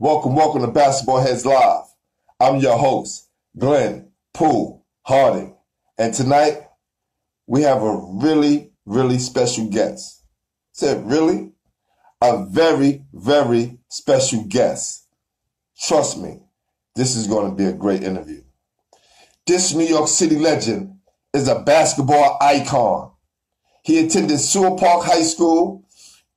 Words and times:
Welcome, 0.00 0.34
welcome 0.34 0.62
to 0.62 0.66
Basketball 0.66 1.20
Heads 1.20 1.46
Live. 1.46 1.84
I'm 2.40 2.56
your 2.56 2.76
host, 2.76 3.28
Glenn 3.56 4.10
Poole 4.32 4.84
Harding. 5.02 5.56
And 5.96 6.12
tonight, 6.12 6.66
we 7.46 7.62
have 7.62 7.80
a 7.80 8.04
really, 8.10 8.72
really 8.86 9.18
special 9.18 9.68
guest. 9.68 10.24
Said, 10.72 11.08
really? 11.08 11.52
A 12.20 12.44
very, 12.44 13.04
very 13.12 13.78
special 13.88 14.42
guest. 14.48 15.06
Trust 15.80 16.18
me, 16.18 16.40
this 16.96 17.14
is 17.14 17.28
going 17.28 17.48
to 17.48 17.56
be 17.56 17.66
a 17.66 17.72
great 17.72 18.02
interview. 18.02 18.42
This 19.46 19.74
New 19.74 19.86
York 19.86 20.08
City 20.08 20.40
legend 20.40 20.98
is 21.32 21.46
a 21.46 21.60
basketball 21.60 22.36
icon. 22.40 23.12
He 23.84 24.04
attended 24.04 24.40
Seward 24.40 24.80
Park 24.80 25.04
High 25.04 25.22
School 25.22 25.86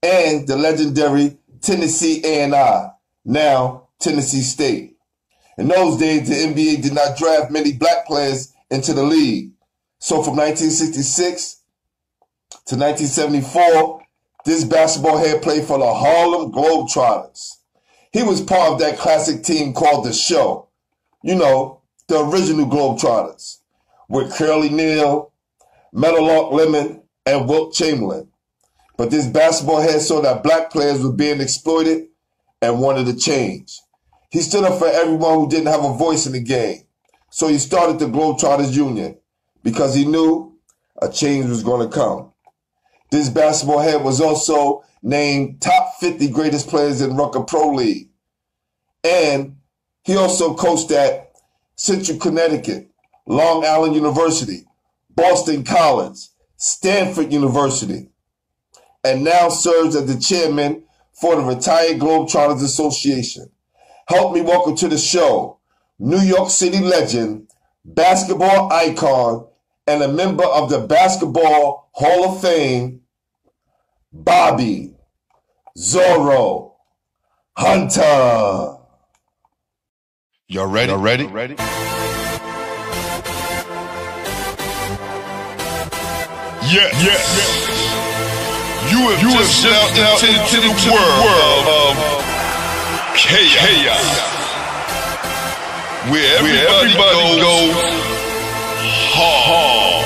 and 0.04 0.48
the 0.48 0.58
legendary 0.58 1.40
Tennessee 1.62 2.22
A&I, 2.24 2.92
now 3.28 3.90
Tennessee 4.00 4.42
State. 4.42 4.96
In 5.58 5.68
those 5.68 5.98
days, 5.98 6.30
the 6.30 6.36
NBA 6.36 6.82
did 6.82 6.94
not 6.94 7.18
draft 7.18 7.52
many 7.52 7.74
black 7.74 8.06
players 8.08 8.54
into 8.70 8.94
the 8.94 9.04
league. 9.04 9.52
So 10.00 10.24
from 10.24 10.36
1966 10.38 11.62
to 12.68 12.76
1974, 12.76 14.02
this 14.46 14.64
basketball 14.64 15.18
head 15.18 15.42
played 15.42 15.66
for 15.66 15.78
the 15.78 15.94
Harlem 15.94 16.52
Globetrotters. 16.52 17.58
He 18.14 18.24
was 18.24 18.40
part 18.40 18.74
of 18.74 18.80
that 18.80 18.98
classic 18.98 19.44
team 19.44 19.74
called 19.74 20.06
The 20.06 20.14
Show. 20.14 20.70
You 21.24 21.36
know, 21.36 21.82
the 22.08 22.24
original 22.24 22.66
Globetrotters 22.66 23.58
with 24.08 24.34
Curly 24.34 24.70
Neal, 24.70 25.34
Meadowlark 25.92 26.54
Lemon, 26.54 27.04
and 27.26 27.50
Wilt 27.50 27.74
Chamberlain. 27.74 28.30
But 28.96 29.12
this 29.12 29.28
basketball 29.28 29.82
head 29.82 30.02
saw 30.02 30.22
that 30.22 30.44
black 30.44 30.72
players 30.72 31.04
were 31.04 31.12
being 31.12 31.42
exploited 31.42 32.08
and 32.62 32.82
wanted 32.82 33.06
to 33.06 33.16
change. 33.16 33.80
He 34.30 34.40
stood 34.42 34.64
up 34.64 34.80
for 34.80 34.88
everyone 34.88 35.36
who 35.36 35.50
didn't 35.50 35.68
have 35.68 35.84
a 35.84 35.94
voice 35.94 36.26
in 36.26 36.34
the 36.34 36.42
game. 36.42 36.84
So 37.30 37.48
he 37.48 37.58
started 37.58 38.00
the 38.00 38.06
Globetrotters 38.06 38.74
Union 38.74 39.18
because 39.64 39.94
he 39.94 40.06
knew 40.06 40.58
a 41.02 41.10
change 41.10 41.48
was 41.48 41.64
going 41.64 41.88
to 41.88 41.94
come. 41.94 42.32
This 43.12 43.30
basketball 43.30 43.80
head 43.80 44.04
was 44.04 44.20
also 44.20 44.84
named 45.02 45.62
top 45.62 45.94
50 46.00 46.30
greatest 46.30 46.68
players 46.68 47.02
in 47.02 47.16
Rucker 47.16 47.42
Pro 47.42 47.72
League. 47.72 48.10
And 49.04 49.58
he 50.04 50.16
also 50.16 50.56
coached 50.56 50.92
at 50.92 51.32
Central 51.76 52.18
Connecticut, 52.18 52.90
Long 53.28 53.66
Island 53.66 53.96
University, 53.96 54.66
Boston 55.16 55.64
College, 55.64 56.18
Stanford 56.58 57.32
University, 57.32 58.10
and 59.04 59.24
now 59.24 59.50
serves 59.50 59.96
as 59.96 60.06
the 60.06 60.20
chairman 60.20 60.84
for 61.20 61.36
the 61.36 61.42
Retired 61.42 62.00
Globetrotters 62.00 62.64
Association. 62.64 63.50
Help 64.08 64.34
me 64.34 64.42
welcome 64.42 64.76
to 64.78 64.88
the 64.88 64.98
show 64.98 65.60
New 66.00 66.20
York 66.20 66.50
City 66.50 66.80
legend, 66.80 67.48
basketball 67.84 68.72
icon, 68.72 69.48
and 69.88 70.04
a 70.04 70.08
member 70.08 70.46
of 70.46 70.70
the 70.70 70.80
Basketball 70.80 71.90
Hall 71.92 72.26
of 72.26 72.42
Fame, 72.42 73.02
Bobby 74.14 74.94
Zoro 75.76 76.76
Hunter. 77.58 78.78
Y'all 80.48 80.68
ready? 80.68 80.92
Y'all 80.92 81.02
ready? 81.02 81.26
ready? 81.26 81.56
Yeah, 86.70 86.90
yeah, 87.02 87.18
yeah. 87.38 88.07
You 88.88 89.12
have 89.12 89.22
you 89.22 89.32
just 89.32 89.60
stepped 89.60 90.00
out 90.00 90.24
into, 90.24 90.62
the, 90.64 90.72
world, 90.72 91.68
of, 91.68 91.96
chaos. 93.20 93.60
chaos. 93.60 94.08
Where 96.08 96.24
everybody, 96.40 96.56
Where 96.56 96.80
everybody 96.88 97.42
goes, 97.42 97.76
goes 97.76 98.08
hard. 99.12 99.97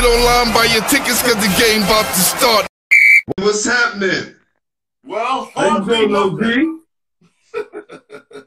Get 0.00 0.08
online, 0.08 0.54
buy 0.54 0.64
your 0.64 0.82
tickets, 0.84 1.22
cause 1.22 1.34
the 1.36 1.54
game 1.58 1.82
about 1.82 2.06
to 2.06 2.20
start. 2.20 2.66
What's 3.38 3.64
happening? 3.64 4.34
Well, 5.04 5.50
how 5.54 5.78
you 5.78 5.84
doing, 5.84 6.14
OG? 6.14 6.40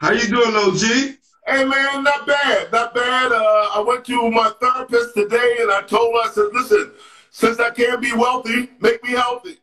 how 0.01 0.11
you 0.11 0.27
doing, 0.27 0.55
OG? 0.55 0.81
Hey 1.45 1.65
man, 1.65 2.03
not 2.03 2.25
bad, 2.25 2.71
not 2.71 2.93
bad. 2.95 3.31
Uh, 3.31 3.69
I 3.75 3.83
went 3.85 4.05
to 4.05 4.31
my 4.31 4.51
therapist 4.61 5.13
today, 5.13 5.57
and 5.59 5.71
I 5.71 5.81
told 5.81 6.15
her, 6.15 6.29
I 6.29 6.31
said, 6.31 6.47
"Listen, 6.53 6.91
since 7.31 7.59
I 7.59 7.69
can't 7.71 8.01
be 8.01 8.13
wealthy, 8.13 8.69
make 8.79 9.03
me 9.03 9.11
healthy." 9.11 9.57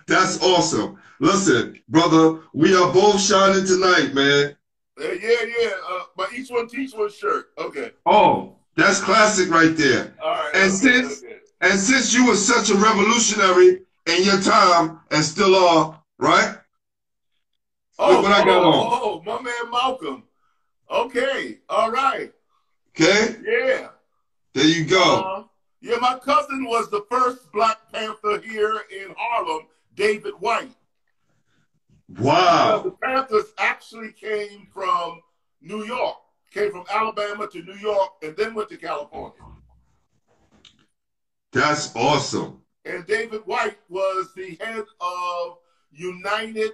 That's 0.08 0.42
awesome. 0.42 0.98
Listen, 1.20 1.80
brother, 1.88 2.40
we 2.52 2.74
are 2.74 2.92
both 2.92 3.20
shining 3.20 3.64
tonight, 3.64 4.12
man. 4.14 4.56
Uh, 5.00 5.12
yeah, 5.12 5.44
yeah. 5.60 5.70
Uh, 5.88 6.02
my 6.16 6.26
each 6.34 6.50
one 6.50 6.68
teach 6.68 6.92
one 6.92 7.10
shirt. 7.10 7.50
Okay. 7.58 7.92
Oh, 8.04 8.56
that's 8.76 9.00
classic 9.00 9.50
right 9.50 9.76
there. 9.76 10.14
All 10.22 10.30
right. 10.30 10.50
And 10.54 10.64
okay, 10.64 10.70
since 10.70 11.24
okay. 11.24 11.36
and 11.62 11.80
since 11.80 12.14
you 12.14 12.26
were 12.26 12.36
such 12.36 12.70
a 12.70 12.74
revolutionary 12.74 13.82
in 14.06 14.22
your 14.22 14.40
time 14.40 15.00
and 15.10 15.24
still 15.24 15.56
are, 15.56 16.00
right? 16.18 16.56
Oh, 17.98 18.12
Look 18.12 18.22
what 18.24 18.32
oh, 18.32 18.34
I 18.34 18.44
got 18.44 18.62
oh, 18.62 18.70
on. 18.70 19.00
Oh, 19.02 19.22
my 19.24 19.42
man 19.42 19.70
Malcolm. 19.70 20.22
Okay. 20.90 21.58
All 21.68 21.90
right. 21.90 22.32
Okay. 22.90 23.36
Yeah. 23.42 23.88
There 24.52 24.66
you 24.66 24.84
go. 24.84 25.20
Uh, 25.20 25.44
yeah, 25.80 25.96
my 26.00 26.18
cousin 26.18 26.64
was 26.64 26.90
the 26.90 27.04
first 27.10 27.50
Black 27.52 27.78
Panther 27.92 28.40
here 28.40 28.82
in 28.90 29.14
Harlem, 29.16 29.66
David 29.94 30.34
White. 30.38 30.74
Wow. 32.18 32.82
the 32.84 32.90
Panthers 32.90 33.52
actually 33.58 34.12
came 34.12 34.68
from 34.72 35.20
New 35.60 35.84
York 35.84 36.16
came 36.56 36.70
from 36.70 36.84
Alabama 36.90 37.46
to 37.48 37.62
New 37.62 37.74
York 37.74 38.12
and 38.22 38.34
then 38.36 38.54
went 38.54 38.70
to 38.70 38.78
California. 38.78 39.42
That's 41.52 41.94
awesome. 41.94 42.62
And 42.86 43.06
David 43.06 43.42
White 43.44 43.78
was 43.90 44.32
the 44.34 44.56
head 44.60 44.84
of 45.00 45.58
United 45.92 46.72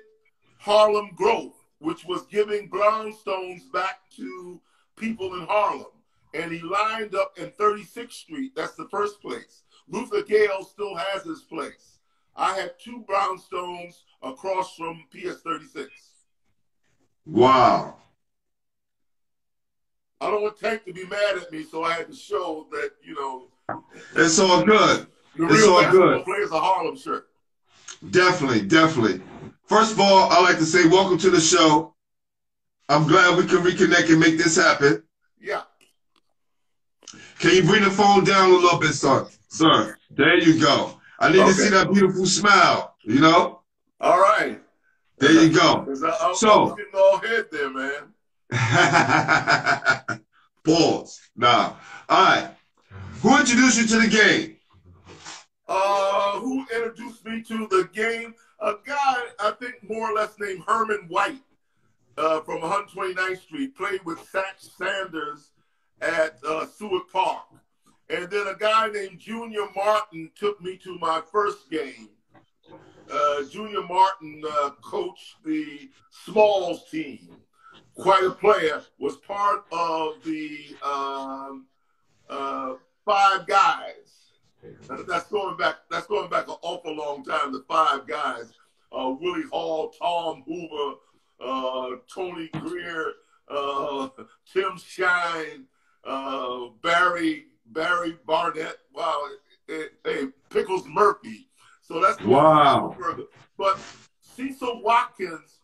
Harlem 0.58 1.10
Growth, 1.16 1.56
which 1.80 2.04
was 2.04 2.26
giving 2.30 2.70
brownstones 2.70 3.60
back 3.72 4.00
to 4.16 4.60
people 4.96 5.34
in 5.34 5.46
Harlem. 5.46 5.86
And 6.34 6.52
he 6.52 6.60
lined 6.60 7.16
up 7.16 7.36
in 7.36 7.50
36th 7.50 8.12
Street. 8.12 8.52
That's 8.54 8.76
the 8.76 8.88
first 8.88 9.20
place. 9.20 9.64
Luther 9.88 10.22
Gale 10.22 10.64
still 10.64 10.94
has 10.94 11.24
his 11.24 11.40
place. 11.40 11.98
I 12.36 12.56
had 12.56 12.78
two 12.78 13.04
brownstones 13.08 13.94
across 14.22 14.76
from 14.76 15.02
PS 15.10 15.42
36. 15.42 15.90
Wow. 17.26 17.96
I 20.22 20.30
don't 20.30 20.42
want 20.42 20.56
Tank 20.56 20.84
to 20.84 20.92
be 20.92 21.04
mad 21.06 21.36
at 21.36 21.50
me, 21.50 21.64
so 21.64 21.82
I 21.82 21.94
had 21.94 22.06
to 22.06 22.14
show 22.14 22.68
that 22.70 22.92
you 23.02 23.14
know. 23.16 23.48
It's 24.14 24.38
all 24.38 24.62
good. 24.64 25.08
The 25.36 25.46
it's 25.46 25.54
real 25.54 25.74
all 25.74 25.90
good. 25.90 26.24
Players 26.24 26.52
a 26.52 26.60
Harlem 26.60 26.96
shirt. 26.96 27.26
Definitely, 28.10 28.62
definitely. 28.62 29.20
First 29.64 29.92
of 29.92 30.00
all, 30.00 30.30
I 30.30 30.40
like 30.40 30.58
to 30.58 30.64
say 30.64 30.86
welcome 30.86 31.18
to 31.18 31.30
the 31.30 31.40
show. 31.40 31.94
I'm 32.88 33.08
glad 33.08 33.36
we 33.36 33.46
can 33.46 33.64
reconnect 33.64 34.10
and 34.10 34.20
make 34.20 34.38
this 34.38 34.54
happen. 34.54 35.02
Yeah. 35.40 35.62
Can 37.40 37.56
you 37.56 37.64
bring 37.64 37.82
the 37.82 37.90
phone 37.90 38.22
down 38.22 38.50
a 38.50 38.54
little 38.54 38.78
bit, 38.78 38.92
sir? 38.92 39.26
Sir, 39.48 39.96
there 40.10 40.38
you 40.38 40.60
go. 40.60 41.00
I 41.18 41.32
need 41.32 41.40
okay. 41.40 41.48
to 41.48 41.54
see 41.54 41.68
that 41.70 41.92
beautiful 41.92 42.26
smile. 42.26 42.94
You 43.02 43.20
know. 43.20 43.62
All 44.00 44.20
right. 44.20 44.60
There 45.18 45.32
you 45.32 45.52
go. 45.52 45.84
I, 46.04 46.32
so, 46.36 46.76
getting 46.76 46.92
all 46.94 47.18
head 47.18 47.46
there, 47.50 47.70
man. 47.70 48.11
Pause. 50.64 51.20
Nah. 51.36 51.74
All 52.08 52.24
right. 52.24 52.50
Who 53.22 53.38
introduced 53.38 53.80
you 53.80 53.86
to 53.86 54.00
the 54.00 54.08
game? 54.08 54.56
Uh, 55.66 56.38
who 56.40 56.66
introduced 56.74 57.24
me 57.24 57.42
to 57.42 57.66
the 57.68 57.88
game? 57.94 58.34
A 58.60 58.74
guy, 58.84 59.16
I 59.40 59.52
think 59.52 59.76
more 59.88 60.10
or 60.10 60.14
less 60.14 60.34
named 60.38 60.64
Herman 60.66 61.06
White 61.08 61.40
uh, 62.18 62.40
from 62.40 62.60
129th 62.60 63.40
Street, 63.40 63.74
played 63.74 64.04
with 64.04 64.18
Satch 64.18 64.76
Sanders 64.76 65.52
at 66.02 66.38
uh, 66.46 66.66
Seward 66.66 67.08
Park. 67.10 67.44
And 68.10 68.28
then 68.28 68.48
a 68.48 68.54
guy 68.54 68.88
named 68.88 69.18
Junior 69.18 69.66
Martin 69.74 70.30
took 70.38 70.60
me 70.60 70.76
to 70.84 70.98
my 70.98 71.22
first 71.32 71.70
game. 71.70 72.10
Uh, 73.10 73.44
Junior 73.50 73.82
Martin 73.82 74.42
uh, 74.46 74.70
coached 74.82 75.36
the 75.44 75.88
Smalls 76.10 76.84
team 76.90 77.30
quite 77.94 78.24
a 78.24 78.30
player, 78.30 78.82
was 78.98 79.16
part 79.16 79.64
of 79.72 80.22
the 80.24 80.76
um, 80.82 81.66
uh, 82.28 82.74
Five 83.04 83.46
Guys. 83.46 84.30
That's 85.08 85.28
going 85.28 85.56
back. 85.56 85.76
That's 85.90 86.06
going 86.06 86.30
back 86.30 86.48
an 86.48 86.54
awful 86.62 86.94
long 86.94 87.24
time. 87.24 87.52
The 87.52 87.64
Five 87.68 88.06
Guys: 88.06 88.52
uh, 88.92 89.14
Willie 89.20 89.42
Hall, 89.50 89.90
Tom 89.90 90.44
Hoover, 90.46 90.98
uh, 91.40 91.96
Tony 92.12 92.48
Greer, 92.60 93.12
uh, 93.48 94.08
Tim 94.52 94.78
Shine, 94.78 95.64
uh, 96.04 96.66
Barry 96.82 97.46
Barry 97.66 98.16
Barnett. 98.24 98.76
Wow, 98.94 99.26
hey, 99.66 100.26
Pickles 100.50 100.86
Murphy. 100.86 101.48
So 101.80 102.00
that's 102.00 102.22
wow. 102.22 102.96
But 103.58 103.78
Cecil 104.20 104.82
Watkins 104.82 105.58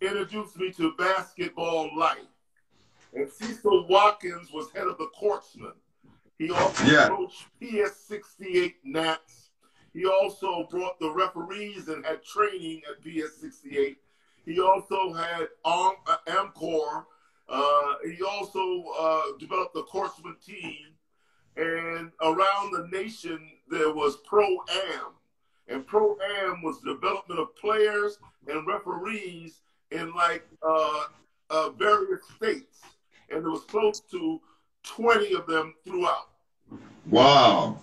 introduced 0.00 0.56
me 0.56 0.72
to 0.72 0.92
basketball 0.98 1.90
life. 1.96 2.18
And 3.14 3.30
Cecil 3.30 3.86
Watkins 3.88 4.50
was 4.52 4.70
head 4.72 4.86
of 4.86 4.98
the 4.98 5.08
Courtsmen. 5.18 5.72
He 6.38 6.50
also 6.50 6.84
yeah. 6.84 7.08
coached 7.08 7.46
PS 7.60 7.96
68 8.06 8.76
Nats. 8.84 9.50
He 9.94 10.04
also 10.04 10.66
brought 10.70 11.00
the 11.00 11.10
referees 11.10 11.88
and 11.88 12.04
had 12.04 12.22
training 12.22 12.82
at 12.90 13.02
PS 13.02 13.40
68. 13.40 13.96
He 14.44 14.60
also 14.60 15.14
had 15.14 15.48
uh, 15.64 15.92
Amcor. 16.28 17.06
Uh, 17.48 17.94
he 18.04 18.22
also 18.22 18.84
uh, 18.98 19.22
developed 19.38 19.74
the 19.74 19.84
Courtsman 19.84 20.36
team. 20.44 20.88
And 21.56 22.12
around 22.20 22.72
the 22.72 22.88
nation, 22.92 23.50
there 23.70 23.94
was 23.94 24.18
Pro 24.26 24.44
Am. 24.44 25.14
And 25.68 25.86
Pro 25.86 26.18
Am 26.38 26.62
was 26.62 26.80
development 26.80 27.40
of 27.40 27.56
players 27.56 28.18
and 28.46 28.66
referees 28.66 29.62
in 29.90 30.12
like 30.14 30.46
uh, 30.62 31.04
uh, 31.50 31.70
various 31.70 32.20
states, 32.36 32.80
and 33.30 33.44
there 33.44 33.50
was 33.50 33.64
close 33.64 34.00
to 34.00 34.40
20 34.84 35.34
of 35.34 35.46
them 35.46 35.74
throughout. 35.84 36.28
Wow. 37.08 37.78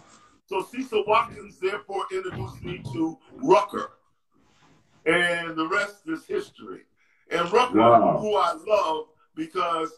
So 0.46 0.64
Cecil 0.64 1.04
Watkins 1.08 1.58
therefore 1.60 2.06
introduced 2.12 2.62
me 2.64 2.82
to 2.94 3.18
Rucker, 3.36 3.92
and 5.06 5.56
the 5.56 5.68
rest 5.68 6.08
is 6.08 6.26
history. 6.26 6.82
And 7.32 7.52
Rucker, 7.52 7.80
wow. 7.80 8.18
who 8.20 8.36
I 8.36 8.54
love 8.68 9.08
because 9.36 9.92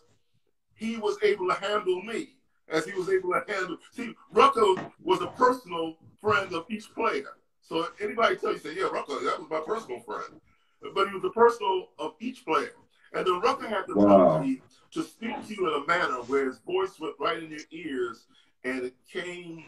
he 0.76 0.98
was 0.98 1.18
able 1.24 1.48
to 1.48 1.56
handle 1.56 2.02
me 2.04 2.30
as 2.70 2.86
he 2.86 2.94
was 2.94 3.10
able 3.10 3.32
to 3.32 3.44
handle. 3.48 3.78
See, 3.92 4.14
Rucker 4.32 4.92
was 5.04 5.22
a 5.22 5.28
personal 5.28 5.98
friend 6.22 6.54
of 6.54 6.66
each 6.70 6.94
player. 6.94 7.38
So 7.62 7.88
anybody 8.00 8.36
tell 8.36 8.54
you, 8.54 8.60
say, 8.60 8.76
yeah, 8.76 8.84
Rucker, 8.84 9.24
that 9.26 9.40
was 9.40 9.48
my 9.50 9.62
personal 9.66 10.00
friend 10.02 10.40
but 10.94 11.08
he 11.08 11.14
was 11.14 11.24
the 11.24 11.30
personal 11.30 11.90
of 12.00 12.14
each 12.20 12.46
player. 12.46 12.74
And 13.14 13.26
then 13.26 13.40
Rucker 13.40 13.68
had 13.68 13.86
the 13.88 13.96
wow. 13.96 14.36
ability 14.36 14.62
to 14.92 15.04
speak 15.04 15.48
to 15.48 15.54
you 15.54 15.68
in 15.68 15.84
a 15.84 15.86
manner 15.86 16.22
where 16.24 16.46
his 16.46 16.60
voice 16.60 17.00
went 17.00 17.16
right 17.20 17.42
in 17.42 17.50
your 17.50 17.62
ears 17.72 18.26
and 18.64 18.84
it 18.84 18.96
came 19.12 19.66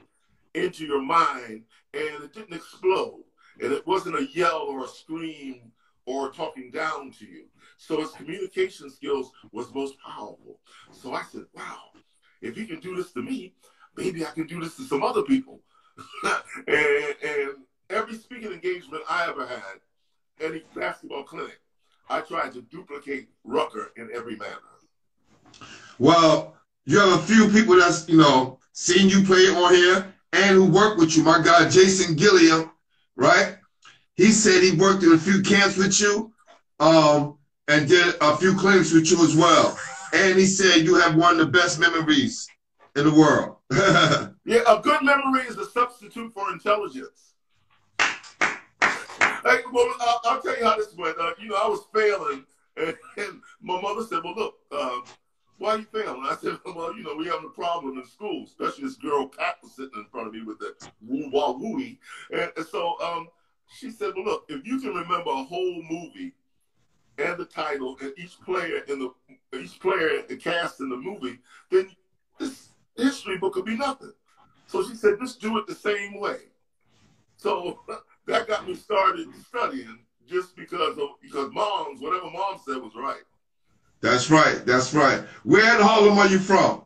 into 0.53 0.85
your 0.85 1.01
mind 1.01 1.63
and 1.93 2.23
it 2.23 2.33
didn't 2.33 2.53
explode. 2.53 3.23
And 3.61 3.71
it 3.71 3.87
wasn't 3.87 4.19
a 4.19 4.27
yell 4.33 4.65
or 4.67 4.83
a 4.83 4.87
scream 4.87 5.71
or 6.05 6.31
talking 6.31 6.71
down 6.71 7.11
to 7.11 7.25
you. 7.25 7.45
So 7.77 7.99
his 7.99 8.11
communication 8.11 8.89
skills 8.89 9.31
was 9.51 9.73
most 9.73 9.95
powerful. 10.05 10.59
So 10.91 11.13
I 11.13 11.23
said, 11.23 11.45
wow, 11.53 11.91
if 12.41 12.55
he 12.55 12.65
can 12.65 12.79
do 12.79 12.95
this 12.95 13.11
to 13.13 13.21
me, 13.21 13.53
maybe 13.95 14.25
I 14.25 14.31
can 14.31 14.47
do 14.47 14.59
this 14.59 14.75
to 14.77 14.83
some 14.83 15.03
other 15.03 15.23
people. 15.23 15.61
and, 16.67 17.15
and 17.23 17.51
every 17.89 18.15
speaking 18.15 18.51
engagement 18.51 19.03
I 19.09 19.27
ever 19.29 19.45
had, 19.45 19.79
any 20.41 20.63
basketball 20.75 21.23
clinic, 21.23 21.59
I 22.09 22.21
tried 22.21 22.53
to 22.53 22.61
duplicate 22.61 23.29
Rucker 23.43 23.91
in 23.97 24.09
every 24.13 24.35
manner. 24.35 24.57
Well, 25.99 26.55
you 26.85 26.99
have 26.99 27.19
a 27.19 27.23
few 27.23 27.49
people 27.49 27.77
that's, 27.77 28.07
you 28.07 28.17
know, 28.17 28.59
seen 28.71 29.09
you 29.09 29.23
play 29.23 29.47
on 29.47 29.73
here 29.73 30.13
and 30.33 30.55
who 30.55 30.65
work 30.65 30.97
with 30.97 31.17
you. 31.17 31.23
My 31.23 31.41
guy, 31.41 31.67
Jason 31.67 32.15
Gilliam, 32.15 32.71
right? 33.15 33.57
He 34.15 34.31
said 34.31 34.63
he 34.63 34.71
worked 34.71 35.03
in 35.03 35.13
a 35.13 35.17
few 35.17 35.41
camps 35.41 35.77
with 35.77 35.99
you 35.99 36.33
um, 36.79 37.37
and 37.67 37.87
did 37.87 38.15
a 38.21 38.37
few 38.37 38.55
clinics 38.55 38.93
with 38.93 39.11
you 39.11 39.23
as 39.23 39.35
well. 39.35 39.77
And 40.13 40.39
he 40.39 40.45
said 40.45 40.85
you 40.85 40.95
have 40.95 41.15
one 41.15 41.33
of 41.33 41.37
the 41.39 41.45
best 41.45 41.79
memories 41.79 42.47
in 42.95 43.05
the 43.05 43.13
world. 43.13 43.57
yeah, 44.45 44.61
a 44.67 44.81
good 44.81 45.03
memory 45.03 45.41
is 45.41 45.57
a 45.57 45.65
substitute 45.65 46.33
for 46.33 46.51
intelligence. 46.51 47.33
Hey, 49.47 49.61
well, 49.71 49.95
I'll, 50.01 50.21
I'll, 50.25 50.41
tell 50.41 50.57
you 50.57 50.65
how 50.65 50.75
this 50.75 50.93
went. 50.97 51.17
Uh, 51.17 51.31
you 51.39 51.47
know, 51.47 51.55
I 51.55 51.69
was 51.69 51.87
failing, 51.93 52.43
and, 52.77 52.93
and 53.15 53.41
my 53.61 53.79
mother 53.79 54.03
said, 54.03 54.19
"Well, 54.21 54.35
look, 54.35 54.55
uh, 54.73 54.99
why 55.57 55.69
are 55.69 55.77
you 55.77 55.85
failing?" 55.85 56.23
I 56.25 56.35
said, 56.35 56.57
"Well, 56.65 56.93
you 56.93 57.03
know, 57.03 57.15
we 57.15 57.27
having 57.27 57.45
a 57.45 57.55
problem 57.55 57.97
in 57.97 58.05
school, 58.05 58.43
especially 58.43 58.83
this 58.83 58.97
girl 58.97 59.29
Pat 59.29 59.55
was 59.63 59.73
sitting 59.73 59.91
in 59.95 60.05
front 60.11 60.27
of 60.27 60.33
me 60.33 60.41
with 60.41 60.59
the 60.59 60.75
woo 61.01 61.29
wah 61.31 61.53
wooey." 61.53 61.97
And, 62.29 62.51
and 62.57 62.65
so 62.65 62.99
um, 63.01 63.29
she 63.73 63.89
said, 63.89 64.11
"Well, 64.17 64.25
look, 64.25 64.45
if 64.49 64.67
you 64.67 64.81
can 64.81 64.89
remember 64.89 65.29
a 65.29 65.43
whole 65.43 65.81
movie 65.89 66.33
and 67.17 67.37
the 67.37 67.45
title 67.45 67.95
and 68.01 68.11
each 68.17 68.41
player 68.41 68.79
in 68.89 68.99
the 68.99 69.57
each 69.57 69.79
player 69.79 70.23
the 70.27 70.35
cast 70.35 70.81
in 70.81 70.89
the 70.89 70.97
movie, 70.97 71.39
then 71.71 71.89
this 72.37 72.71
history 72.97 73.37
book 73.37 73.53
could 73.53 73.65
be 73.65 73.77
nothing." 73.77 74.11
So 74.65 74.85
she 74.85 74.95
said, 74.95 75.19
"Just 75.21 75.39
do 75.39 75.57
it 75.57 75.67
the 75.67 75.75
same 75.75 76.19
way." 76.19 76.39
So 77.37 77.79
that 78.27 78.47
got 78.47 78.67
me 78.67 78.75
started 78.75 79.27
studying 79.47 79.99
just 80.27 80.55
because 80.55 80.97
of 80.97 81.09
because 81.21 81.51
mom's 81.53 82.01
whatever 82.01 82.29
mom 82.29 82.59
said 82.65 82.77
was 82.77 82.93
right. 82.95 83.23
That's 84.01 84.29
right. 84.29 84.63
That's 84.65 84.93
right. 84.93 85.21
Where 85.43 85.75
in 85.75 85.81
Harlem 85.81 86.17
are 86.19 86.27
you 86.27 86.37
from? 86.37 86.85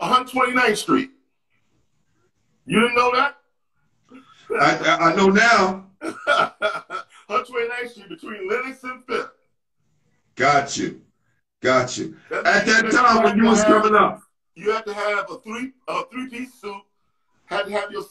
129th 0.00 0.76
Street. 0.76 1.10
You 2.66 2.80
didn't 2.80 2.96
know 2.96 3.12
that? 3.14 3.36
I, 4.60 5.10
I 5.10 5.16
know 5.16 5.28
now. 5.28 5.86
129th 7.30 7.90
Street 7.90 8.08
between 8.08 8.48
Lenox 8.48 8.82
and 8.84 9.04
Fifth. 9.04 9.30
Got 10.34 10.76
you. 10.76 11.02
Got 11.60 11.96
you. 11.96 12.16
That 12.30 12.46
At 12.46 12.66
that 12.66 12.90
time 12.90 13.22
when 13.22 13.36
you 13.38 13.44
was 13.44 13.62
have, 13.62 13.82
coming 13.82 13.94
up. 13.94 14.22
You 14.54 14.72
had 14.72 14.84
to 14.86 14.94
have 14.94 15.30
a 15.30 15.38
three 15.38 15.72
a 15.88 16.02
three 16.12 16.28
piece 16.28 16.54
suit, 16.54 16.82
had 17.46 17.66
to 17.66 17.72
have 17.72 17.90
your 17.90 18.04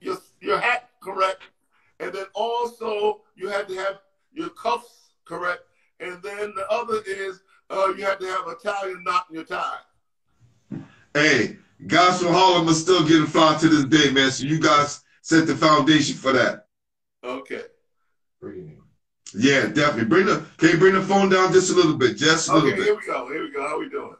your 0.00 0.16
your 0.40 0.58
hat 0.58 0.90
correct, 1.02 1.42
and 2.00 2.12
then 2.12 2.26
also 2.34 3.22
you 3.36 3.48
had 3.48 3.68
to 3.68 3.74
have 3.76 4.00
your 4.32 4.50
cuffs 4.50 5.12
correct, 5.24 5.62
and 6.00 6.22
then 6.22 6.52
the 6.54 6.66
other 6.70 7.00
is 7.06 7.40
uh, 7.70 7.92
you 7.96 8.04
had 8.04 8.20
to 8.20 8.26
have 8.26 8.42
Italian 8.48 9.02
knot 9.04 9.26
in 9.30 9.36
your 9.36 9.44
tie. 9.44 9.78
Hey, 11.14 11.56
guys 11.86 12.20
from 12.20 12.32
Harlem 12.32 12.68
are 12.68 12.74
still 12.74 13.06
getting 13.06 13.26
fly 13.26 13.56
to 13.58 13.68
this 13.68 13.84
day, 13.84 14.12
man. 14.12 14.30
So 14.30 14.44
you 14.44 14.60
guys 14.60 15.02
set 15.22 15.46
the 15.46 15.54
foundation 15.54 16.16
for 16.16 16.32
that. 16.32 16.66
Okay. 17.22 17.62
Yeah, 19.36 19.66
definitely. 19.66 20.04
Bring 20.04 20.26
the 20.26 20.44
can 20.58 20.70
you 20.70 20.78
bring 20.78 20.94
the 20.94 21.02
phone 21.02 21.28
down 21.28 21.52
just 21.52 21.70
a 21.70 21.74
little 21.74 21.96
bit, 21.96 22.16
just 22.16 22.48
a 22.48 22.52
okay, 22.52 22.76
little 22.76 22.76
bit. 22.76 22.80
Okay, 22.80 22.84
here 22.84 22.96
we 22.96 23.06
go. 23.06 23.32
Here 23.32 23.42
we 23.42 23.50
go. 23.50 23.68
How 23.68 23.78
we 23.78 23.88
doing? 23.88 24.16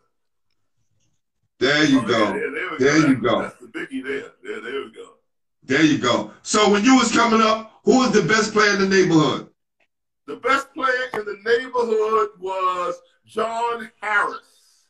There 1.60 1.84
you 1.84 2.00
oh, 2.00 2.06
go. 2.06 2.18
Yeah, 2.18 2.50
there, 2.52 2.70
we 2.70 2.78
there 2.78 3.02
go. 3.02 3.08
you 3.08 3.16
go. 3.16 3.42
That's 3.42 3.56
the 3.60 3.66
biggie 3.66 4.02
there. 4.02 4.32
There, 4.42 4.60
there 4.60 4.84
we 4.84 4.92
go. 4.92 5.13
There 5.66 5.82
you 5.82 5.98
go. 5.98 6.30
So 6.42 6.70
when 6.70 6.84
you 6.84 6.96
was 6.96 7.10
coming 7.10 7.40
up, 7.40 7.80
who 7.84 7.98
was 7.98 8.12
the 8.12 8.22
best 8.22 8.52
player 8.52 8.74
in 8.74 8.80
the 8.80 8.88
neighborhood? 8.88 9.48
The 10.26 10.36
best 10.36 10.72
player 10.74 11.08
in 11.14 11.24
the 11.24 11.38
neighborhood 11.44 12.30
was 12.38 13.00
John 13.26 13.90
Harris. 14.00 14.86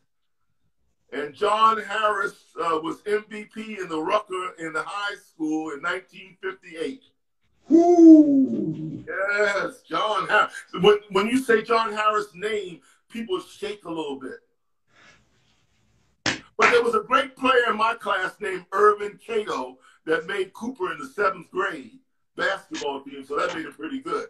And 1.13 1.33
John 1.33 1.81
Harris 1.81 2.35
uh, 2.61 2.81
was 2.83 3.03
MVP 3.03 3.79
in 3.79 3.89
the 3.89 4.01
Rucker 4.01 4.55
in 4.59 4.73
the 4.73 4.83
high 4.85 5.15
school 5.17 5.71
in 5.71 5.81
1958. 5.81 7.03
Ooh. 7.71 9.05
Yes, 9.07 9.83
John 9.89 10.29
Harris. 10.29 10.53
When, 10.81 10.99
when 11.11 11.29
you 11.29 11.39
say 11.39 11.63
John 11.63 11.93
Harris' 11.93 12.35
name, 12.35 12.81
people 13.09 13.41
shake 13.41 13.85
a 13.85 13.89
little 13.89 14.19
bit. 14.19 14.41
But 16.57 16.71
there 16.71 16.83
was 16.83 16.95
a 16.95 17.01
great 17.01 17.37
player 17.37 17.71
in 17.71 17.77
my 17.77 17.95
class 17.95 18.35
named 18.41 18.67
Irvin 18.73 19.19
Cato 19.25 19.79
that 20.07 20.27
made 20.27 20.53
Cooper 20.53 20.93
in 20.93 20.99
the 20.99 21.07
seventh 21.07 21.51
grade 21.51 21.99
basketball 22.37 23.03
team, 23.03 23.25
so 23.25 23.37
that 23.37 23.55
made 23.55 23.67
it 23.67 23.77
pretty 23.77 24.01
good. 24.01 24.27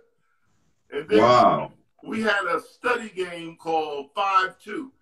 And 0.90 1.08
then 1.08 1.22
wow. 1.22 1.72
we 2.02 2.22
had 2.22 2.44
a 2.46 2.60
study 2.60 3.10
game 3.10 3.56
called 3.56 4.10
5 4.14 4.58
2. 4.58 4.92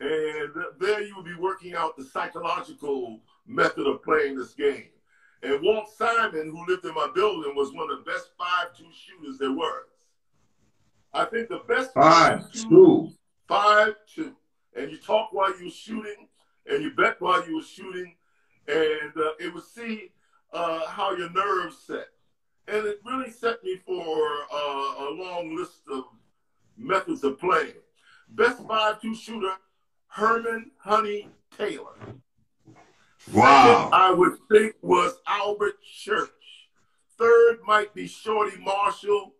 And 0.00 0.50
there 0.80 1.02
you 1.02 1.16
would 1.16 1.24
be 1.24 1.34
working 1.34 1.74
out 1.74 1.96
the 1.96 2.04
psychological 2.04 3.20
method 3.46 3.86
of 3.86 4.02
playing 4.02 4.36
this 4.36 4.52
game. 4.52 4.88
And 5.42 5.60
Walt 5.62 5.88
Simon, 5.96 6.50
who 6.50 6.66
lived 6.66 6.84
in 6.84 6.94
my 6.94 7.08
building, 7.14 7.54
was 7.56 7.72
one 7.72 7.90
of 7.90 8.04
the 8.04 8.10
best 8.10 8.30
5 8.38 8.76
2 8.76 8.84
shooters 8.92 9.38
there 9.38 9.52
was. 9.52 9.86
I 11.14 11.24
think 11.26 11.48
the 11.48 11.62
best 11.68 11.92
5 11.94 12.52
2. 12.52 13.10
5 13.48 13.94
2. 14.14 14.32
And 14.74 14.90
you 14.90 14.98
talk 14.98 15.32
while 15.32 15.52
you're 15.60 15.70
shooting, 15.70 16.28
and 16.66 16.82
you 16.82 16.94
bet 16.94 17.20
while 17.20 17.46
you 17.46 17.56
were 17.56 17.62
shooting, 17.62 18.14
and 18.68 19.12
uh, 19.16 19.32
it 19.40 19.52
would 19.52 19.64
see 19.64 20.12
uh, 20.52 20.86
how 20.86 21.14
your 21.16 21.30
nerves 21.30 21.76
set. 21.86 22.08
And 22.68 22.86
it 22.86 23.00
really 23.04 23.30
set 23.30 23.62
me 23.64 23.80
for 23.84 24.16
uh, 24.52 25.08
a 25.08 25.10
long 25.12 25.56
list 25.56 25.80
of 25.92 26.04
methods 26.76 27.24
of 27.24 27.38
playing. 27.38 27.74
Best 28.28 28.62
five 28.66 29.00
two 29.00 29.14
shooter, 29.14 29.52
Herman 30.06 30.70
Honey 30.78 31.28
Taylor. 31.56 31.96
Wow. 33.32 33.90
Second, 33.90 33.94
I 33.94 34.10
would 34.12 34.38
think 34.50 34.74
was 34.82 35.14
Albert 35.26 35.74
Church. 35.82 36.30
Third 37.18 37.58
might 37.66 37.94
be 37.94 38.06
Shorty 38.06 38.58
Marshall. 38.58 39.34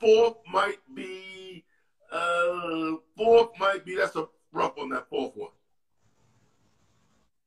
Fourth 0.00 0.36
might 0.52 0.80
be 0.94 1.64
uh 2.10 2.96
fourth 3.16 3.50
might 3.58 3.84
be 3.84 3.96
that's 3.96 4.16
a 4.16 4.26
rough 4.52 4.76
on 4.76 4.90
that 4.90 5.08
fourth 5.08 5.32
one. 5.36 5.50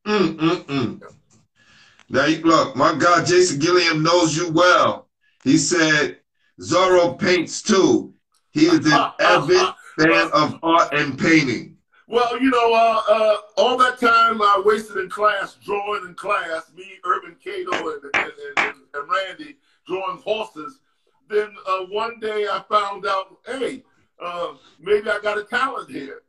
Mm, 0.06 0.36
mm, 0.36 0.64
mm. 0.66 1.02
Now, 2.10 2.26
you- 2.26 2.42
look, 2.44 2.76
my 2.76 2.94
God, 2.96 3.26
Jason 3.26 3.60
Gilliam 3.60 4.04
knows 4.04 4.38
you 4.38 4.52
well. 4.52 5.08
He 5.44 5.58
said 5.58 6.20
Zoro 6.62 7.14
paints 7.14 7.62
too. 7.62 8.14
He 8.52 8.68
is 8.68 8.86
an 8.86 9.12
avid 9.20 9.68
fan 10.00 10.30
of 10.32 10.60
art 10.64 10.94
and 10.94 11.18
painting. 11.18 11.78
Well, 12.08 12.40
you 12.40 12.52
know, 12.52 12.72
uh, 12.74 13.02
uh, 13.10 13.38
all 13.58 13.78
that 13.78 14.00
time 14.00 14.42
I 14.42 14.62
wasted 14.64 14.98
in 14.98 15.10
class, 15.10 15.56
drawing 15.56 16.06
in 16.06 16.14
class, 16.14 16.72
me, 16.76 16.86
Urban 17.04 17.36
Cato, 17.44 17.72
and, 17.72 18.04
and, 18.14 18.32
and, 18.58 18.76
and 18.94 19.10
Randy 19.10 19.58
drawing 19.88 20.20
horses. 20.20 20.80
Then 21.28 21.50
uh, 21.68 21.86
one 21.90 22.20
day 22.20 22.46
I 22.52 22.64
found 22.70 23.08
out, 23.08 23.38
hey, 23.48 23.84
uh, 24.24 24.54
maybe 24.80 25.10
I 25.10 25.20
got 25.20 25.40
a 25.40 25.44
talent 25.44 25.90
here. 25.90 26.22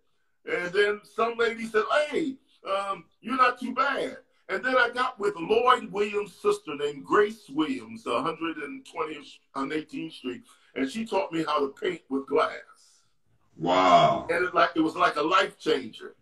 And 0.50 0.72
then 0.72 1.00
some 1.14 1.36
lady 1.36 1.66
said, 1.66 1.84
hey, 2.10 2.36
um, 2.66 3.04
you're 3.20 3.36
not 3.36 3.58
too 3.60 3.74
bad. 3.74 4.18
And 4.48 4.64
then 4.64 4.76
I 4.78 4.90
got 4.94 5.18
with 5.18 5.34
Lloyd 5.36 5.90
Williams' 5.90 6.32
sister 6.34 6.76
named 6.76 7.04
Grace 7.04 7.48
Williams, 7.48 8.04
120th 8.04 9.38
on 9.56 9.70
18th 9.70 10.12
Street, 10.12 10.42
and 10.76 10.88
she 10.88 11.04
taught 11.04 11.32
me 11.32 11.42
how 11.44 11.58
to 11.60 11.74
paint 11.80 12.02
with 12.08 12.26
glass 12.28 12.52
Wow. 13.58 14.26
and 14.30 14.44
it 14.44 14.54
like 14.54 14.70
it 14.76 14.80
was 14.80 14.94
like 14.94 15.16
a 15.16 15.22
life 15.22 15.58
changer. 15.58 16.14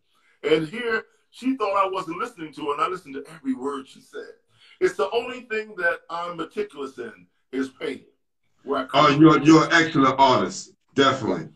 And 0.42 0.66
here 0.68 1.04
she 1.30 1.56
thought 1.56 1.76
I 1.76 1.88
wasn't 1.88 2.18
listening 2.18 2.52
to 2.54 2.66
her, 2.66 2.72
and 2.74 2.80
I 2.82 2.88
listened 2.88 3.14
to 3.14 3.24
every 3.34 3.54
word 3.54 3.88
she 3.88 4.00
said. 4.00 4.34
It's 4.80 4.94
the 4.94 5.10
only 5.10 5.42
thing 5.42 5.74
that 5.76 6.00
I'm 6.08 6.36
meticulous 6.36 6.96
in 6.98 7.26
is 7.52 7.68
painting. 7.70 8.06
Where 8.62 8.80
I 8.80 8.84
come 8.86 9.06
Oh, 9.06 9.08
you're 9.10 9.40
you're 9.42 9.64
an 9.64 9.72
excellent 9.72 10.14
artist. 10.18 10.72
Definitely. 10.94 11.48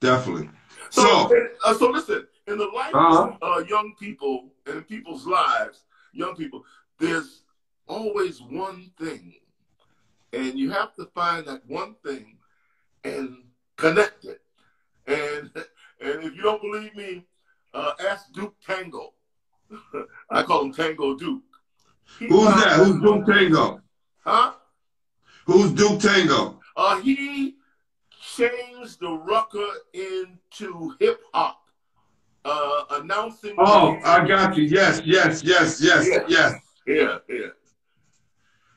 Definitely. 0.00 0.50
so, 0.90 1.02
So, 1.02 1.34
and, 1.36 1.48
uh, 1.64 1.74
so 1.74 1.90
listen. 1.90 2.26
In 2.50 2.58
the 2.58 2.66
life 2.66 2.92
Uh-huh. 2.94 3.28
of 3.28 3.38
uh, 3.42 3.64
young 3.68 3.94
people 3.94 4.50
and 4.66 4.78
in 4.78 4.82
people's 4.84 5.24
lives, 5.26 5.84
young 6.12 6.34
people, 6.34 6.64
there's 6.98 7.44
always 7.86 8.42
one 8.42 8.90
thing, 8.98 9.34
and 10.32 10.58
you 10.58 10.70
have 10.70 10.92
to 10.96 11.06
find 11.14 11.46
that 11.46 11.62
one 11.66 11.94
thing 12.04 12.38
and 13.04 13.44
connect 13.76 14.24
it. 14.24 14.40
And 15.06 15.50
and 16.00 16.24
if 16.24 16.34
you 16.34 16.42
don't 16.42 16.60
believe 16.60 16.94
me, 16.96 17.24
uh, 17.72 17.92
ask 18.10 18.32
Duke 18.32 18.56
Tango. 18.66 19.14
I 20.30 20.42
call 20.42 20.62
him 20.64 20.72
Tango 20.72 21.14
Duke. 21.16 21.42
He 22.18 22.26
who's 22.26 22.48
that? 22.48 22.80
Who's 22.80 23.00
Duke 23.00 23.26
Tango? 23.26 23.80
Huh? 24.24 24.52
Who's 25.46 25.70
Duke 25.72 26.00
Tango? 26.00 26.58
Uh, 26.76 27.00
he 27.00 27.56
changed 28.36 28.98
the 29.00 29.10
rucker 29.12 29.68
into 29.92 30.94
hip 30.98 31.20
hop, 31.32 31.59
uh, 32.44 32.84
announcing. 32.92 33.54
Oh, 33.58 33.98
I 34.04 34.26
got 34.26 34.56
you. 34.56 34.64
Yes, 34.64 35.02
yes, 35.04 35.42
yes, 35.44 35.80
yes, 35.80 36.06
yes. 36.28 36.54
Yeah, 36.86 37.18
yeah. 37.28 37.46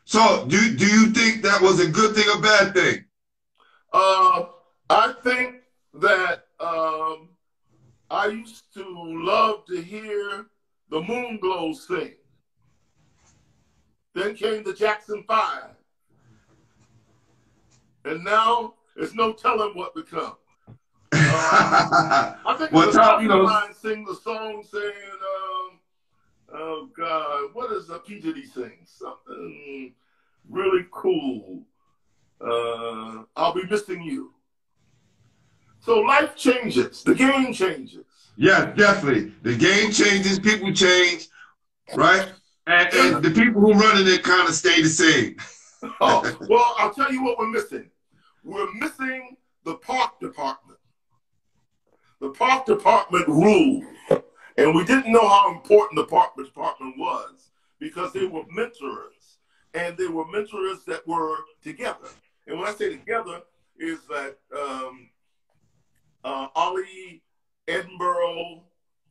So, 0.06 0.46
do 0.48 0.76
do 0.76 0.86
you 0.86 1.08
think 1.12 1.42
that 1.44 1.62
was 1.62 1.80
a 1.80 1.88
good 1.88 2.16
thing 2.16 2.26
or 2.36 2.42
bad 2.42 2.74
thing? 2.74 3.06
Uh, 3.92 4.46
I 4.90 5.14
think 5.24 5.62
that 5.94 6.48
um, 6.60 7.30
I 8.10 8.28
used 8.28 8.74
to 8.74 8.84
love 8.88 9.66
to 9.68 9.82
hear 9.82 10.48
the 10.90 11.02
Moonglow 11.02 11.76
sing. 11.76 12.16
Then 14.14 14.36
came 14.36 14.64
the 14.64 14.74
Jackson 14.74 15.24
Five. 15.28 15.70
And 18.06 18.24
now 18.24 18.74
there's 18.96 19.16
no 19.16 19.32
telling 19.32 19.76
what 19.76 19.96
to 19.96 20.04
come. 20.04 20.36
I 21.16 22.56
think 22.58 22.72
Well, 22.72 22.84
it 22.84 22.88
was 22.88 22.96
Tom, 22.96 23.22
you 23.22 23.28
know- 23.30 23.42
Line 23.44 23.74
sing 23.74 24.06
the 24.06 24.16
song 24.16 24.64
saying, 24.70 24.94
um, 24.94 25.80
"Oh 26.54 26.90
God, 26.96 27.50
what 27.54 27.70
does 27.70 27.90
a 27.90 28.00
P 28.00 28.20
Diddy 28.20 28.46
sing? 28.46 28.80
Something 28.86 29.94
really 30.50 30.86
cool. 30.92 31.64
Uh, 32.42 33.24
I'll 33.36 33.54
be 33.54 33.64
missing 33.70 34.02
you." 34.02 34.34
So 35.80 36.00
life 36.00 36.36
changes, 36.36 37.04
the 37.04 37.14
game 37.16 37.54
changes. 37.54 38.06
yes, 38.38 38.78
definitely. 38.78 39.34
The 39.44 39.58
game 39.58 39.92
changes, 39.92 40.40
people 40.40 40.72
change, 40.74 41.28
right? 41.96 42.32
And, 42.68 42.94
and 42.94 43.24
the 43.26 43.32
people 43.32 43.60
who 43.62 43.74
running 43.74 44.08
it 44.08 44.24
kind 44.24 44.48
of 44.48 44.56
stay 44.56 44.82
the 44.82 44.90
same. 44.90 45.36
Oh, 46.00 46.38
well, 46.48 46.76
I'll 46.78 46.94
tell 46.94 47.12
you 47.12 47.22
what 47.22 47.38
we're 47.38 47.50
missing. 47.50 47.90
We're 48.46 48.72
missing 48.76 49.36
the 49.66 49.76
park 49.76 50.18
department. 50.22 50.73
The 52.24 52.30
park 52.30 52.66
department 52.66 53.28
ruled, 53.28 53.84
and 54.58 54.74
we 54.74 54.86
didn't 54.86 55.12
know 55.12 55.28
how 55.28 55.54
important 55.54 55.98
the 55.98 56.06
park 56.06 56.38
department 56.38 56.98
was 56.98 57.52
because 57.80 58.14
they 58.14 58.26
were 58.26 58.46
mentors, 58.50 59.40
and 59.74 59.98
they 59.98 60.08
were 60.08 60.26
mentors 60.28 60.86
that 60.88 61.06
were 61.06 61.36
together. 61.62 62.08
And 62.48 62.58
when 62.58 62.70
I 62.70 62.72
say 62.76 62.92
together, 62.92 63.42
is 63.78 64.00
that 64.08 64.38
um, 64.58 65.10
uh, 66.24 66.48
Ollie 66.56 67.24
Edinburgh, 67.68 68.64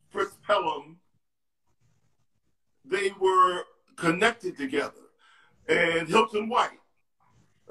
Fritz 0.09 0.35
Pelham, 0.47 0.97
they 2.83 3.11
were 3.19 3.61
connected 3.95 4.57
together 4.57 5.03
and 5.69 6.07
Hilton 6.07 6.49
White. 6.49 6.79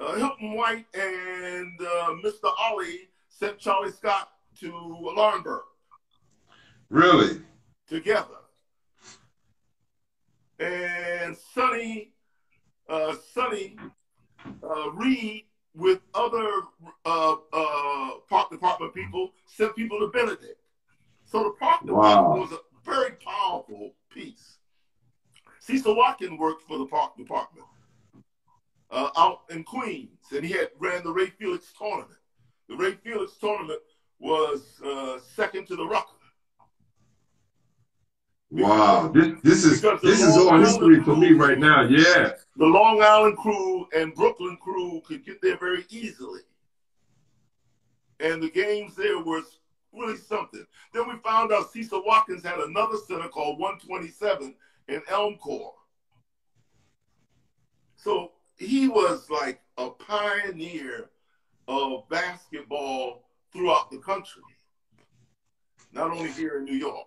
Uh, 0.00 0.14
Hilton 0.14 0.54
White 0.54 0.86
and 0.94 1.80
uh, 1.80 2.10
Mr. 2.24 2.48
Ollie 2.60 3.08
sent 3.28 3.58
Charlie 3.58 3.90
Scott 3.90 4.28
to 4.62 4.70
Laurinburg 5.16 5.62
Really? 6.88 7.40
together. 7.88 8.28
And 10.60 11.36
Sonny, 11.36 12.12
uh, 12.88 13.16
Sonny 13.34 13.76
uh, 14.62 14.90
Reed 14.92 15.44
with 15.74 16.00
other 16.14 16.48
uh, 17.04 17.34
uh, 17.52 18.10
park 18.28 18.50
department 18.50 18.94
people 18.94 19.32
sent 19.46 19.74
people 19.74 19.98
to 19.98 20.06
Benedict. 20.08 20.60
So 21.24 21.42
the 21.42 21.50
park 21.58 21.80
department 21.80 22.28
Wow. 22.28 22.40
was 22.40 22.52
a 22.52 22.58
very 22.84 23.12
powerful 23.24 23.94
piece. 24.10 24.58
Cecil 25.58 25.96
Watkins 25.96 26.38
worked 26.38 26.62
for 26.62 26.78
the 26.78 26.86
park 26.86 27.16
department 27.16 27.66
uh, 28.90 29.08
out 29.16 29.40
in 29.50 29.64
Queens, 29.64 30.20
and 30.30 30.44
he 30.44 30.52
had 30.52 30.68
ran 30.78 31.02
the 31.02 31.10
Ray 31.10 31.26
Felix 31.38 31.72
tournament. 31.76 32.18
The 32.68 32.76
Ray 32.76 32.92
Felix 33.02 33.32
tournament 33.38 33.80
was 34.22 34.80
uh, 34.84 35.18
second 35.34 35.66
to 35.66 35.76
the 35.76 35.84
Rucker. 35.84 36.08
Wow. 38.50 39.08
This 39.08 39.40
this 39.42 39.64
is 39.64 39.80
this 40.02 40.22
is 40.22 40.36
all 40.36 40.58
history 40.58 41.02
for 41.02 41.16
me 41.16 41.32
right 41.32 41.58
now. 41.58 41.82
Yeah. 41.82 42.32
The 42.56 42.66
Long 42.66 43.02
Island 43.02 43.36
crew 43.38 43.88
and 43.96 44.14
Brooklyn 44.14 44.58
crew 44.58 45.02
could 45.06 45.24
get 45.24 45.40
there 45.42 45.56
very 45.56 45.84
easily. 45.88 46.42
And 48.20 48.42
the 48.42 48.50
games 48.50 48.94
there 48.94 49.18
was 49.18 49.58
really 49.92 50.16
something. 50.16 50.64
Then 50.94 51.08
we 51.08 51.16
found 51.24 51.52
out 51.52 51.72
Cecil 51.72 52.02
Watkins 52.06 52.44
had 52.44 52.58
another 52.58 52.98
center 53.08 53.28
called 53.28 53.58
127 53.58 54.54
in 54.88 55.00
Elmcor. 55.10 55.70
So 57.96 58.32
he 58.56 58.86
was 58.88 59.28
like 59.30 59.60
a 59.78 59.90
pioneer 59.90 61.08
of 61.66 62.08
basketball 62.08 63.21
throughout 63.52 63.90
the 63.90 63.98
country, 63.98 64.42
not 65.92 66.10
only 66.10 66.30
here 66.32 66.58
in 66.58 66.64
New 66.64 66.74
York. 66.76 67.06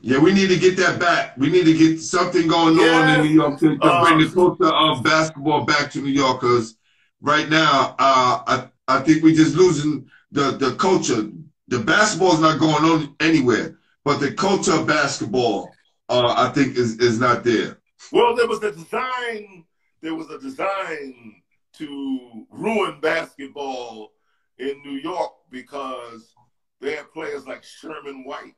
Yeah, 0.00 0.18
we 0.18 0.32
need 0.32 0.48
to 0.48 0.58
get 0.58 0.76
that 0.76 1.00
back. 1.00 1.36
We 1.36 1.50
need 1.50 1.64
to 1.64 1.74
get 1.74 2.00
something 2.00 2.46
going 2.46 2.78
on 2.78 3.08
in 3.08 3.26
New 3.26 3.32
York 3.32 3.58
to, 3.60 3.76
to 3.78 3.84
Uh, 3.84 4.04
bring 4.04 4.18
the 4.18 4.32
culture 4.32 4.72
of 4.72 5.02
basketball 5.02 5.64
back 5.64 5.90
to 5.92 6.00
New 6.00 6.10
Yorkers. 6.10 6.76
Right 7.20 7.48
now, 7.48 7.96
uh, 7.98 8.42
I 8.46 8.68
I 8.86 9.00
think 9.00 9.24
we're 9.24 9.34
just 9.34 9.56
losing 9.56 10.08
the 10.30 10.52
the 10.52 10.76
culture. 10.76 11.28
The 11.66 11.80
basketball's 11.80 12.40
not 12.40 12.60
going 12.60 12.84
on 12.84 13.16
anywhere, 13.18 13.76
but 14.04 14.20
the 14.20 14.32
culture 14.32 14.72
of 14.72 14.86
basketball, 14.86 15.72
uh, 16.08 16.32
I 16.36 16.50
think, 16.50 16.76
is 16.76 16.98
is 16.98 17.18
not 17.18 17.42
there. 17.42 17.78
Well, 18.12 18.36
there 18.36 18.46
was 18.46 18.62
a 18.62 18.70
design. 18.70 19.64
There 20.00 20.14
was 20.14 20.30
a 20.30 20.38
design 20.38 21.42
to 21.78 22.46
ruin 22.50 23.00
basketball 23.00 24.12
in 24.58 24.80
New 24.84 24.98
York 25.10 25.32
because 25.50 26.32
they 26.80 26.94
had 26.96 27.12
players 27.12 27.46
like 27.46 27.62
Sherman 27.64 28.24
White, 28.24 28.54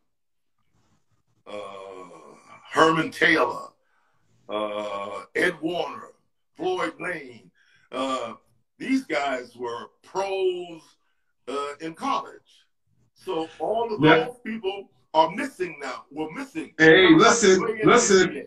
uh, 1.46 1.54
Herman 2.70 3.10
Taylor, 3.10 3.68
uh, 4.48 5.22
Ed 5.34 5.54
Warner, 5.60 6.08
Floyd 6.56 6.94
Lane. 7.00 7.50
Uh, 7.92 8.34
these 8.78 9.04
guys 9.04 9.56
were 9.56 9.86
pros 10.02 10.80
uh, 11.48 11.74
in 11.80 11.94
college. 11.94 12.40
So 13.14 13.48
all 13.58 13.92
of 13.94 14.02
Yeah. 14.02 14.24
those 14.26 14.36
people 14.44 14.90
are 15.12 15.30
missing 15.30 15.78
now. 15.82 16.04
We're 16.10 16.30
missing. 16.32 16.72
Hey, 16.78 17.08
listen, 17.14 17.60
Playing 17.60 17.80
in 17.80 17.86
the 17.88 17.92
listen. 17.94 18.46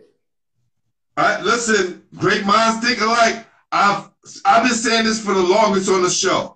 I, 1.16 1.40
listen, 1.42 2.02
great 2.16 2.44
minds 2.44 2.84
think 2.84 3.00
alike. 3.00 3.46
I've 3.70 4.10
I've 4.44 4.64
been 4.64 4.72
saying 4.74 5.04
this 5.04 5.20
for 5.24 5.32
the 5.34 5.42
longest 5.42 5.88
on 5.88 6.02
the 6.02 6.10
show. 6.10 6.53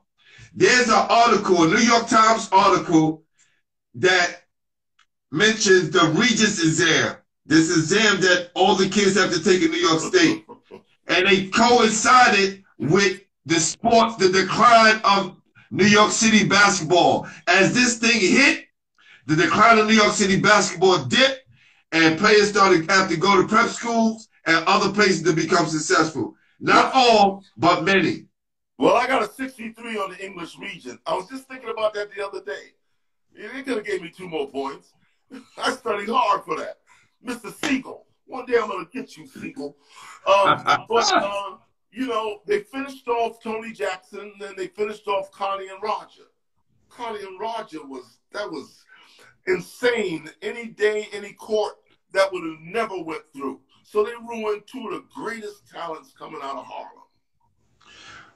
There's 0.55 0.89
an 0.89 1.07
article, 1.09 1.65
a 1.65 1.69
New 1.69 1.79
York 1.79 2.09
Times 2.09 2.49
article, 2.53 3.23
that 3.95 4.43
mentions 5.31 5.91
the 5.91 6.07
Regents 6.17 6.63
exam. 6.63 7.17
This 7.47 7.71
exam 7.71 8.21
that 8.21 8.51
all 8.55 8.75
the 8.75 8.89
kids 8.89 9.17
have 9.17 9.33
to 9.33 9.43
take 9.43 9.63
in 9.63 9.71
New 9.71 9.79
York 9.79 10.01
State. 10.01 10.45
And 11.11 11.27
they 11.27 11.47
coincided 11.47 12.63
with 12.79 13.23
the 13.47 13.59
sports, 13.59 14.17
the 14.17 14.29
decline 14.29 15.01
of 15.05 15.41
New 15.71 15.87
York 15.87 16.11
City 16.11 16.47
basketball. 16.47 17.27
As 17.47 17.73
this 17.73 17.97
thing 17.97 18.21
hit, 18.21 18.67
the 19.27 19.37
decline 19.37 19.79
of 19.79 19.87
New 19.87 19.95
York 19.95 20.13
City 20.13 20.39
basketball 20.39 21.05
dipped, 21.07 21.45
and 21.93 22.19
players 22.19 22.51
started 22.51 22.87
to 22.87 22.95
have 22.95 23.09
to 23.09 23.17
go 23.17 23.41
to 23.41 23.49
prep 23.49 23.71
schools 23.71 24.29
and 24.47 24.63
other 24.67 24.93
places 24.93 25.23
to 25.23 25.33
become 25.33 25.67
successful. 25.67 26.35
Not 26.61 26.93
all, 26.95 27.43
but 27.57 27.85
many. 27.85 28.28
Well, 28.79 28.95
I 28.95 29.09
got 29.09 29.23
a 29.23 29.29
63 29.29 29.99
on 29.99 30.11
the 30.11 30.25
English 30.25 30.57
region. 30.57 31.01
I 31.05 31.15
was 31.15 31.29
just 31.29 31.49
thinking 31.49 31.69
about 31.69 31.95
that 31.95 32.15
the 32.15 32.25
other 32.25 32.41
day. 32.41 32.73
They 33.35 33.63
could 33.63 33.79
have 33.79 33.85
gave 33.85 34.03
me 34.03 34.11
two 34.11 34.29
more 34.29 34.49
points. 34.49 34.93
I 35.59 35.73
studied 35.73 36.09
hard 36.09 36.45
for 36.45 36.57
that. 36.59 36.79
Mr. 37.25 37.53
Siegel. 37.53 38.07
One 38.27 38.47
day 38.47 38.59
I'm 38.61 38.69
going 38.69 38.87
to 38.87 38.91
get 38.93 39.17
you, 39.17 39.27
Siegel. 39.27 39.77
Um, 40.27 40.63
but, 40.89 41.13
uh, 41.13 41.57
you 41.91 42.07
know, 42.07 42.41
they 42.47 42.61
finished 42.61 43.09
off 43.09 43.43
Tony 43.43 43.73
Jackson, 43.73 44.33
then 44.39 44.55
they 44.57 44.69
finished 44.69 45.09
off 45.09 45.33
Connie 45.33 45.69
and 45.69 45.83
Roger. 45.83 46.29
Connie 46.89 47.25
and 47.25 47.41
Roger 47.41 47.85
was, 47.85 48.19
that 48.33 48.49
was 48.49 48.85
insane. 49.49 50.31
Any 50.41 50.67
day, 50.67 51.09
any 51.13 51.33
court, 51.33 51.75
that 52.13 52.33
would 52.33 52.45
have 52.45 52.61
never 52.61 53.03
went 53.03 53.23
through. 53.35 53.61
So 53.83 54.05
they 54.05 54.13
ruined 54.29 54.63
two 54.71 54.87
of 54.87 54.93
the 54.93 55.05
greatest 55.13 55.67
talents 55.69 56.15
coming 56.17 56.41
out 56.43 56.57
of 56.57 56.65
Harlem. 56.65 57.08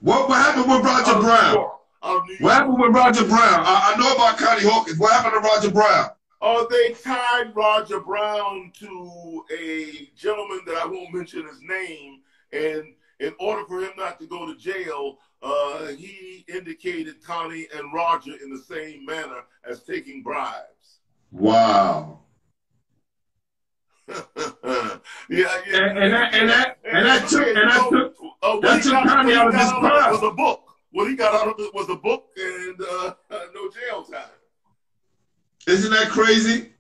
What, 0.02 0.28
what 0.28 0.42
happened 0.42 0.70
with 0.70 0.84
Roger 0.84 1.20
Brown? 1.20 1.54
York. 1.54 1.72
Out 2.02 2.16
of 2.16 2.26
New 2.26 2.36
What 2.40 2.52
happened 2.54 2.80
with 2.80 2.92
Roger 2.92 3.24
Brown? 3.24 3.62
I, 3.64 3.94
I 3.94 4.00
know 4.00 4.12
about 4.14 4.36
Connie 4.36 4.68
Hawkins. 4.68 4.98
What 4.98 5.12
happened 5.12 5.40
to 5.40 5.48
Roger 5.48 5.70
Brown? 5.70 6.10
Uh, 6.40 6.64
they 6.68 6.92
tied 6.94 7.54
Roger 7.54 8.00
Brown 8.00 8.72
to 8.80 9.44
a 9.56 10.10
gentleman 10.16 10.62
that 10.66 10.76
I 10.76 10.86
won't 10.86 11.14
mention 11.14 11.46
his 11.46 11.62
name, 11.62 12.22
and 12.52 12.82
in 13.20 13.32
order 13.38 13.64
for 13.68 13.80
him 13.80 13.92
not 13.96 14.18
to 14.18 14.26
go 14.26 14.44
to 14.44 14.58
jail, 14.58 15.18
uh, 15.40 15.86
he 15.86 16.44
indicated 16.52 17.22
Connie 17.22 17.68
and 17.72 17.94
Roger 17.94 18.32
in 18.42 18.52
the 18.52 18.58
same 18.58 19.06
manner 19.06 19.42
as 19.64 19.84
taking 19.84 20.24
bribes. 20.24 20.98
Wow. 21.30 22.21
yeah, 24.08 24.98
yeah. 25.28 25.50
And- 25.78 25.98
and 25.98 26.12
that- 26.12 26.34
and 26.34 26.48
that- 26.48 26.78
and 26.84 27.06
that 27.06 27.28
took- 27.28 27.46
and 27.46 27.56
that 27.56 27.88
took- 27.90 28.14
uh, 28.42 28.52
what 28.52 28.60
that 28.62 28.76
he 28.76 28.82
took 28.82 28.92
got- 28.92 29.06
Connie 29.08 29.24
what 29.24 29.32
he 29.32 29.38
out 29.38 29.48
of 29.48 29.54
his 29.54 29.70
prime. 29.70 30.12
Was 30.12 30.22
a 30.22 30.30
book. 30.30 30.68
What 30.90 31.08
he 31.08 31.16
got 31.16 31.34
out 31.34 31.48
of 31.48 31.54
it 31.58 31.72
was 31.74 31.88
a 31.88 31.96
book 31.96 32.28
and 32.36 32.80
uh, 32.82 33.14
no 33.54 33.70
jail 33.70 34.04
time. 34.04 34.24
Isn't 35.66 35.90
that 35.92 36.08
crazy? 36.08 36.72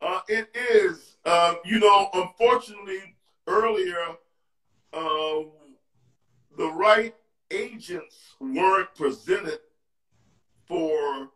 Uh, 0.00 0.20
it 0.28 0.48
is. 0.54 1.16
Um, 1.24 1.56
you 1.64 1.80
know, 1.80 2.08
unfortunately, 2.14 3.16
earlier, 3.48 4.16
uh, 4.92 5.40
the 6.56 6.70
right 6.72 7.14
agents 7.50 8.34
weren't 8.40 8.94
presented 8.94 9.58
for 10.66 11.30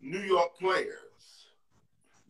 New 0.00 0.20
York 0.20 0.56
players. 0.58 1.02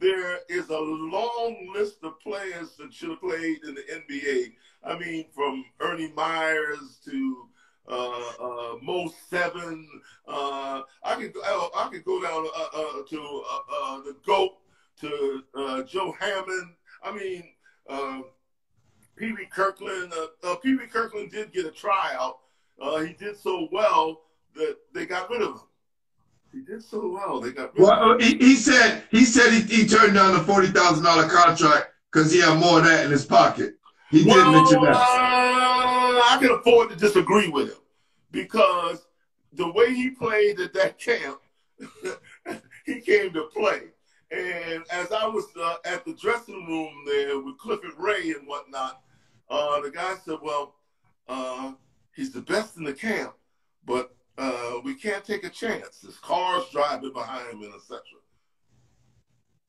There 0.00 0.38
is 0.49 0.69
a 0.71 0.78
long 0.78 1.73
list 1.75 2.05
of 2.05 2.21
players 2.21 2.77
that 2.79 2.92
should 2.92 3.11
have 3.11 3.20
played 3.20 3.64
in 3.64 3.75
the 3.75 3.83
NBA. 3.83 4.53
I 4.85 4.96
mean, 4.99 5.27
from 5.35 5.64
Ernie 5.81 6.12
Myers 6.14 7.01
to 7.05 7.49
uh, 7.88 8.33
uh, 8.40 8.77
Mo 8.83 9.11
Seven. 9.31 9.88
Uh, 10.27 10.83
I 11.03 11.14
could 11.16 11.33
go. 11.33 11.40
I 11.75 11.88
could 11.90 12.05
go 12.05 12.22
down 12.22 12.46
uh, 12.57 12.68
uh, 12.75 13.03
to 13.09 13.42
uh, 13.51 14.01
the 14.03 14.16
goat 14.27 14.59
to 15.01 15.42
Joe 15.87 16.14
Hammond. 16.18 16.75
I 17.03 17.12
mean, 17.12 17.44
uh, 17.88 18.20
Pee 19.16 19.33
Wee 19.33 19.49
Kirkland. 19.51 20.12
Pee 20.62 20.77
Wee 20.77 20.87
Kirkland 20.87 21.31
did 21.31 21.53
get 21.53 21.66
a 21.66 21.70
tryout. 21.70 22.38
He 23.07 23.14
did 23.14 23.37
so 23.37 23.68
well 23.72 24.22
that 24.55 24.77
they 24.92 25.07
got 25.07 25.31
rid 25.31 25.42
of 25.42 25.55
him. 25.55 25.61
He 26.52 26.62
did 26.62 26.82
so 26.82 27.08
well 27.08 27.40
they 27.40 27.52
got 27.52 27.74
rid. 27.74 27.82
Well, 27.87 28.18
he, 28.18 28.37
he 28.38 28.54
said 28.56 29.04
he 29.11 29.24
said 29.24 29.52
he, 29.52 29.61
he 29.62 29.87
turned 29.87 30.14
down 30.14 30.34
the 30.34 30.40
forty 30.40 30.68
thousand 30.68 31.04
dollar 31.04 31.28
contract 31.28 31.88
because 32.11 32.32
he 32.32 32.40
had 32.40 32.58
more 32.58 32.78
of 32.78 32.84
that 32.84 33.04
in 33.04 33.11
his 33.11 33.24
pocket. 33.26 33.74
He 34.11 34.24
did 34.24 34.28
Well, 34.28 34.52
mention 34.52 34.82
that. 34.82 34.94
uh, 34.96 36.20
I 36.30 36.38
can 36.40 36.50
afford 36.50 36.88
to 36.90 36.96
disagree 36.96 37.48
with 37.48 37.68
him 37.68 37.78
because 38.30 39.06
the 39.52 39.70
way 39.72 39.94
he 39.94 40.11
played 40.11 40.58
at 40.61 40.72
that 40.74 40.98
camp, 40.98 41.38
he 42.87 43.00
came 43.00 43.32
to 43.34 43.44
play. 43.54 43.82
And 44.30 44.82
as 44.90 45.11
I 45.12 45.26
was 45.26 45.46
uh, 45.61 45.76
at 45.84 46.04
the 46.04 46.12
dressing 46.14 46.66
room 46.66 46.92
there 47.06 47.38
with 47.40 47.56
Clifford 47.58 47.92
Ray 47.98 48.30
and 48.37 48.46
whatnot, 48.46 49.00
uh, 49.50 49.80
the 49.80 49.90
guy 49.90 50.14
said, 50.24 50.38
"Well, 50.42 50.74
uh, 51.28 51.72
he's 52.14 52.32
the 52.32 52.42
best 52.42 52.76
in 52.76 52.84
the 52.84 52.92
camp, 52.92 53.32
but 53.87 54.14
uh, 54.38 54.81
we 54.85 54.94
can't 54.94 55.24
take 55.24 55.44
a 55.44 55.51
chance. 55.51 55.98
There's 56.01 56.18
cars 56.18 56.64
driving 56.72 57.12
behind 57.12 57.51
him 57.51 57.62
and 57.62 57.74
etc." 57.74 58.01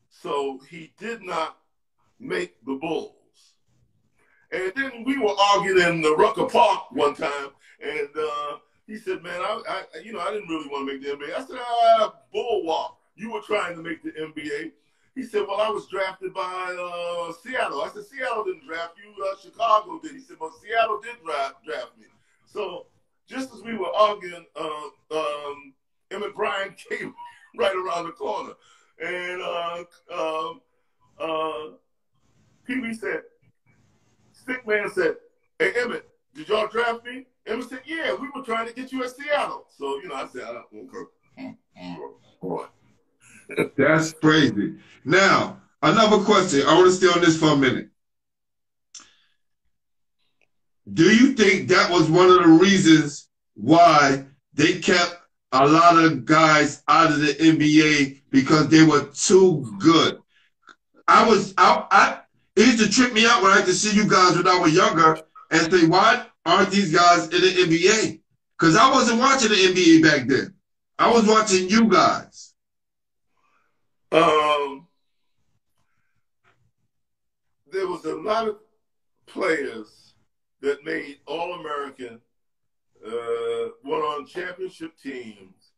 So 0.09 0.59
he 0.69 0.93
did 0.97 1.21
not 1.21 1.57
make 2.19 2.63
the 2.65 2.75
Bulls. 2.75 3.15
And 4.51 4.71
then 4.75 5.03
we 5.05 5.17
were 5.17 5.35
arguing 5.53 5.87
in 5.87 6.01
the 6.01 6.15
Rucker 6.15 6.45
Park 6.45 6.91
one 6.91 7.13
time, 7.13 7.49
and 7.81 8.09
uh, 8.17 8.57
he 8.87 8.97
said, 8.97 9.21
"Man, 9.21 9.39
I, 9.39 9.61
I, 9.67 9.99
you 9.99 10.13
know, 10.13 10.19
I 10.19 10.31
didn't 10.31 10.49
really 10.49 10.67
want 10.67 10.87
to 10.87 10.93
make 10.93 11.03
the 11.03 11.09
NBA." 11.09 11.35
I 11.35 11.45
said, 11.45 11.59
"Ah, 11.59 12.15
bullwalk. 12.33 12.95
You 13.15 13.31
were 13.31 13.41
trying 13.41 13.75
to 13.75 13.83
make 13.83 14.01
the 14.03 14.11
NBA." 14.11 14.71
He 15.15 15.23
said, 15.23 15.45
"Well, 15.47 15.61
I 15.61 15.69
was 15.69 15.87
drafted 15.87 16.33
by 16.33 16.41
uh, 16.41 17.31
Seattle." 17.43 17.81
I 17.81 17.89
said, 17.93 18.05
"Seattle 18.05 18.45
didn't 18.45 18.65
draft 18.65 18.93
you. 18.97 19.23
Uh, 19.23 19.35
Chicago 19.39 19.99
did." 20.01 20.13
He 20.13 20.21
said, 20.21 20.37
"Well, 20.39 20.53
Seattle 20.61 20.99
did 20.99 21.23
draft 21.23 21.63
draft 21.63 21.97
me." 21.99 22.07
So 22.47 22.87
just 23.29 23.53
as 23.53 23.61
we 23.61 23.77
were 23.77 23.93
arguing, 23.95 24.45
uh, 24.55 25.15
um, 25.15 25.73
came 26.89 27.13
right 27.57 27.75
around 27.75 28.05
the 28.05 28.11
corner, 28.11 28.53
and 28.99 29.41
uh, 29.41 29.83
um, 30.13 30.61
uh, 31.19 31.75
Pee 32.65 32.79
Wee 32.79 32.93
said, 32.93 33.21
Stick 34.31 34.65
Man 34.67 34.89
said, 34.89 35.15
Hey, 35.59 35.73
Emmett, 35.77 36.07
did 36.33 36.47
y'all 36.49 36.67
draft 36.67 37.05
me? 37.05 37.25
Emmett 37.45 37.69
said, 37.69 37.81
Yeah, 37.85 38.15
we 38.15 38.27
were 38.35 38.43
trying 38.43 38.67
to 38.67 38.73
get 38.73 38.91
you 38.91 39.03
at 39.03 39.11
Seattle. 39.11 39.65
So, 39.77 39.97
you 39.97 40.07
know, 40.07 40.15
I 40.15 40.27
said, 40.27 40.43
I 40.43 40.53
don't. 40.53 40.89
That's 43.77 44.13
crazy. 44.13 44.75
Now, 45.05 45.61
another 45.81 46.23
question. 46.23 46.65
I 46.67 46.75
want 46.75 46.87
to 46.87 46.91
stay 46.91 47.07
on 47.07 47.21
this 47.21 47.37
for 47.37 47.53
a 47.53 47.57
minute. 47.57 47.88
Do 50.93 51.13
you 51.13 51.33
think 51.33 51.67
that 51.69 51.91
was 51.91 52.09
one 52.09 52.29
of 52.29 52.41
the 52.43 52.47
reasons 52.47 53.29
why 53.53 54.25
they 54.53 54.79
kept 54.79 55.17
a 55.51 55.67
lot 55.67 56.03
of 56.03 56.25
guys 56.25 56.83
out 56.87 57.11
of 57.11 57.19
the 57.19 57.33
NBA 57.33 58.21
because 58.31 58.69
they 58.69 58.83
were 58.83 59.05
too 59.13 59.71
good? 59.79 60.19
I 61.07 61.27
was 61.27 61.53
I, 61.57 61.85
I 61.91 62.19
it 62.55 62.65
used 62.67 62.79
to 62.83 62.89
trip 62.89 63.13
me 63.13 63.25
out 63.25 63.41
when 63.41 63.51
I 63.51 63.57
had 63.57 63.65
to 63.65 63.73
see 63.73 63.95
you 63.95 64.07
guys 64.07 64.35
when 64.35 64.47
I 64.47 64.59
was 64.59 64.73
younger 64.73 65.19
and 65.51 65.71
say, 65.71 65.87
why 65.87 66.25
aren't 66.45 66.71
these 66.71 66.93
guys 66.93 67.25
in 67.25 67.41
the 67.41 67.77
NBA? 67.77 68.21
Because 68.57 68.75
I 68.75 68.91
wasn't 68.91 69.19
watching 69.19 69.49
the 69.49 69.55
NBA 69.55 70.03
back 70.03 70.27
then. 70.27 70.53
I 70.97 71.11
was 71.11 71.25
watching 71.25 71.69
you 71.69 71.87
guys. 71.87 72.53
Um, 74.11 74.87
there 77.71 77.87
was 77.87 78.03
a 78.05 78.15
lot 78.15 78.49
of 78.49 78.57
players 79.27 80.08
that 80.61 80.83
made 80.83 81.19
All 81.25 81.53
American, 81.59 82.19
uh, 83.05 83.69
went 83.83 84.03
on 84.03 84.25
championship 84.25 84.97
teams, 84.97 85.71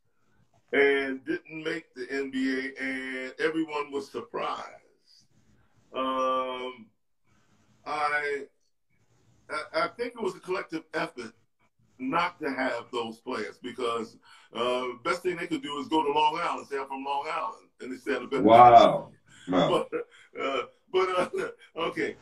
and 0.72 1.24
didn't 1.24 1.62
make 1.64 1.94
the 1.94 2.06
NBA, 2.06 2.80
and 2.80 3.34
everyone 3.38 3.92
was 3.92 4.10
surprised. 4.10 4.66
Um, 5.94 6.86
I, 7.84 8.44
I, 9.50 9.62
I 9.74 9.88
think 9.96 10.14
it 10.14 10.22
was 10.22 10.34
a 10.34 10.40
collective 10.40 10.84
effort 10.94 11.32
not 11.98 12.38
to 12.40 12.50
have 12.50 12.86
those 12.92 13.18
players 13.18 13.58
because 13.62 14.16
uh, 14.54 14.86
best 15.04 15.22
thing 15.22 15.36
they 15.36 15.46
could 15.46 15.62
do 15.62 15.78
is 15.78 15.88
go 15.88 16.02
to 16.02 16.12
Long 16.12 16.40
Island, 16.42 16.66
say 16.68 16.78
I'm 16.78 16.86
from 16.86 17.04
Long 17.04 17.26
Island, 17.30 17.68
and 17.80 17.92
they 17.92 17.96
said 17.96 18.22
a 18.22 18.26
better. 18.26 18.42
Wow. 18.42 19.10
But, 19.48 19.88
uh, 20.40 20.62
but 20.92 21.08
uh, 21.18 21.48
okay, 21.76 22.16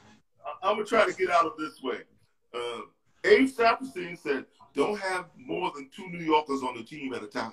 I'm 0.63 0.77
gonna 0.77 0.87
try 0.87 1.07
to 1.07 1.13
get 1.13 1.31
out 1.31 1.47
of 1.47 1.53
this 1.59 1.83
way 1.83 1.99
uh, 2.55 2.81
Abe 3.25 3.49
Saperstein 3.49 4.19
said, 4.19 4.45
don't 4.75 4.99
have 5.01 5.27
more 5.37 5.73
than 5.75 5.91
two 5.95 6.09
New 6.09 6.25
Yorkers 6.25 6.63
on 6.63 6.77
the 6.77 6.83
team 6.83 7.13
at 7.13 7.23
a 7.23 7.27
time. 7.27 7.53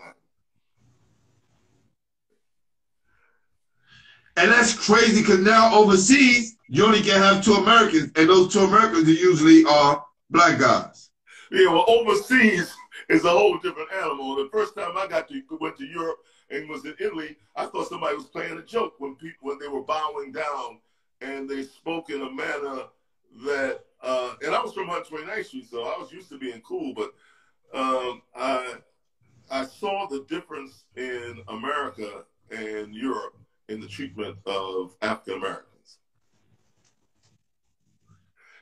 And 4.38 4.52
that's 4.52 4.74
crazy 4.74 5.22
because 5.22 5.40
now 5.40 5.74
overseas, 5.74 6.58
you 6.68 6.86
only 6.86 7.02
can 7.02 7.20
have 7.20 7.44
two 7.44 7.54
Americans, 7.54 8.12
and 8.16 8.30
those 8.30 8.54
two 8.54 8.60
Americans 8.60 9.08
usually 9.08 9.64
are 9.66 10.06
black 10.30 10.60
guys. 10.60 11.10
Yeah, 11.52 11.72
well, 11.72 11.86
overseas 11.88 12.72
is 13.10 13.26
a 13.26 13.30
whole 13.30 13.58
different 13.58 13.92
animal. 13.94 14.36
The 14.36 14.50
first 14.52 14.76
time 14.76 14.96
I 14.96 15.08
got 15.08 15.28
to 15.30 15.42
went 15.60 15.78
to 15.78 15.86
Europe 15.86 16.18
and 16.52 16.70
was 16.70 16.86
in 16.86 16.94
Italy, 17.00 17.36
I 17.56 17.66
thought 17.66 17.88
somebody 17.88 18.16
was 18.16 18.26
playing 18.26 18.58
a 18.58 18.62
joke 18.62 18.96
when 19.00 19.16
people 19.16 19.50
when 19.50 19.60
they 19.60 19.68
were 19.68 19.82
bowing 19.82 20.32
down 20.32 20.80
and 21.22 21.50
they 21.50 21.64
spoke 21.64 22.10
in 22.10 22.22
a 22.22 22.32
manner 22.32 22.84
that 23.46 23.82
uh, 24.02 24.36
and 24.46 24.54
I 24.54 24.62
was 24.62 24.74
from 24.74 24.88
129th 24.88 25.46
Street, 25.46 25.70
so 25.70 25.84
I 25.84 25.98
was 26.00 26.12
used 26.12 26.30
to 26.30 26.38
being 26.38 26.62
cool, 26.62 26.94
but 26.94 27.14
um, 27.74 28.22
I 28.36 28.76
I 29.50 29.66
saw 29.66 30.08
the 30.08 30.26
difference 30.28 30.84
in 30.96 31.42
America 31.48 32.26
and 32.52 32.94
Europe 32.94 33.38
in 33.70 33.80
the 33.80 33.88
treatment 33.88 34.38
of 34.46 34.96
African 35.02 35.36
Americans. 35.36 35.98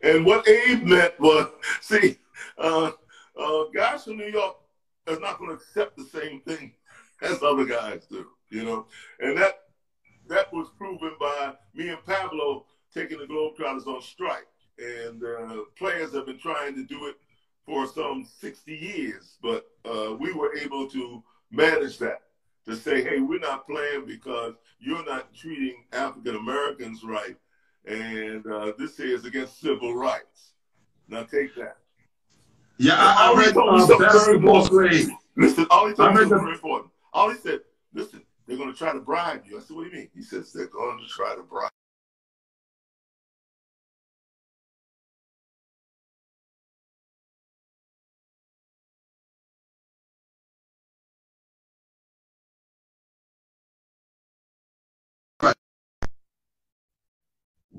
And 0.04 0.26
what 0.26 0.48
Abe 0.48 0.84
meant 0.84 1.20
was, 1.20 1.50
see, 1.82 2.18
uh, 2.58 2.92
uh, 3.40 3.64
guys 3.74 4.04
from 4.04 4.18
New 4.18 4.28
York 4.28 4.58
are 5.08 5.20
not 5.20 5.40
going 5.40 5.50
to 5.50 5.56
accept 5.56 5.98
the 5.98 6.06
same 6.06 6.42
thing 6.42 6.74
as 7.22 7.42
other 7.42 7.66
guys 7.66 8.06
do, 8.06 8.28
you 8.50 8.64
know, 8.64 8.88
and 9.20 9.38
that 9.38 9.62
that 10.28 10.52
was 10.52 10.68
proven 10.78 11.12
by 11.20 11.54
me 11.76 11.90
and 11.90 12.04
Pablo 12.06 12.66
taking 12.94 13.20
the 13.20 13.26
Globetrotters 13.26 13.86
on 13.86 14.02
strike, 14.02 14.48
and 14.78 15.24
uh, 15.24 15.58
players 15.78 16.14
have 16.14 16.26
been 16.26 16.40
trying 16.40 16.76
to 16.76 16.84
do 16.84 17.08
it 17.08 17.16
for 17.66 17.88
some 17.88 18.28
60 18.40 18.74
years, 18.74 19.38
but 19.42 19.66
uh, 19.86 20.16
we 20.16 20.32
were 20.34 20.56
able 20.58 20.88
to 20.90 21.24
manage 21.52 21.98
that 22.00 22.22
to 22.66 22.76
say, 22.76 23.04
hey, 23.04 23.20
we're 23.20 23.40
not 23.40 23.68
playing 23.68 24.06
because 24.06 24.56
you're 24.80 25.06
not 25.06 25.34
treating 25.34 25.84
African 25.94 26.36
Americans 26.36 27.04
right, 27.04 27.38
and 27.86 28.46
uh, 28.48 28.74
this 28.78 29.00
is 29.00 29.26
against 29.26 29.60
civil 29.60 29.96
rights. 29.96 30.54
Now 31.08 31.24
take 31.24 31.56
that. 31.56 31.78
Yeah, 32.78 32.96
I, 32.98 33.32
I 33.32 33.38
read 33.38 33.56
uh, 33.56 33.98
basketball 33.98 34.68
grade. 34.68 35.10
Listen, 35.38 35.66
all 35.70 35.88
he 35.88 35.94
told 35.94 36.14
me 36.14 36.22
was 36.22 36.30
very 36.30 36.54
important. 36.54 36.92
All 37.14 37.30
he 37.30 37.38
said, 37.38 37.62
listen, 37.94 38.22
they're 38.46 38.58
going 38.58 38.72
to 38.72 38.78
try 38.78 38.92
to 38.92 39.00
bribe 39.00 39.44
you. 39.46 39.58
I 39.58 39.62
said, 39.62 39.76
what 39.76 39.84
do 39.84 39.90
you 39.90 39.96
mean? 39.96 40.10
He 40.14 40.22
says, 40.22 40.52
they're 40.52 40.68
going 40.68 41.00
to 41.00 41.08
try 41.08 41.36
to 41.36 41.44
bribe 41.44 41.72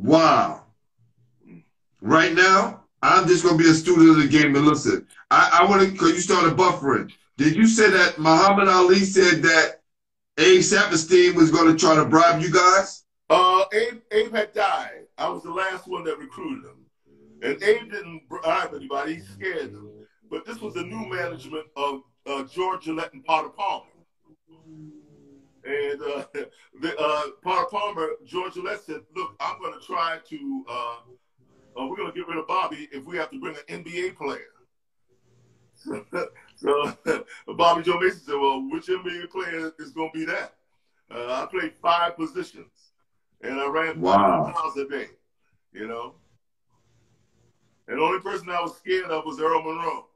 Wow. 0.06 0.62
Right 2.00 2.32
now, 2.32 2.84
I'm 3.02 3.26
just 3.26 3.42
gonna 3.42 3.58
be 3.58 3.68
a 3.68 3.74
student 3.74 4.10
of 4.10 4.18
the 4.18 4.28
game 4.28 4.54
and 4.54 4.64
listen. 4.64 5.04
I, 5.32 5.58
I 5.60 5.68
want 5.68 5.82
to 5.82 5.90
because 5.90 6.12
you 6.12 6.20
started 6.20 6.56
buffering. 6.56 7.10
Did 7.36 7.56
you 7.56 7.66
say 7.66 7.90
that 7.90 8.16
Muhammad 8.16 8.68
Ali 8.68 9.00
said 9.00 9.42
that 9.42 9.80
Abe 10.38 10.60
Saperstein 10.60 11.34
was 11.34 11.50
going 11.50 11.66
to 11.66 11.76
try 11.76 11.96
to 11.96 12.04
bribe 12.04 12.40
you 12.40 12.52
guys? 12.52 13.04
Uh, 13.28 13.64
Abe, 13.72 14.00
Abe 14.12 14.32
had 14.32 14.52
died. 14.54 15.06
I 15.18 15.28
was 15.28 15.42
the 15.42 15.50
last 15.50 15.88
one 15.88 16.04
that 16.04 16.18
recruited 16.18 16.70
him, 16.70 16.86
and 17.42 17.60
Abe 17.64 17.90
didn't 17.90 18.28
bribe 18.28 18.74
anybody. 18.74 19.16
He 19.16 19.20
scared 19.22 19.72
them. 19.72 19.90
But 20.30 20.46
this 20.46 20.60
was 20.60 20.74
the 20.74 20.84
new 20.84 21.04
management 21.08 21.66
of 21.74 22.02
uh, 22.26 22.44
George 22.44 22.84
Gillett 22.84 23.12
and 23.12 23.24
Potter 23.24 23.48
Palmer. 23.48 23.86
And 25.66 26.00
uh, 26.00 26.24
the, 26.80 26.96
uh, 26.98 27.22
Potter 27.42 27.66
Palmer, 27.70 28.10
George 28.24 28.54
Gillett 28.54 28.80
said, 28.84 29.00
"Look, 29.14 29.34
I'm 29.40 29.60
going 29.60 29.78
to 29.78 29.84
try 29.84 30.18
to. 30.28 30.64
Uh, 30.68 30.96
uh, 31.78 31.86
we're 31.86 31.96
going 31.96 32.12
to 32.12 32.16
get 32.16 32.28
rid 32.28 32.38
of 32.38 32.46
Bobby 32.46 32.88
if 32.92 33.04
we 33.04 33.16
have 33.16 33.30
to 33.30 33.40
bring 33.40 33.56
an 33.68 33.82
NBA 33.82 34.16
player." 34.16 34.52
so 36.56 36.96
Bobby 37.56 37.82
Joe 37.82 37.98
Mason 37.98 38.20
said, 38.20 38.34
"Well, 38.34 38.68
which 38.70 38.86
NBA 38.86 39.30
player 39.30 39.72
is 39.78 39.90
going 39.90 40.10
to 40.12 40.18
be 40.18 40.24
that?" 40.26 40.54
Uh, 41.10 41.42
I 41.42 41.46
played 41.50 41.72
five 41.82 42.16
positions, 42.16 42.92
and 43.42 43.60
I 43.60 43.68
ran 43.68 44.00
wow. 44.00 44.52
miles 44.54 44.76
a 44.76 44.88
day. 44.88 45.08
You 45.72 45.88
know, 45.88 46.14
and 47.88 47.98
the 47.98 48.02
only 48.02 48.20
person 48.20 48.50
I 48.50 48.60
was 48.60 48.76
scared 48.76 49.10
of 49.10 49.24
was 49.24 49.40
Earl 49.40 49.62
Monroe. 49.62 50.06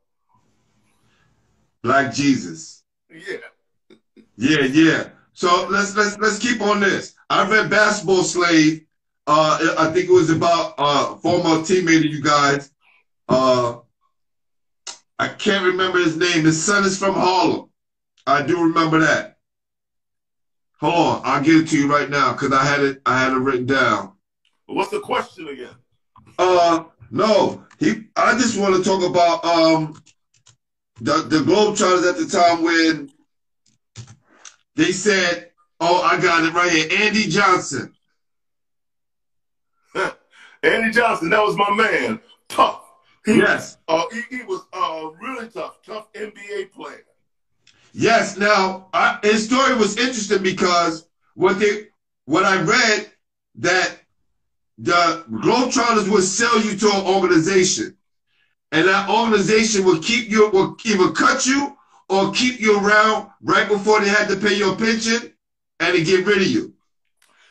Like 1.83 2.13
Jesus. 2.13 2.85
Yeah. 3.11 3.39
Yeah, 4.37 4.65
yeah. 4.65 5.09
So 5.41 5.67
let's 5.71 5.97
let's 5.97 6.19
let's 6.19 6.39
keep 6.39 6.61
on 6.61 6.81
this. 6.81 7.15
I 7.31 7.49
read 7.49 7.71
Basketball 7.71 8.25
Slave. 8.25 8.85
Uh, 9.27 9.75
I 9.79 9.91
think 9.91 10.11
it 10.11 10.13
was 10.13 10.29
about 10.29 10.75
uh 10.77 11.15
former 11.17 11.63
teammate 11.65 12.01
of 12.01 12.13
you 12.13 12.21
guys. 12.21 12.71
Uh, 13.27 13.79
I 15.19 15.29
can't 15.29 15.65
remember 15.65 15.99
his 15.99 16.19
name. 16.19 16.45
His 16.45 16.63
son 16.63 16.85
is 16.85 16.99
from 16.99 17.15
Harlem. 17.15 17.71
I 18.27 18.43
do 18.43 18.65
remember 18.65 18.99
that. 18.99 19.39
Hold 20.83 20.95
on, 20.95 21.23
I'll 21.25 21.43
give 21.43 21.63
it 21.63 21.69
to 21.69 21.79
you 21.79 21.91
right 21.91 22.11
now 22.11 22.33
because 22.33 22.53
I 22.53 22.63
had 22.63 22.81
it. 22.81 23.01
I 23.07 23.19
had 23.19 23.33
it 23.33 23.37
written 23.37 23.65
down. 23.65 24.13
What's 24.67 24.91
the 24.91 25.01
question 25.01 25.49
again? 25.49 25.75
Uh, 26.39 26.85
no. 27.11 27.65
He. 27.79 28.03
I 28.15 28.37
just 28.37 28.59
want 28.59 28.77
to 28.77 28.85
talk 28.85 29.03
about 29.09 29.43
um 29.43 30.03
the 31.01 31.23
the 31.23 31.39
Globetrotters 31.39 32.07
at 32.07 32.19
the 32.19 32.27
time 32.27 32.63
when 32.63 33.11
they 34.77 34.93
said, 34.93 35.51
oh, 35.81 36.03
I 36.03 36.21
got 36.21 36.45
it 36.45 36.55
right 36.55 36.71
here. 36.71 36.89
Andy 37.01 37.25
Johnson. 37.29 37.95
Andy 40.63 40.91
Johnson, 40.91 41.31
that 41.31 41.43
was 41.43 41.57
my 41.57 41.71
man. 41.75 42.21
Tough. 42.49 42.85
He, 43.25 43.37
yes. 43.37 43.79
Uh, 43.89 44.05
he, 44.13 44.39
he 44.39 44.43
was 44.45 44.63
uh, 44.73 45.11
really 45.21 45.49
tough, 45.49 45.79
tough 45.85 46.13
NBA 46.13 46.73
player. 46.73 47.05
Yes. 47.93 48.37
Now, 48.37 48.89
I, 48.93 49.19
his 49.23 49.47
story 49.47 49.75
was 49.77 49.97
interesting 49.97 50.43
because 50.43 51.09
what 51.35 51.59
they, 51.59 51.89
what 52.25 52.45
I 52.45 52.63
read 52.63 53.11
that 53.57 53.99
the 54.79 55.25
Globetrotters 55.31 56.11
would 56.11 56.25
sell 56.25 56.61
you 56.63 56.77
to 56.77 56.87
an 56.87 57.07
organization, 57.07 57.97
and 58.73 58.89
that 58.89 59.11
organization 59.11 59.85
would 59.85 60.03
keep 60.03 60.31
you, 60.31 60.49
will 60.51 60.77
either 60.85 61.11
cut 61.13 61.45
you 61.45 61.77
or 62.11 62.33
keep 62.33 62.61
you 62.61 62.79
around 62.79 63.31
right 63.41 63.69
before 63.69 64.01
they 64.01 64.09
had 64.09 64.29
to 64.29 64.37
pay 64.37 64.55
your 64.55 64.77
pension 64.77 65.33
and 65.79 65.97
to 65.97 66.03
get 66.03 66.27
rid 66.27 66.39
of 66.39 66.47
you. 66.47 66.75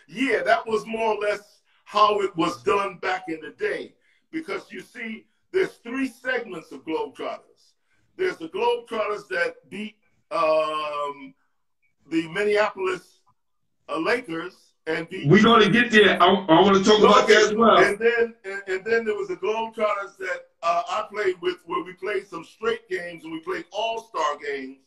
Yeah, 0.08 0.43
that 0.43 0.67
was 0.67 0.86
more 0.86 1.15
or 1.15 1.19
less 1.19 1.62
how 1.86 2.19
it 2.22 2.36
was 2.36 2.62
done 2.63 2.98
back 2.98 3.26
in 3.30 3.39
the 3.41 3.52
day. 3.52 3.93
Because 4.32 4.72
you 4.72 4.82
see, 4.82 5.26
there's 5.52 5.76
three 5.78 6.10
segments 6.10 6.72
of 6.72 6.86
Globetrotters. 6.86 7.74
There's 8.17 8.38
the 8.38 8.50
Globetrotters 8.50 9.28
that 9.30 9.56
beat 9.69 9.95
um, 10.30 11.34
the 12.12 12.28
Minneapolis 12.28 13.22
uh, 13.88 13.98
Lakers 13.98 14.74
and 14.88 15.08
beat. 15.10 15.28
We're 15.28 15.41
going 15.41 15.63
to 15.63 15.72
get 15.72 15.89
there. 15.89 16.22
I, 16.22 16.26
I 16.26 16.62
want 16.62 16.78
to 16.78 16.84
talk 16.84 17.00
about 17.00 17.28
that 17.28 17.38
as 17.38 17.54
well. 17.54 17.78
And 17.78 17.98
then, 17.98 18.36
and, 18.43 18.62
and 18.67 18.86
then 18.86 19.06
there 19.06 19.15
was 19.15 19.30
the 19.30 19.38
Globetrotters 19.38 20.17
that 20.17 20.49
uh, 20.62 20.84
I 20.88 21.06
played 21.10 21.36
with 21.41 21.58
where 21.65 21.84
we 21.84 21.93
played 21.93 22.28
some 22.28 22.43
straight 22.43 22.88
games 22.89 23.24
and 23.24 23.32
we 23.32 23.39
played 23.39 23.65
all 23.72 24.04
star 24.04 24.38
games. 24.38 24.78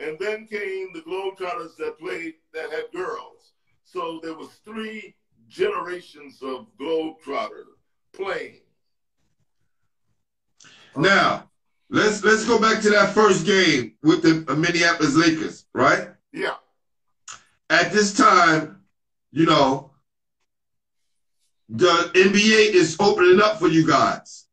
And 0.00 0.16
then 0.20 0.46
came 0.46 0.92
the 0.94 1.00
Globetrotters 1.00 1.76
that 1.78 1.98
played 1.98 2.34
that 2.54 2.70
had 2.70 2.84
girls. 2.94 3.52
So 3.84 4.20
there 4.22 4.34
was 4.34 4.48
three 4.64 5.14
generations 5.48 6.40
of 6.40 6.66
Globetrotters 6.80 7.64
playing. 8.14 8.60
Now, 10.96 11.48
let's 11.90 12.22
let's 12.22 12.44
go 12.44 12.60
back 12.60 12.80
to 12.82 12.90
that 12.90 13.12
first 13.12 13.44
game 13.44 13.94
with 14.02 14.22
the 14.22 14.54
Minneapolis 14.54 15.16
Lakers, 15.16 15.64
right? 15.74 16.08
Yeah. 16.32 16.54
At 17.70 17.92
this 17.92 18.16
time, 18.16 18.80
you 19.32 19.46
know, 19.46 19.90
the 21.68 22.10
NBA 22.14 22.72
is 22.72 22.96
opening 23.00 23.40
up 23.40 23.58
for 23.58 23.68
you 23.68 23.86
guys. 23.86 24.47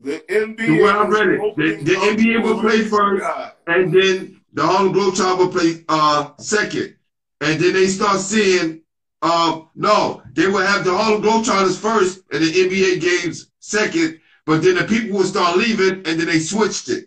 The 0.00 0.20
NBA. 0.28 0.80
Well, 0.80 1.00
I 1.00 1.08
read 1.08 1.28
it. 1.28 1.56
The, 1.56 1.84
the 1.84 1.94
NBA 1.94 2.42
will 2.42 2.60
play 2.60 2.82
first, 2.82 3.24
and 3.66 3.92
then 3.92 4.40
the 4.52 4.64
Harlem 4.64 4.94
Globetrotters 4.94 5.38
will 5.38 5.48
play 5.48 5.84
uh, 5.88 6.30
second. 6.38 6.94
And 7.40 7.60
then 7.60 7.72
they 7.72 7.86
start 7.86 8.20
seeing, 8.20 8.82
um, 9.22 9.68
no, 9.74 10.22
they 10.32 10.46
will 10.46 10.64
have 10.64 10.84
the 10.84 10.96
Harlem 10.96 11.22
Globetrotters 11.22 11.78
first 11.78 12.22
and 12.32 12.42
the 12.42 12.52
NBA 12.52 13.00
games 13.00 13.50
second. 13.58 14.20
But 14.46 14.62
then 14.62 14.76
the 14.76 14.84
people 14.84 15.18
will 15.18 15.26
start 15.26 15.56
leaving, 15.56 16.06
and 16.06 16.18
then 16.18 16.26
they 16.26 16.38
switched 16.38 16.88
it. 16.88 17.06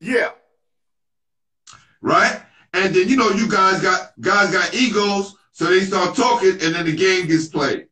Yeah. 0.00 0.30
Right. 2.00 2.42
And 2.74 2.94
then 2.94 3.08
you 3.08 3.16
know 3.16 3.30
you 3.30 3.48
guys 3.48 3.80
got 3.80 4.12
guys 4.20 4.50
got 4.50 4.74
egos, 4.74 5.36
so 5.52 5.66
they 5.66 5.80
start 5.80 6.16
talking, 6.16 6.50
and 6.50 6.74
then 6.74 6.86
the 6.86 6.96
game 6.96 7.26
gets 7.28 7.48
played. 7.48 7.86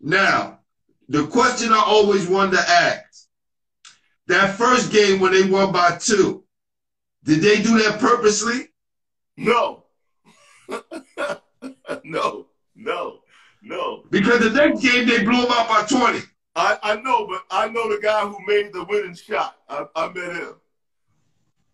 Now, 0.00 0.60
the 1.08 1.26
question 1.26 1.72
I 1.72 1.82
always 1.86 2.28
wanted 2.28 2.56
to 2.56 2.68
ask 2.68 3.03
that 4.26 4.56
first 4.56 4.92
game 4.92 5.20
when 5.20 5.32
they 5.32 5.42
won 5.42 5.72
by 5.72 5.96
two, 5.98 6.44
did 7.24 7.40
they 7.40 7.62
do 7.62 7.78
that 7.82 7.98
purposely? 8.00 8.68
No. 9.36 9.84
no, 12.04 12.46
no, 12.74 13.18
no. 13.62 14.04
Because 14.10 14.40
the 14.40 14.50
next 14.50 14.80
game 14.80 15.06
they 15.06 15.24
blew 15.24 15.42
them 15.42 15.50
out 15.50 15.68
by 15.68 15.84
20. 15.88 16.20
I, 16.56 16.78
I 16.82 16.96
know, 16.96 17.26
but 17.26 17.42
I 17.50 17.68
know 17.68 17.88
the 17.94 18.00
guy 18.00 18.20
who 18.26 18.36
made 18.46 18.72
the 18.72 18.84
winning 18.84 19.14
shot. 19.14 19.56
I, 19.68 19.86
I 19.96 20.08
met 20.08 20.32
him. 20.36 20.54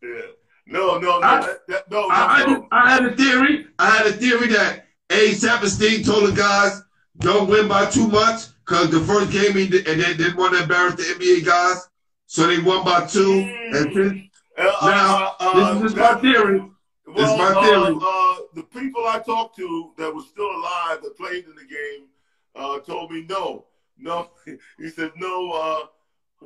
Yeah. 0.03 0.21
No, 0.67 0.99
no, 0.99 1.19
no. 1.19 1.27
I- 1.27 1.41
that, 1.41 1.67
that, 1.69 1.91
no, 1.91 2.03
no, 2.03 2.09
I, 2.09 2.25
I, 2.25 2.49
had, 2.49 2.63
I 2.73 2.91
had 2.91 3.05
a 3.05 3.17
theory. 3.17 3.67
I 3.79 3.91
had 3.91 4.07
a 4.07 4.13
theory 4.13 4.49
that 4.49 4.87
A. 5.11 5.31
Saperstein 5.33 6.05
told 6.05 6.31
the 6.31 6.37
guys, 6.37 6.83
don't 7.19 7.51
win 7.51 7.69
by 7.69 7.87
too 7.87 8.09
much 8.09 8.47
because 8.65 8.91
the 8.91 9.01
first 9.01 9.31
game 9.31 9.53
he 9.55 9.67
did, 9.69 9.87
and 9.87 10.01
they 10.01 10.15
didn't 10.15 10.37
want 10.37 10.55
to 10.55 10.63
embarrass 10.63 10.95
the 10.95 11.03
NBA 11.03 11.45
guys. 11.45 11.89
So 12.31 12.47
they 12.47 12.61
won 12.61 12.85
by 12.85 13.07
two. 13.07 13.43
And 13.73 13.93
since, 13.93 14.31
Uh, 14.57 14.73
uh, 14.81 14.89
now, 14.89 15.35
uh, 15.41 15.75
this 15.81 15.91
is 15.91 15.97
my 15.97 16.15
theory. 16.21 16.61
Well, 17.05 17.37
my 17.37 17.47
uh, 17.47 17.63
theory. 17.65 17.99
uh, 18.01 18.37
the 18.55 18.63
people 18.63 19.05
I 19.05 19.19
talked 19.19 19.57
to 19.57 19.93
that 19.99 20.15
were 20.15 20.23
still 20.23 20.49
alive 20.49 21.03
that 21.03 21.17
played 21.17 21.47
in 21.47 21.57
the 21.57 21.65
game 21.65 22.07
uh, 22.55 22.79
told 22.87 23.11
me 23.11 23.27
no, 23.29 23.67
no. 23.99 24.31
He 24.79 24.91
said 24.91 25.11
no. 25.17 25.51
Uh, 25.51 25.87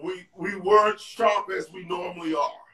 we 0.02 0.26
we 0.34 0.56
weren't 0.56 0.98
sharp 0.98 1.50
as 1.50 1.70
we 1.70 1.84
normally 1.84 2.34
are. 2.34 2.64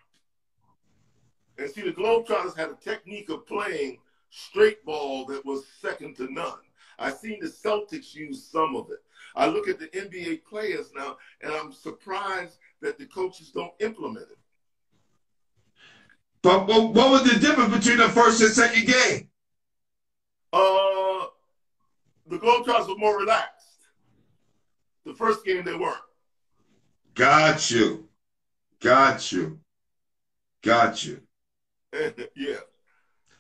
And 1.59 1.69
see, 1.69 1.83
the 1.83 1.91
Globetrotters 1.91 2.57
had 2.57 2.71
a 2.71 2.77
technique 2.77 3.29
of 3.29 3.45
playing 3.45 3.99
straight 4.31 4.85
ball 4.85 5.27
that 5.27 5.45
was 5.45 5.65
second 5.83 6.15
to 6.19 6.33
none. 6.33 6.63
I've 7.01 7.17
seen 7.17 7.41
the 7.41 7.49
Celtics 7.49 8.15
use 8.15 8.45
some 8.45 8.77
of 8.77 8.89
it. 8.93 9.03
I 9.35 9.47
look 9.47 9.67
at 9.69 9.81
the 9.81 9.89
NBA 9.89 10.45
players 10.45 10.93
now, 10.95 11.17
and 11.41 11.53
I'm 11.53 11.73
surprised 11.73 12.59
that 12.81 12.99
the 12.99 13.07
coaches 13.07 13.51
don't 13.51 13.73
implement 13.81 14.27
it. 14.31 14.39
But 16.43 16.67
what, 16.67 16.95
what 16.95 17.11
was 17.11 17.31
the 17.31 17.39
difference 17.39 17.77
between 17.77 17.99
the 17.99 18.09
first 18.09 18.41
and 18.41 18.51
second 18.51 18.87
game? 18.87 19.29
Uh, 20.53 21.27
the 22.27 22.39
Globetrotters 22.39 22.89
were 22.89 22.97
more 22.97 23.19
relaxed. 23.19 23.67
The 25.05 25.15
first 25.15 25.45
game 25.45 25.65
they 25.65 25.75
weren't. 25.75 25.97
Got 27.15 27.71
you. 27.71 28.09
Got 28.81 29.33
you. 29.33 29.61
Got 30.63 31.05
you. 31.05 31.21
yeah. 32.35 32.57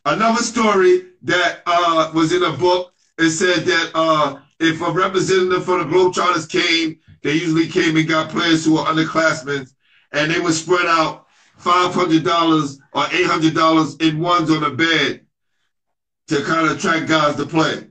Another 0.04 0.42
story 0.42 1.06
that 1.22 1.62
uh, 1.66 2.10
was 2.14 2.32
in 2.32 2.42
a 2.42 2.52
book, 2.52 2.92
it 3.18 3.30
said 3.30 3.64
that 3.64 3.90
uh, 3.94 4.40
if 4.58 4.80
a 4.80 4.90
representative 4.90 5.64
for 5.64 5.78
the 5.78 5.84
Globetrotters 5.84 6.48
came, 6.48 6.98
they 7.22 7.34
usually 7.34 7.68
came 7.68 7.96
and 7.96 8.08
got 8.08 8.30
players 8.30 8.64
who 8.64 8.74
were 8.74 8.80
underclassmen, 8.84 9.70
and 10.12 10.30
they 10.30 10.40
would 10.40 10.54
spread 10.54 10.86
out 10.86 11.26
$500 11.60 12.78
or 12.92 13.02
$800 13.02 14.02
in 14.02 14.18
ones 14.18 14.50
on 14.50 14.64
a 14.64 14.70
bed 14.70 15.26
to 16.28 16.42
kind 16.44 16.66
of 16.66 16.76
attract 16.76 17.08
guys 17.08 17.36
to 17.36 17.46
play. 17.46 17.86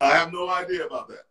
I 0.00 0.10
have 0.10 0.32
no 0.32 0.48
idea 0.50 0.86
about 0.86 1.08
that. 1.08 1.22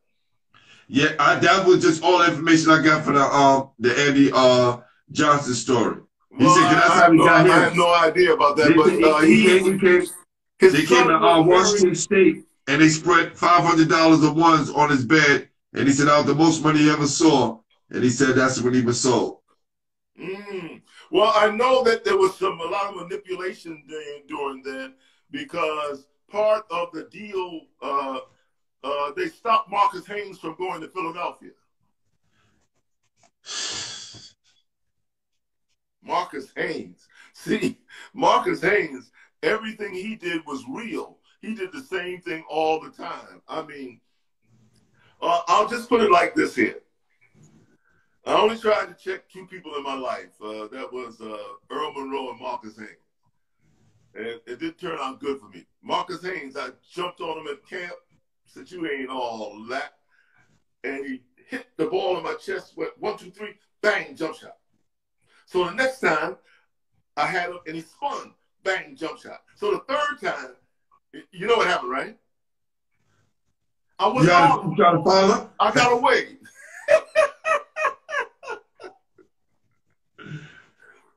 Yeah, 0.88 1.14
I, 1.20 1.36
that 1.36 1.66
was 1.66 1.82
just 1.82 2.04
all 2.04 2.20
the 2.20 2.28
information 2.28 2.72
I 2.72 2.82
got 2.84 3.06
for 3.06 3.14
the 3.14 3.22
um 3.24 3.70
the 3.80 3.98
Andy 3.98 4.32
uh 4.34 4.78
Johnson 5.12 5.54
story. 5.54 6.02
He 6.38 6.44
Well, 6.44 6.56
said, 6.56 6.64
that's 6.64 6.90
I, 6.90 7.02
how 7.06 7.12
he 7.12 7.18
no, 7.18 7.26
got 7.26 7.48
I 7.48 7.60
have 7.60 7.76
no 7.76 7.94
idea 7.94 8.34
about 8.34 8.58
that. 8.58 8.70
They, 8.70 8.74
But 8.74 8.86
they- 8.88 9.04
uh, 9.04 9.20
he 9.22 9.36
he, 9.36 9.44
came, 9.44 9.74
he 9.74 9.80
came, 9.80 10.86
came 10.88 11.08
to 11.08 11.16
uh, 11.16 11.42
Washington 11.42 11.96
State 11.96 12.46
and 12.68 12.82
they 12.82 12.90
spread 12.90 13.38
five 13.38 13.64
hundred 13.64 13.90
dollars 13.90 14.24
of 14.24 14.36
ones 14.36 14.70
on 14.70 14.90
his 14.90 15.06
bed, 15.06 15.50
and 15.74 15.88
he 15.88 15.94
said 15.94 16.08
that 16.08 16.18
was 16.18 16.28
the 16.28 16.36
most 16.36 16.64
money 16.64 16.80
he 16.80 16.90
ever 16.90 17.08
saw. 17.08 17.60
And 17.90 18.04
he 18.04 18.10
said 18.10 18.36
that's 18.36 18.62
when 18.62 18.74
he 18.74 18.82
was 18.82 19.00
sold. 19.00 19.40
Mm. 20.20 20.82
Well, 21.12 21.32
I 21.36 21.52
know 21.52 21.84
that 21.84 22.04
there 22.04 22.18
was 22.18 22.36
some 22.38 22.60
a 22.60 22.64
lot 22.64 22.90
of 22.90 22.96
manipulation 22.96 23.84
during, 23.88 24.24
during 24.28 24.64
then 24.64 24.96
because 25.30 26.08
part 26.30 26.66
of 26.72 26.92
the 26.92 27.04
deal, 27.04 27.62
uh, 27.82 28.20
uh, 28.84 29.12
they 29.16 29.28
stopped 29.28 29.70
Marques 29.70 30.06
Haynes 30.08 30.40
from 30.40 30.56
going 30.56 30.82
to 30.82 30.88
Philadelphia. 30.88 31.52
Marques 36.02 36.52
Haynes. 36.56 37.08
See, 37.34 37.80
Marques 38.14 38.62
Haynes, 38.62 39.12
everything 39.42 39.94
he 39.94 40.16
did 40.16 40.46
was 40.46 40.64
real. 40.70 41.18
He 41.44 41.54
did 41.54 41.74
the 41.74 41.82
same 41.82 42.22
thing 42.22 42.46
all 42.50 42.80
the 42.80 42.90
time. 42.90 43.42
I 43.50 43.64
mean, 43.64 44.00
uh, 45.22 45.42
I'll 45.48 45.68
just 45.68 45.90
put 45.90 46.00
it 46.00 46.10
like 46.10 46.34
this 46.36 46.56
here. 46.56 46.78
I 48.26 48.36
only 48.36 48.58
tried 48.58 48.86
to 48.86 48.94
check 48.94 49.30
two 49.30 49.46
people 49.48 49.76
in 49.76 49.84
my 49.84 49.94
life. 49.94 50.32
Uh, 50.42 50.70
that 50.72 50.88
was 50.90 51.20
uh, 51.20 51.38
Earl 51.70 51.92
Monroe 51.92 52.30
and 52.30 52.40
Marques 52.40 52.78
Haynes. 52.78 52.88
And 54.16 54.40
it 54.48 54.62
did 54.62 54.80
turn 54.80 54.98
out 55.02 55.20
good 55.20 55.42
for 55.42 55.50
me. 55.50 55.66
Marques 55.84 56.24
Haynes, 56.24 56.56
I 56.56 56.70
jumped 56.90 57.20
on 57.20 57.40
him 57.40 57.48
at 57.48 57.68
camp, 57.70 57.92
said, 58.46 58.72
You 58.72 58.90
ain't 58.90 59.10
all 59.10 59.66
that. 59.70 59.96
And 60.86 61.06
he 61.06 61.24
hit 61.50 61.66
the 61.76 61.88
ball 61.88 62.18
in 62.18 62.24
my 62.24 62.36
chest, 62.36 62.78
went 62.78 62.98
one, 63.00 63.18
two, 63.18 63.32
three, 63.32 63.56
bang, 63.82 64.16
jump 64.16 64.38
shot. 64.38 64.56
So 65.46 65.66
the 65.66 65.74
next 65.74 66.00
time 66.00 66.38
I 67.18 67.26
had 67.26 67.50
him 67.50 67.60
and 67.68 67.76
he 67.76 67.82
spun, 67.82 68.34
bang, 68.64 68.96
jump 68.96 69.20
shot. 69.20 69.42
So 69.56 69.72
the 69.72 69.80
third 69.80 70.22
time, 70.22 70.56
you 71.32 71.48
know 71.48 71.58
what 71.58 71.68
happened, 71.68 71.92
right? 71.92 72.18
I 74.00 74.08
was 74.08 74.24
You 74.24 74.30
got 74.30 74.60
on. 74.60 74.70
to 74.72 74.76
try 74.76 74.92
to 74.92 75.04
follow. 75.04 75.50
I 75.60 75.72
got 75.72 75.94
away. 75.94 76.38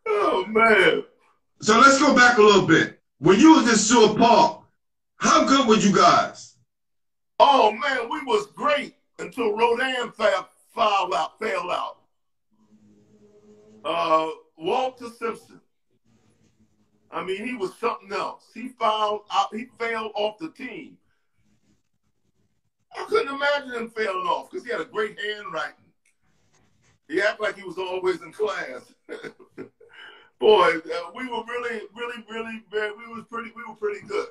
oh 0.07 0.45
man. 0.49 1.03
So 1.61 1.79
let's 1.79 1.99
go 1.99 2.15
back 2.15 2.39
a 2.39 2.43
little 2.43 2.67
bit. 2.67 3.01
When 3.19 3.41
you 3.41 3.55
was 3.55 3.69
in 3.69 3.77
Seward 3.77 4.19
Park, 4.19 4.63
how 5.17 5.45
good 5.47 5.67
were 5.67 5.77
you 5.77 5.95
guys? 5.95 6.57
Oh 7.41 7.73
man, 7.73 8.09
we 8.11 8.23
was 8.25 8.47
great 8.55 8.95
until 9.19 9.57
Rodan 9.57 10.13
fell, 10.13 10.49
fouled 10.75 11.15
out, 11.15 11.39
fell 11.39 11.71
out. 11.71 11.97
Uh, 13.85 14.29
Walter 14.59 15.09
Simpson. 15.09 15.61
I 17.17 17.25
mean, 17.25 17.47
he 17.47 17.55
was 17.55 17.75
something 17.79 18.13
else. 18.13 18.45
He 18.53 18.69
fouled 18.69 19.23
out. 19.33 19.49
He 19.55 19.69
fell 19.79 20.13
off 20.15 20.37
the 20.39 20.51
team. 20.51 20.99
I 22.95 23.05
couldn't 23.09 23.35
imagine 23.35 23.73
him 23.73 23.89
failing 23.89 24.27
off 24.27 24.51
because 24.51 24.67
he 24.67 24.71
had 24.71 24.83
a 24.83 24.85
great 24.85 25.19
handwriting. 25.19 25.75
He 27.09 27.23
acted 27.23 27.43
like 27.43 27.57
he 27.57 27.65
was 27.65 27.79
always 27.79 28.21
in 28.21 28.33
class. 28.33 28.93
Boy, 30.39 30.73
uh, 30.75 31.11
we 31.15 31.27
were 31.27 31.43
really, 31.49 31.81
really, 31.97 32.23
really, 32.29 32.63
very, 32.71 32.93
we 32.93 33.07
was 33.07 33.25
pretty, 33.31 33.51
we 33.57 33.65
were 33.67 33.77
pretty 33.77 34.07
good. 34.07 34.29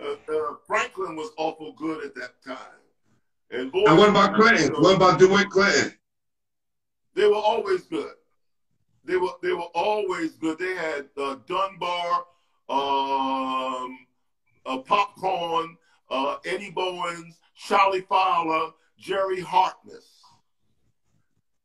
Uh, 0.00 0.32
uh, 0.32 0.54
Franklin 0.64 1.16
was 1.16 1.30
awful 1.36 1.72
good 1.72 2.04
at 2.04 2.14
that 2.14 2.40
time. 2.46 2.56
And 3.50 3.72
boy, 3.72 3.84
And 3.86 3.98
what 3.98 4.10
about 4.10 4.34
Clinton? 4.34 4.80
What 4.80 4.94
about 4.94 5.18
DeWitt 5.18 5.50
Clinton? 5.50 5.92
they 7.16 7.26
were 7.26 7.34
always 7.34 7.82
good. 7.82 8.12
They 9.04 9.16
were 9.16 9.32
they 9.42 9.52
were 9.52 9.70
always 9.74 10.32
good. 10.36 10.58
They 10.58 10.74
had 10.74 11.06
uh, 11.20 11.36
Dunbar, 11.46 12.24
um, 12.68 13.98
uh, 14.64 14.78
Popcorn, 14.84 15.76
uh, 16.10 16.36
Eddie 16.44 16.70
Bowens, 16.70 17.40
Charlie 17.56 18.02
Fowler, 18.08 18.70
Jerry 18.98 19.40
Harkness. 19.40 20.06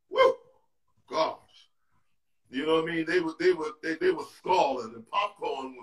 Woo, 0.10 0.34
gosh, 1.10 1.70
you 2.50 2.66
know 2.66 2.82
what 2.82 2.90
I 2.90 2.96
mean? 2.96 3.06
They 3.06 3.20
were 3.20 3.34
they 3.40 3.54
were 3.54 3.72
they, 3.84 3.96
they 3.96 4.12
were 4.12 4.26
stalling 4.40 4.94
and 4.96 5.08
Popcorn. 5.10 5.76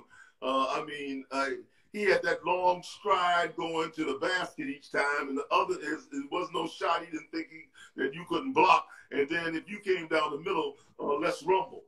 Uh, 0.43 0.67
I 0.71 0.85
mean, 0.85 1.25
uh, 1.31 1.47
he 1.95 2.03
had 2.03 2.23
that 2.25 2.45
long 2.45 2.83
stride 2.83 3.55
going 3.57 3.93
to 3.93 4.05
the 4.05 4.19
basket 4.21 4.67
each 4.67 4.91
time, 4.91 5.29
and 5.29 5.39
the 5.39 5.47
other 5.53 5.75
is 5.75 6.09
it 6.13 6.31
was 6.31 6.49
no 6.53 6.67
shot. 6.67 7.05
He 7.05 7.11
didn't 7.13 7.31
think 7.31 7.47
he, 7.51 8.03
that 8.03 8.13
you 8.13 8.25
couldn't 8.29 8.53
block. 8.53 8.89
And 9.13 9.29
then 9.31 9.55
if 9.55 9.71
you 9.71 9.79
came 9.79 10.09
down 10.09 10.33
the 10.33 10.39
middle, 10.39 10.75
uh, 10.99 11.15
let's 11.21 11.45
rumble. 11.45 11.85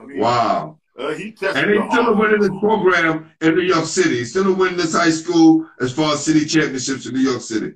I 0.00 0.06
mean, 0.06 0.18
Wow. 0.20 0.78
Uh, 0.98 1.12
he 1.12 1.32
tested 1.32 1.64
And 1.64 1.72
he's 1.72 1.82
the 1.82 1.90
still 1.90 2.16
winning 2.16 2.40
this 2.40 2.50
program 2.60 3.30
in 3.42 3.56
New 3.56 3.62
York 3.62 3.84
City. 3.84 4.18
He's 4.18 4.30
still 4.30 4.54
winning 4.54 4.78
this 4.78 4.94
high 4.94 5.10
school 5.10 5.68
as 5.80 5.92
far 5.92 6.14
as 6.14 6.24
city 6.24 6.46
championships 6.46 7.04
in 7.04 7.14
New 7.14 7.20
York 7.20 7.42
City. 7.42 7.74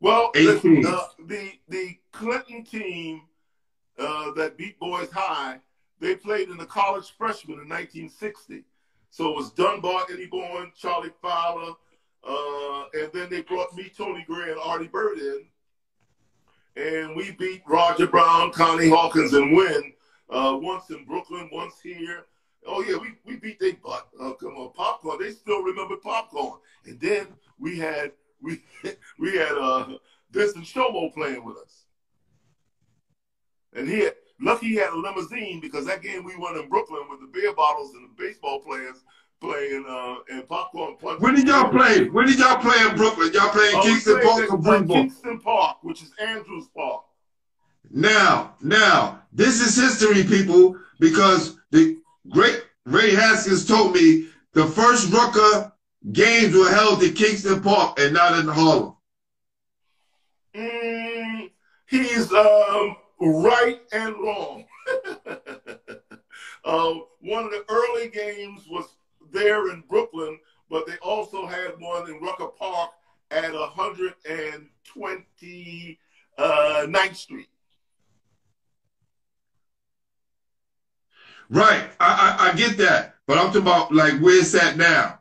Well, 0.00 0.32
18. 0.34 0.46
listen, 0.48 0.84
uh, 0.86 1.00
the 1.28 1.52
the 1.68 1.96
Clinton 2.10 2.64
team 2.64 3.22
uh, 3.98 4.32
that 4.32 4.58
beat 4.58 4.78
Boys 4.78 5.10
High, 5.12 5.60
they 6.00 6.16
played 6.16 6.48
in 6.48 6.58
the 6.58 6.66
college 6.66 7.14
freshman 7.16 7.60
in 7.60 7.68
1960. 7.68 8.64
So 9.12 9.28
it 9.28 9.36
was 9.36 9.50
Dunbar, 9.50 10.06
Eddie 10.10 10.24
Bourne, 10.24 10.72
Charlie 10.74 11.10
Fowler, 11.20 11.74
uh, 12.26 12.84
and 12.94 13.12
then 13.12 13.28
they 13.28 13.42
brought 13.42 13.74
me, 13.76 13.92
Tony 13.94 14.24
Gray, 14.26 14.50
and 14.50 14.58
Artie 14.58 14.88
Bird 14.88 15.18
in, 15.18 15.44
and 16.76 17.14
we 17.14 17.32
beat 17.32 17.62
Roger 17.66 18.06
Brown, 18.06 18.52
Connie 18.52 18.88
Hawkins, 18.88 19.34
and 19.34 19.54
Wynn 19.54 19.92
uh, 20.30 20.56
once 20.58 20.88
in 20.88 21.04
Brooklyn, 21.04 21.50
once 21.52 21.74
here. 21.82 22.24
Oh 22.66 22.82
yeah, 22.82 22.96
we, 22.96 23.12
we 23.26 23.36
beat 23.36 23.60
they 23.60 23.72
butt. 23.72 24.08
Uh, 24.18 24.32
come 24.32 24.56
on, 24.56 24.72
popcorn. 24.72 25.18
They 25.20 25.32
still 25.32 25.62
remember 25.62 25.96
popcorn. 25.96 26.60
And 26.86 26.98
then 26.98 27.26
we 27.58 27.78
had 27.78 28.12
we 28.40 28.62
we 29.18 29.36
had 29.36 29.52
uh 29.52 29.98
Vincent 30.30 30.64
Shomo 30.64 31.12
playing 31.12 31.44
with 31.44 31.58
us. 31.58 31.84
And 33.74 33.86
he 33.86 34.00
had 34.00 34.14
lucky 34.42 34.66
he 34.68 34.74
had 34.76 34.92
a 34.92 34.96
limousine 34.96 35.60
because 35.60 35.86
that 35.86 36.02
game 36.02 36.24
we 36.24 36.36
won 36.36 36.56
in 36.58 36.68
Brooklyn 36.68 37.02
with 37.10 37.20
the 37.20 37.26
beer 37.26 37.54
bottles 37.54 37.94
and 37.94 38.04
the 38.04 38.22
baseball 38.22 38.60
players 38.60 38.96
playing 39.40 39.84
uh, 39.88 40.16
and 40.30 40.48
Popcorn 40.48 40.96
Punch. 40.96 41.20
Where 41.20 41.32
did 41.34 41.46
y'all 41.48 41.70
play? 41.70 42.08
Where 42.08 42.24
did 42.24 42.38
y'all 42.38 42.58
play 42.58 42.76
in 42.88 42.96
Brooklyn? 42.96 43.32
Y'all 43.32 43.50
playing 43.50 43.74
Oh, 43.76 43.82
Kingston 43.82 44.20
Park 44.22 44.50
or 44.50 44.54
uh, 44.54 44.56
Brower? 44.58 44.84
Kingston 44.86 45.40
Park, 45.40 45.78
which 45.82 46.02
is 46.02 46.12
Andrews 46.20 46.68
Park. 46.74 47.02
Now, 47.90 48.54
now, 48.62 49.22
this 49.32 49.60
is 49.60 49.76
history, 49.76 50.22
people, 50.24 50.76
because 51.00 51.58
the 51.72 51.98
great 52.30 52.62
Ray 52.86 53.14
Haskins 53.14 53.66
told 53.66 53.94
me 53.94 54.28
the 54.54 54.66
first 54.66 55.12
Rucker 55.12 55.72
games 56.12 56.54
were 56.54 56.70
held 56.70 57.02
in 57.02 57.12
Kingston 57.14 57.60
Park 57.60 57.98
and 58.00 58.14
not 58.14 58.38
in 58.38 58.46
Harlem. 58.48 58.94
Mm, 60.54 61.50
he's 61.88 62.32
um, 62.32 62.96
right 63.22 63.80
and 63.92 64.14
wrong. 64.16 64.64
uh, 66.64 66.94
one 67.20 67.44
of 67.44 67.50
the 67.50 67.64
early 67.68 68.08
games 68.08 68.62
was 68.68 68.96
there 69.32 69.70
in 69.70 69.82
Brooklyn, 69.88 70.38
but 70.70 70.86
they 70.86 70.96
also 70.98 71.46
had 71.46 71.72
one 71.78 72.08
in 72.10 72.20
Rucker 72.20 72.48
Park 72.48 72.90
at 73.30 73.52
129th 73.52 75.96
uh, 76.38 76.86
Street. 77.14 77.48
Right, 81.48 81.90
I, 82.00 82.36
I 82.40 82.48
I 82.48 82.52
get 82.54 82.78
that, 82.78 83.16
but 83.26 83.36
I'm 83.36 83.46
talking 83.48 83.62
about 83.62 83.92
like 83.92 84.18
where 84.20 84.40
it's 84.40 84.54
at 84.54 84.76
now. 84.78 85.18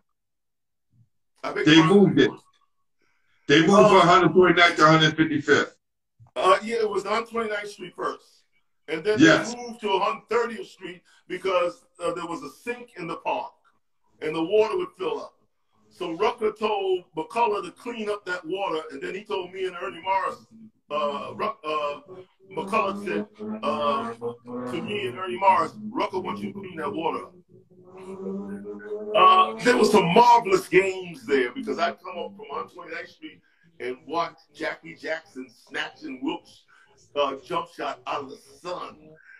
I 1.44 1.52
think 1.52 1.66
They 1.66 1.84
moved 1.84 2.20
it. 2.20 2.32
They 3.48 3.62
moved 3.62 3.74
Oh. 3.74 4.00
from 4.00 4.32
129th 4.34 4.76
to 4.78 4.82
155th. 4.84 5.71
Uh, 6.36 6.58
yeah, 6.64 6.78
it 6.78 6.90
was 6.90 7.06
on 7.06 7.26
29th 7.26 7.68
Street 7.68 7.94
first. 7.96 8.44
And 8.88 9.04
then 9.04 9.20
Yes. 9.20 9.54
they 9.54 9.62
moved 9.62 9.82
to 9.82 9.88
130th 9.88 10.66
Street 10.68 11.02
because 11.28 11.86
uh, 12.04 12.14
there 12.14 12.26
was 12.26 12.42
a 12.44 12.50
sink 12.50 12.94
in 12.98 13.08
the 13.08 13.18
park 13.18 13.52
and 14.22 14.36
the 14.36 14.44
water 14.44 14.78
would 14.78 14.90
fill 14.98 15.20
up. 15.22 15.34
So 15.90 16.14
Rucker 16.14 16.52
told 16.54 17.04
McCullough 17.18 17.64
to 17.66 17.72
clean 17.72 18.10
up 18.10 18.26
that 18.26 18.46
water, 18.46 18.82
and 18.92 19.02
then 19.02 19.14
he 19.14 19.24
told 19.26 19.52
me 19.52 19.66
and 19.66 19.76
Ernie 19.82 20.02
Morris, 20.02 20.38
uh, 20.90 21.34
Ruck, 21.36 21.60
uh, 21.66 22.00
McCullough 22.56 23.06
said 23.06 23.28
uh, 23.62 24.14
to 24.72 24.82
me 24.82 25.08
and 25.08 25.18
Ernie 25.20 25.38
Morris, 25.38 25.74
Rucker 25.92 26.20
wants 26.20 26.42
you 26.42 26.54
to 26.54 26.60
clean 26.60 26.78
that 26.78 26.92
water 26.94 27.26
up. 27.26 27.34
Uh, 29.16 29.54
there 29.64 29.76
was 29.78 29.92
some 29.92 30.06
marvelous 30.14 30.68
games 30.70 31.26
there 31.26 31.52
because 31.54 31.78
I 31.78 31.92
come 31.92 32.18
up 32.18 32.32
from 32.38 32.46
129th 32.52 33.08
Street 33.10 33.42
and 33.82 33.98
watch 34.08 34.38
Jackie 34.54 34.96
Jackson 34.96 35.48
snatching 35.50 36.20
Wilkes 36.24 36.64
uh, 37.16 37.36
jump 37.44 37.68
shot 37.74 38.00
out 38.08 38.24
of 38.24 38.30
the 38.30 38.38
sun. 38.62 38.96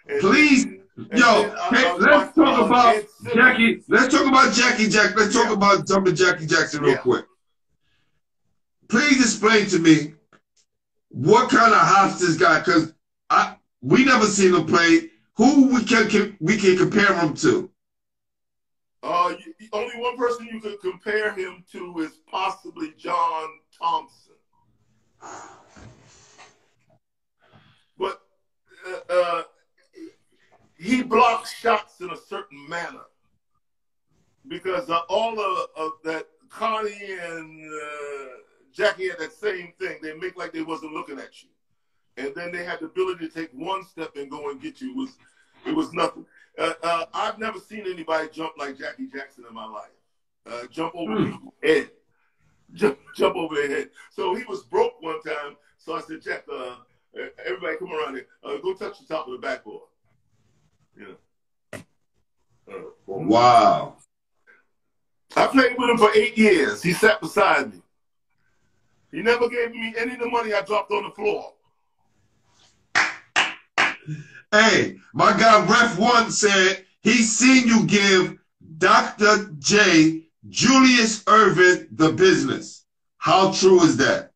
And- 0.08 0.20
Please, 0.20 0.66
yo, 0.66 1.08
then 1.44 1.56
I- 1.58 1.70
hey, 1.72 1.94
let's 2.00 2.36
talk 2.36 2.60
uh, 2.60 2.66
about 2.66 3.04
Jackie. 3.34 3.84
Let's 3.88 4.14
talk 4.14 4.28
about 4.28 4.54
Jackie 4.54 4.90
Jack. 4.90 5.16
Let's 5.16 5.34
talk 5.34 5.48
Yeah. 5.48 5.54
about 5.54 5.88
jumping 5.88 6.16
Jackie 6.16 6.48
Jackson 6.48 6.82
real 6.82 6.92
Yeah. 6.94 6.98
quick. 6.98 7.26
Please 8.90 9.22
explain 9.22 9.68
to 9.68 9.80
me 9.80 10.14
what 11.10 11.50
kind 11.50 11.72
of 11.72 11.80
hops 11.80 12.20
this 12.20 12.36
guy, 12.38 12.60
because 12.60 12.94
I 13.30 13.56
we 13.82 14.04
never 14.06 14.26
seen 14.26 14.54
him 14.54 14.66
play. 14.66 15.10
Who 15.38 15.74
we 15.74 15.84
can, 15.86 16.10
can 16.10 16.38
we 16.42 16.58
can 16.58 16.78
compare 16.78 17.14
him 17.16 17.34
to? 17.36 17.72
Uh, 19.02 19.34
you, 19.44 19.68
only 19.74 19.96
one 19.98 20.16
person 20.18 20.48
you 20.52 20.60
could 20.60 20.80
compare 20.82 21.32
him 21.34 21.64
to 21.72 22.00
is 22.00 22.20
possibly 22.30 22.94
John 22.98 23.48
Thompson. 23.80 24.31
But 27.98 28.22
uh, 28.88 29.14
uh, 29.14 29.44
he 30.78 31.04
blocks 31.04 31.54
shots 31.54 32.02
in 32.02 32.10
a 32.10 32.18
certain 32.18 32.68
manner 32.68 33.06
because 34.48 34.90
uh, 34.90 35.02
all 35.10 35.40
of, 35.40 35.68
of 35.78 35.92
that 36.04 36.28
Connie 36.50 37.18
and 37.22 37.72
uh, 37.72 38.26
Jackie 38.74 39.10
had 39.10 39.20
that 39.20 39.34
same 39.34 39.74
thing. 39.80 39.98
They 40.02 40.14
make 40.16 40.38
like 40.38 40.54
they 40.54 40.64
wasn't 40.64 40.94
looking 40.94 41.20
at 41.20 41.44
you, 41.44 41.50
and 42.18 42.34
then 42.36 42.52
they 42.52 42.64
had 42.64 42.80
the 42.80 42.88
ability 42.88 43.28
to 43.28 43.34
take 43.34 43.52
one 43.54 43.86
step 43.86 44.16
and 44.16 44.30
go 44.30 44.50
and 44.50 44.62
get 44.62 44.82
you. 44.82 44.92
It 44.92 44.98
was 44.98 45.18
it 45.66 45.76
was 45.76 45.94
nothing. 45.94 46.26
Uh, 46.58 46.74
uh, 46.84 47.06
I've 47.14 47.40
never 47.40 47.60
seen 47.60 47.86
anybody 47.86 48.30
jump 48.32 48.54
like 48.58 48.78
Jackie 48.78 49.08
Jackson 49.08 49.46
in 49.48 49.54
my 49.54 49.66
life. 49.66 49.92
Uh, 50.46 50.66
jump 50.72 50.96
over 50.96 51.38
head, 51.64 51.92
jump, 52.74 52.98
jump 53.16 53.36
over 53.36 53.56
their 53.56 53.70
head. 53.70 53.90
So 54.12 54.36
he 54.36 54.44
was 54.46 54.64
broke 54.64 55.02
one 55.02 55.22
time. 55.22 55.56
So 55.78 55.96
I 55.96 56.02
said, 56.02 56.22
Jack, 56.22 56.46
uh, 56.52 56.76
everybody 57.46 57.78
come 57.78 57.92
around 57.92 58.16
here. 58.16 58.28
Uh, 58.44 58.58
go 58.58 58.74
touch 58.74 59.00
the 59.00 59.06
top 59.06 59.28
of 59.28 59.34
the 59.34 59.40
backboard. 59.40 59.84
You 60.98 61.18
know. 61.74 61.80
Uh, 62.72 62.90
Wow. 63.06 63.98
I 65.36 65.48
played 65.48 65.76
with 65.78 65.90
him 65.90 65.98
for 65.98 66.12
eight 66.14 66.38
years. 66.38 66.82
He 66.84 66.94
sat 66.94 67.22
beside 67.22 67.74
me. 67.74 67.82
He 69.12 69.22
never 69.22 69.50
gave 69.50 69.72
me 69.72 69.94
any 69.98 70.14
of 70.14 70.20
the 70.20 70.30
money 70.30 70.54
I 70.54 70.62
dropped 70.62 70.92
on 70.92 71.04
the 71.04 71.12
floor. 71.12 71.54
Hey, 74.52 74.98
my 75.14 75.32
guy 75.38 75.66
Ref 75.66 75.98
One 75.98 76.32
said 76.32 76.86
he 77.02 77.14
seen 77.14 77.68
you 77.68 77.86
give 77.86 78.38
Dr. 78.78 79.52
J 79.60 80.24
Julius 80.50 81.24
Erving 81.24 81.88
the 81.92 82.12
business. 82.14 82.86
How 83.18 83.52
true 83.52 83.82
is 83.84 83.98
that? 83.98 84.32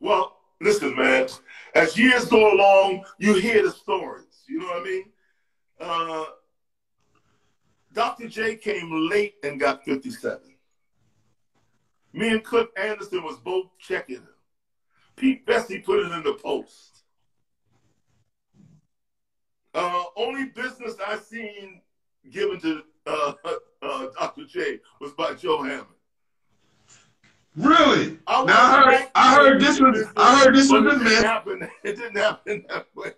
Well, 0.00 0.36
listen, 0.60 0.94
man. 0.96 1.28
As 1.74 1.96
years 1.96 2.26
go 2.26 2.54
along, 2.54 3.04
you 3.18 3.34
hear 3.34 3.62
the 3.62 3.70
stories. 3.70 4.44
You 4.48 4.60
know 4.60 4.66
what 4.66 4.80
I 4.80 4.84
mean? 4.84 5.04
Uh, 5.80 6.24
Dr. 7.92 8.28
J 8.28 8.56
came 8.56 9.08
late 9.08 9.34
and 9.42 9.58
got 9.58 9.84
57. 9.84 10.40
Me 12.12 12.28
and 12.28 12.44
Cliff 12.44 12.68
Anderson 12.76 13.22
was 13.22 13.38
both 13.38 13.66
checking 13.78 14.16
him. 14.16 14.28
Pete 15.16 15.46
Bessie 15.46 15.80
put 15.80 16.00
it 16.00 16.12
in 16.12 16.22
the 16.22 16.34
post. 16.34 17.04
Uh, 19.74 20.04
only 20.16 20.46
business 20.46 20.94
I 21.06 21.18
seen 21.18 21.80
given 22.30 22.58
to 22.60 22.82
uh, 23.06 23.32
uh, 23.86 24.08
Dr. 24.18 24.44
J 24.44 24.80
was 25.00 25.12
by 25.12 25.34
Joe 25.34 25.62
Hammond. 25.62 25.86
Really? 27.56 28.18
I 28.26 28.44
Now 28.44 28.54
I 28.54 28.82
heard, 28.84 29.08
I 29.14 29.34
heard 29.34 29.60
this 29.60 29.80
was, 29.80 30.06
I 30.16 30.38
heard 30.44 30.54
this 30.54 30.70
was 30.70 30.94
a 30.94 30.98
myth. 30.98 31.22
happen. 31.22 31.68
It 31.84 31.96
didn't 31.96 32.16
happen 32.16 32.64
that 32.68 32.86
way. 32.94 33.12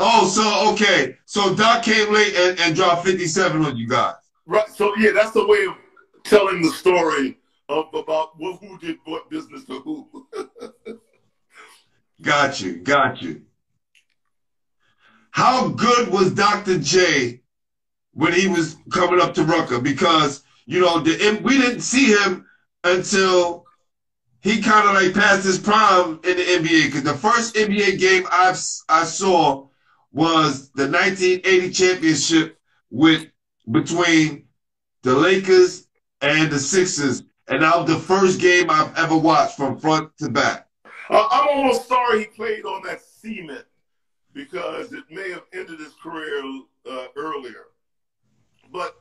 Oh, 0.00 0.26
so 0.28 0.72
okay, 0.72 1.16
so 1.24 1.54
Doc 1.54 1.82
came 1.82 2.12
late 2.12 2.34
and, 2.36 2.58
and 2.60 2.74
dropped 2.76 3.04
fifty-seven 3.06 3.64
on 3.64 3.76
you 3.76 3.88
guys. 3.88 4.14
Right. 4.46 4.68
So 4.68 4.92
yeah, 4.96 5.10
that's 5.12 5.32
the 5.32 5.46
way 5.46 5.64
of 5.66 5.74
telling 6.24 6.62
the 6.62 6.70
story 6.70 7.38
of 7.68 7.86
about 7.94 8.30
who 8.38 8.54
who 8.56 8.78
did 8.78 8.98
what 9.04 9.28
business 9.30 9.64
to 9.64 9.80
who. 9.80 10.26
Got 12.22 12.60
you, 12.60 12.78
got 12.78 13.22
you. 13.22 13.42
How 15.30 15.68
good 15.68 16.08
was 16.08 16.32
Dr. 16.34 16.78
J 16.80 17.42
when 18.18 18.32
he 18.32 18.48
was 18.48 18.76
coming 18.90 19.20
up 19.20 19.32
to 19.32 19.44
Rucker? 19.44 19.80
Because 19.80 20.42
you 20.66 20.80
know 20.80 20.98
the, 20.98 21.40
we 21.42 21.56
didn't 21.56 21.82
see 21.82 22.06
him 22.06 22.44
until 22.82 23.64
he 24.40 24.60
kind 24.60 24.88
of 24.88 24.94
like 24.94 25.14
passed 25.14 25.46
his 25.46 25.58
prime 25.58 26.20
in 26.24 26.36
the 26.36 26.42
NBA. 26.42 26.86
Because 26.86 27.04
the 27.04 27.14
first 27.14 27.54
NBA 27.54 27.98
game 27.98 28.24
I've 28.32 28.60
I 28.88 29.04
saw 29.04 29.68
was 30.12 30.70
the 30.70 30.88
1980 30.88 31.70
championship 31.70 32.58
with 32.90 33.26
between 33.70 34.46
the 35.02 35.14
Lakers 35.14 35.86
and 36.20 36.50
the 36.50 36.58
Sixers, 36.58 37.22
and 37.46 37.62
that 37.62 37.76
was 37.78 37.88
the 37.88 38.00
first 38.00 38.40
game 38.40 38.68
I've 38.68 38.96
ever 38.96 39.16
watched 39.16 39.56
from 39.56 39.78
front 39.78 40.10
to 40.18 40.28
back. 40.28 40.66
Uh, 41.08 41.28
I'm 41.30 41.56
almost 41.56 41.86
sorry 41.86 42.20
he 42.20 42.26
played 42.26 42.64
on 42.64 42.82
that 42.82 43.00
cement 43.00 43.64
because 44.34 44.92
it 44.92 45.04
may 45.08 45.30
have 45.30 45.44
ended 45.54 45.78
his 45.78 45.94
career 46.02 46.42
uh, 46.90 47.06
earlier. 47.16 47.66
But 48.72 48.96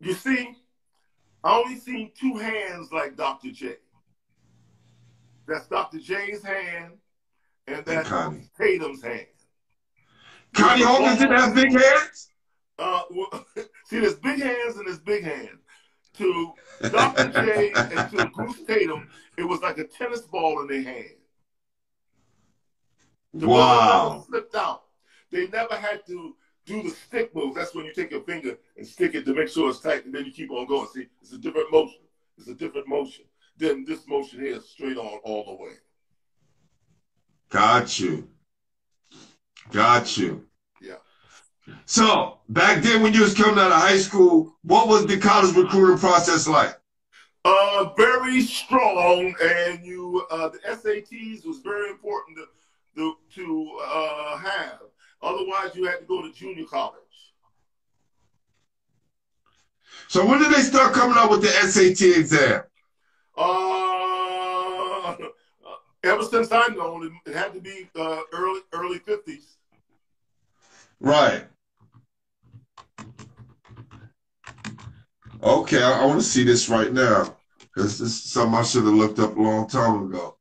you 0.00 0.14
see, 0.14 0.56
I 1.44 1.56
only 1.58 1.76
seen 1.78 2.10
two 2.18 2.36
hands 2.36 2.90
like 2.92 3.16
Dr. 3.16 3.50
J. 3.50 3.76
That's 5.46 5.66
Dr. 5.66 5.98
J's 5.98 6.42
hand, 6.42 6.94
and 7.66 7.84
that's 7.84 8.08
Connie. 8.08 8.48
Tatum's 8.56 9.02
hand. 9.02 9.26
Connie 10.54 10.82
Hawkins 10.82 11.18
didn't 11.18 11.36
have 11.36 11.54
big 11.54 11.72
hands. 11.72 12.28
Uh, 12.78 13.02
well, 13.10 13.46
see, 13.86 14.00
there's 14.00 14.14
big 14.14 14.40
hands 14.40 14.76
and 14.76 14.86
there's 14.86 14.98
big 15.00 15.24
hands. 15.24 15.60
To 16.18 16.52
Dr. 16.90 17.28
J 17.28 17.72
and 17.72 18.10
to 18.10 18.30
Goose 18.34 18.62
Tatum, 18.66 19.08
it 19.38 19.44
was 19.44 19.60
like 19.60 19.78
a 19.78 19.84
tennis 19.84 20.20
ball 20.22 20.60
in 20.60 20.66
their 20.68 20.82
hand. 20.82 21.08
The 23.34 23.46
ball 23.46 23.56
Wow. 23.56 24.24
slipped 24.28 24.54
out. 24.54 24.82
They 25.30 25.46
never 25.48 25.74
had 25.74 26.06
to 26.06 26.36
do 26.64 26.82
the 26.82 26.90
stick 26.90 27.34
move. 27.34 27.54
That's 27.54 27.74
when 27.74 27.84
you 27.84 27.92
take 27.92 28.10
your 28.10 28.22
finger 28.22 28.56
and 28.76 28.86
stick 28.86 29.14
it 29.14 29.24
to 29.26 29.34
make 29.34 29.48
sure 29.48 29.70
it's 29.70 29.80
tight, 29.80 30.04
and 30.04 30.14
then 30.14 30.24
you 30.24 30.32
keep 30.32 30.50
on 30.50 30.66
going. 30.66 30.88
See, 30.94 31.06
it's 31.20 31.32
a 31.32 31.38
different 31.38 31.72
motion. 31.72 32.00
It's 32.38 32.48
a 32.48 32.54
different 32.54 32.88
motion. 32.88 33.24
Then 33.56 33.84
this 33.86 34.06
motion 34.08 34.40
here 34.40 34.56
is 34.56 34.68
straight 34.68 34.96
on 34.96 35.20
all 35.24 35.44
the 35.44 35.62
way. 35.62 35.72
Got 37.50 37.98
you. 38.00 38.28
Got 39.70 40.16
you. 40.16 40.46
Yeah. 40.80 40.94
So 41.84 42.38
back 42.48 42.82
then, 42.82 43.02
when 43.02 43.12
you 43.12 43.22
was 43.22 43.34
coming 43.34 43.58
out 43.58 43.72
of 43.72 43.80
high 43.80 43.98
school, 43.98 44.56
what 44.62 44.88
was 44.88 45.06
the 45.06 45.18
college 45.18 45.54
recruiting 45.54 45.98
process 45.98 46.48
like? 46.48 46.78
Uh, 47.44 47.92
very 47.96 48.40
strong, 48.40 49.34
and 49.42 49.84
you 49.84 50.24
uh, 50.30 50.48
the 50.48 50.58
SATs 50.60 51.44
was 51.44 51.58
very 51.58 51.90
important 51.90 52.38
to 52.38 52.46
to, 52.94 53.16
to 53.34 53.78
uh, 53.84 54.38
have. 54.38 54.80
Otherwise, 55.22 55.74
you 55.74 55.84
had 55.84 56.00
to 56.00 56.04
go 56.04 56.22
to 56.22 56.32
junior 56.32 56.64
college. 56.64 56.98
So 60.08 60.26
when 60.26 60.40
did 60.40 60.52
they 60.52 60.62
start 60.62 60.92
coming 60.92 61.16
up 61.16 61.30
with 61.30 61.42
the 61.42 61.48
SAT 61.48 62.18
exam? 62.18 62.62
Uh, 63.36 65.16
ever 66.04 66.24
since 66.24 66.50
I 66.50 66.68
know, 66.68 67.02
it 67.26 67.34
had 67.34 67.54
to 67.54 67.60
be 67.60 67.88
uh, 67.96 68.20
early 68.32 68.60
early 68.72 68.98
fifties. 68.98 69.56
Right. 71.00 71.46
Okay, 75.42 75.82
I, 75.82 76.02
I 76.02 76.04
want 76.04 76.20
to 76.20 76.26
see 76.26 76.44
this 76.44 76.68
right 76.68 76.92
now 76.92 77.36
because 77.58 77.98
this 77.98 78.10
is 78.10 78.22
something 78.24 78.58
I 78.58 78.62
should 78.62 78.84
have 78.84 78.94
looked 78.94 79.18
up 79.18 79.36
a 79.36 79.40
long 79.40 79.66
time 79.68 80.04
ago. 80.04 80.36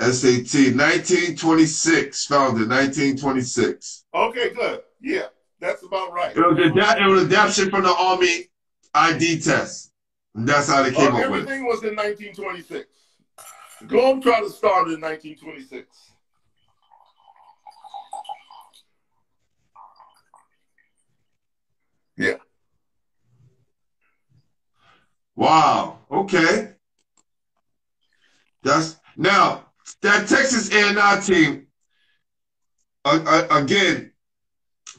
SAT 0.00 0.74
1926, 0.74 2.24
founded 2.26 2.68
1926. 2.68 4.04
Okay, 4.14 4.50
good. 4.54 4.80
Yeah, 5.00 5.26
that's 5.60 5.82
about 5.84 6.12
right. 6.12 6.34
It 6.34 6.40
was, 6.40 6.58
it 6.58 6.74
was 7.06 7.24
adaptation 7.24 7.70
from 7.70 7.82
the 7.82 7.94
Army 7.94 8.50
ID 8.94 9.40
test. 9.40 9.92
And 10.34 10.48
that's 10.48 10.68
how 10.68 10.82
they 10.82 10.90
came 10.92 11.14
Uh, 11.14 11.20
up 11.20 11.30
with 11.30 11.40
it. 11.40 11.42
everything 11.42 11.66
was 11.66 11.82
in 11.82 11.94
1926. 11.96 12.88
Globetrotters 13.84 14.52
started 14.52 14.94
in 14.94 15.00
1926. 15.00 15.86
Yeah. 22.16 22.34
Wow. 25.36 25.98
Okay. 26.10 26.74
That's 28.62 28.96
now 29.16 29.69
that 30.02 30.28
Texas 30.28 30.72
A&I 30.72 31.20
team. 31.20 31.66
Uh, 33.04 33.20
uh, 33.26 33.58
again, 33.62 34.12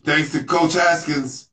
thanks 0.03 0.31
to 0.31 0.43
Coach 0.43 0.73
Haskins, 0.73 1.49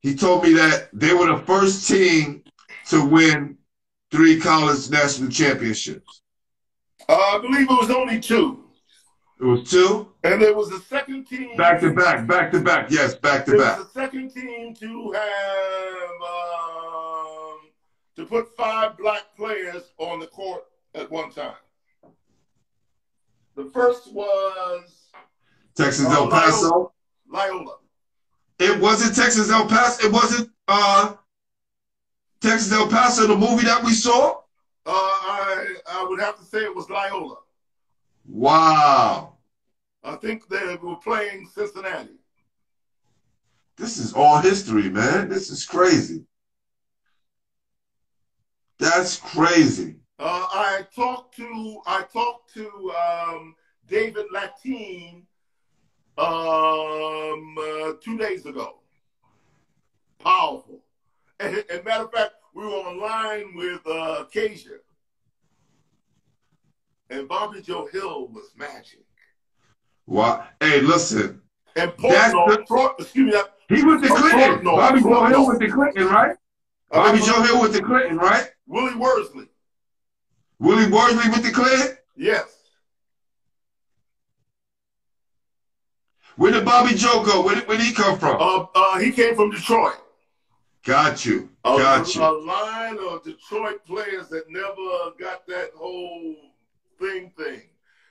he 0.00 0.14
told 0.14 0.42
me 0.42 0.52
that 0.54 0.88
they 0.92 1.12
were 1.12 1.26
the 1.26 1.42
first 1.44 1.86
team 1.88 2.42
to 2.88 3.04
win 3.06 3.58
three 4.10 4.40
college 4.40 4.88
national 4.90 5.30
championships. 5.30 6.22
Uh, 7.08 7.12
I 7.14 7.38
believe 7.40 7.62
it 7.62 7.68
was 7.70 7.90
only 7.90 8.20
two. 8.20 8.60
It 9.40 9.44
was 9.44 9.68
two 9.68 10.08
And 10.22 10.40
it 10.40 10.54
was 10.56 10.70
the 10.70 10.78
second 10.80 11.26
team. 11.26 11.56
back 11.56 11.80
to 11.80 11.92
back, 11.92 12.26
back 12.26 12.52
to 12.52 12.60
back. 12.60 12.90
Yes, 12.90 13.14
back 13.16 13.44
to 13.46 13.50
There 13.50 13.60
back. 13.60 13.78
was 13.78 13.88
a 13.88 13.90
second 13.90 14.30
team 14.32 14.74
to 14.76 15.12
have 15.12 16.22
um, 16.22 17.58
to 18.16 18.24
put 18.26 18.56
five 18.56 18.96
black 18.96 19.22
players 19.36 19.82
on 19.98 20.20
the 20.20 20.28
court 20.28 20.64
at 20.94 21.10
one 21.10 21.30
time. 21.30 21.56
The 23.56 23.64
first 23.66 24.12
was 24.12 25.10
Texas 25.74 26.06
Oh, 26.08 26.24
El 26.24 26.30
Paso. 26.30 26.92
Loyola. 27.28 27.76
It 28.58 28.80
wasn't 28.80 29.14
Texas 29.16 29.50
El 29.50 29.66
Paso. 29.68 30.06
It 30.06 30.12
wasn't 30.12 30.50
uh, 30.68 31.14
Texas 32.40 32.72
El 32.72 32.88
Paso, 32.88 33.26
the 33.26 33.36
movie 33.36 33.64
that 33.64 33.82
we 33.84 33.92
saw. 33.92 34.38
Uh, 34.86 34.90
I 34.92 35.76
I 35.90 36.06
would 36.08 36.20
have 36.20 36.38
to 36.38 36.44
say 36.44 36.58
it 36.58 36.74
was 36.74 36.88
Loyola. 36.90 37.36
Wow. 38.28 39.36
I 40.02 40.16
think 40.16 40.48
they 40.48 40.76
were 40.82 40.96
playing 40.96 41.48
Cincinnati. 41.52 42.18
This 43.76 43.98
is 43.98 44.12
all 44.12 44.38
history, 44.38 44.88
man. 44.90 45.28
This 45.28 45.50
is 45.50 45.64
crazy. 45.64 46.24
That's 48.78 49.16
crazy. 49.16 49.96
Uh, 50.18 50.46
I 50.50 50.86
talked 50.94 51.36
to 51.36 51.80
I 51.86 52.02
talked 52.12 52.52
to 52.54 52.92
um, 52.92 53.54
David 53.88 54.26
Lattin 54.32 55.26
um, 56.16 57.56
uh, 57.58 57.92
two 58.00 58.16
days 58.18 58.46
ago. 58.46 58.78
Powerful. 60.20 60.80
And, 61.40 61.64
and 61.70 61.84
matter 61.84 62.04
of 62.04 62.12
fact, 62.12 62.34
we 62.54 62.64
were 62.64 62.70
online 62.70 63.54
with 63.56 63.80
uh, 63.86 64.24
Kasia. 64.32 64.78
And 67.10 67.28
Bobby 67.28 67.60
Joe 67.60 67.88
Hill 67.92 68.28
was 68.28 68.52
magic. 68.56 69.04
Wow. 70.06 70.46
Hey, 70.60 70.80
listen. 70.80 71.42
And 71.76 71.92
That's 71.98 72.32
Portnoy, 72.34 72.66
the- 72.68 72.94
excuse 73.02 73.34
me, 73.34 73.40
He 73.76 73.82
was 73.82 74.00
the 74.00 74.08
Clinton. 74.08 74.64
Bobby 74.64 75.00
Joe. 75.00 75.24
Hill 75.26 75.46
with 75.48 75.58
the 75.58 75.68
Clinton, 75.68 76.06
right? 76.06 76.36
uh, 76.92 77.02
Bobby 77.12 77.18
Joe 77.18 77.42
Hill 77.42 77.60
with 77.60 77.72
the 77.72 77.82
Clinton, 77.82 78.16
right? 78.16 78.48
Willie 78.68 78.94
Worsley. 78.94 79.46
Willie 80.58 80.90
Worsley 80.90 81.30
with 81.30 81.42
the 81.42 81.50
Clinton? 81.50 81.96
Yes. 82.16 82.44
Where 86.36 86.52
did 86.52 86.64
Bobby 86.64 86.94
Joe 86.94 87.24
go? 87.24 87.42
Where 87.42 87.54
did, 87.54 87.68
where 87.68 87.76
did 87.76 87.86
he 87.86 87.92
come 87.92 88.18
from? 88.18 88.36
Uh, 88.40 88.66
uh, 88.74 88.98
he 88.98 89.12
came 89.12 89.34
from 89.36 89.50
Detroit. 89.50 89.96
Got 90.84 91.24
you. 91.24 91.48
A, 91.64 91.76
Got 91.78 92.14
you. 92.14 92.22
a 92.22 92.30
line 92.44 92.98
of 92.98 93.22
Detroit 93.24 93.84
players 93.86 94.28
that 94.28 94.44
never 94.50 95.12
got 95.18 95.46
that 95.46 95.70
whole 95.74 96.34
thing 96.98 97.32
thing. 97.38 97.62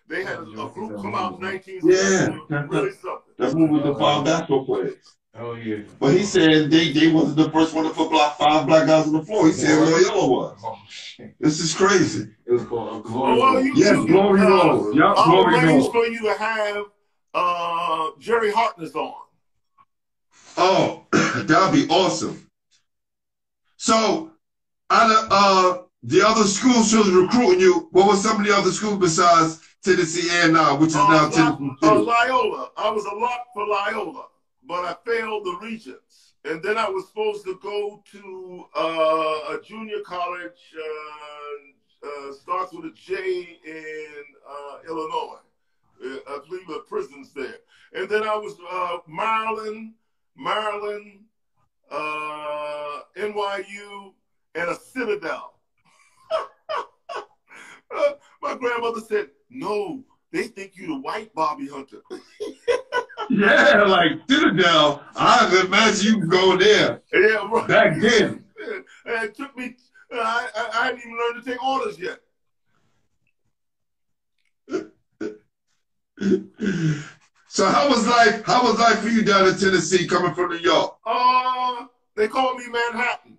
They 0.07 0.23
had 0.23 0.39
a, 0.39 0.41
a 0.41 0.69
group 0.69 0.95
come 1.01 1.15
out 1.15 1.39
in 1.39 1.45
1960. 1.45 2.45
Yeah. 2.49 2.65
Really 2.69 2.91
something. 2.91 3.33
That's 3.37 3.53
moving 3.55 3.83
the 3.83 3.95
five 3.95 4.25
basketball 4.25 4.65
players. 4.65 5.15
Oh 5.35 5.53
yeah. 5.55 5.77
But 5.99 6.13
he 6.13 6.23
said 6.23 6.69
they, 6.69 6.91
they 6.91 7.07
wasn't 7.11 7.37
the 7.37 7.49
first 7.51 7.73
one 7.73 7.85
to 7.85 7.89
put 7.89 8.11
black, 8.11 8.37
five 8.37 8.67
black 8.67 8.85
guys 8.87 9.07
on 9.07 9.13
the 9.13 9.23
floor. 9.23 9.47
He 9.47 9.53
said 9.53 9.79
Loyola 9.79 10.27
was. 10.29 10.59
Oh 10.63 10.77
shit. 10.87 11.35
This 11.39 11.59
is 11.59 11.73
crazy. 11.73 12.29
It 12.45 12.51
was 12.51 12.63
called 12.65 12.89
a 12.89 12.91
Oh, 12.95 12.99
glory. 13.01 13.39
well, 13.39 13.63
you, 13.63 13.73
Yes, 13.75 13.91
you, 13.97 14.07
Glory 14.07 14.41
uh, 14.41 14.45
Road. 14.47 14.95
Yup, 14.95 15.17
I'll 15.17 15.25
Glory 15.31 15.55
arrange 15.55 15.83
Road. 15.83 15.91
for 15.91 16.05
you 16.05 16.21
to 16.21 16.33
have 16.37 16.85
uh, 17.33 18.09
Jerry 18.19 18.51
Harkness 18.51 18.93
on. 18.93 19.13
Oh, 20.57 21.05
that'd 21.11 21.73
be 21.73 21.87
awesome. 21.91 22.47
So, 23.77 24.31
out 24.91 25.09
of 25.11 25.27
uh, 25.31 25.81
the 26.03 26.21
other 26.25 26.43
schools 26.43 26.91
who 26.91 26.99
was 26.99 27.09
recruiting 27.09 27.59
you, 27.59 27.87
what 27.91 28.05
was 28.07 28.21
some 28.21 28.39
of 28.39 28.45
the 28.47 28.55
other 28.55 28.71
schools 28.71 28.99
besides 28.99 29.59
Tennessee 29.83 30.29
and 30.31 30.53
now, 30.53 30.75
which 30.77 30.89
is 30.91 30.95
Uh, 30.95 31.07
now 31.09 31.29
Tennessee? 31.29 31.75
uh, 31.81 31.95
Loyola. 31.95 32.69
I 32.77 32.89
was 32.91 33.03
a 33.05 33.15
lock 33.15 33.47
for 33.53 33.65
Loyola, 33.65 34.25
but 34.67 34.85
I 34.85 34.95
failed 35.05 35.45
the 35.45 35.57
Regents. 35.61 36.33
And 36.45 36.61
then 36.61 36.77
I 36.77 36.89
was 36.89 37.07
supposed 37.07 37.45
to 37.45 37.57
go 37.61 38.03
to 38.11 38.65
uh, 38.75 39.55
a 39.55 39.61
junior 39.63 40.01
college, 40.05 40.75
uh, 40.75 42.07
uh, 42.07 42.33
starts 42.33 42.73
with 42.73 42.85
a 42.85 42.91
J 42.93 43.59
in 43.65 44.23
uh, 44.47 44.79
Illinois. 44.87 45.39
Uh, 46.03 46.17
I 46.27 46.39
believe 46.47 46.67
the 46.67 46.83
prisons 46.89 47.31
there. 47.33 47.59
And 47.93 48.09
then 48.09 48.23
I 48.23 48.35
was 48.35 48.57
uh, 48.69 48.97
Maryland, 49.07 49.93
Maryland, 50.35 51.21
NYU, 53.17 54.13
and 54.55 54.69
a 54.69 54.75
Citadel. 54.75 55.59
My 58.41 58.55
grandmother 58.55 58.99
said, 58.99 59.29
"No, 59.49 60.03
they 60.31 60.47
think 60.47 60.73
you're 60.75 60.87
the 60.87 60.99
white 60.99 61.33
Bobby 61.33 61.69
Hunter." 61.69 62.01
Yeah, 63.29 63.83
like 63.83 64.11
Citadel. 64.29 65.03
I 65.15 65.63
imagine 65.65 66.19
you 66.19 66.25
go 66.27 66.57
there 66.57 67.01
yeah, 67.13 67.47
right. 67.49 67.67
back 67.67 67.99
then. 67.99 68.43
It 69.05 69.35
took 69.35 69.55
me. 69.57 69.75
I, 70.11 70.49
I, 70.55 70.69
I 70.79 70.85
hadn't 70.85 70.99
even 70.99 71.17
learned 71.17 71.43
to 71.43 71.51
take 71.51 71.63
orders 71.63 71.99
yet. 71.99 72.19
So 77.53 77.67
how 77.67 77.87
was 77.87 78.07
life? 78.07 78.43
How 78.47 78.63
was 78.63 78.79
life 78.79 78.97
for 78.97 79.09
you 79.09 79.23
down 79.23 79.47
in 79.47 79.55
Tennessee, 79.55 80.07
coming 80.07 80.33
from 80.33 80.49
New 80.49 80.57
York? 80.57 80.97
Uh, 81.05 81.85
they 82.15 82.27
called 82.27 82.57
me 82.57 82.63
Manhattan, 82.67 83.37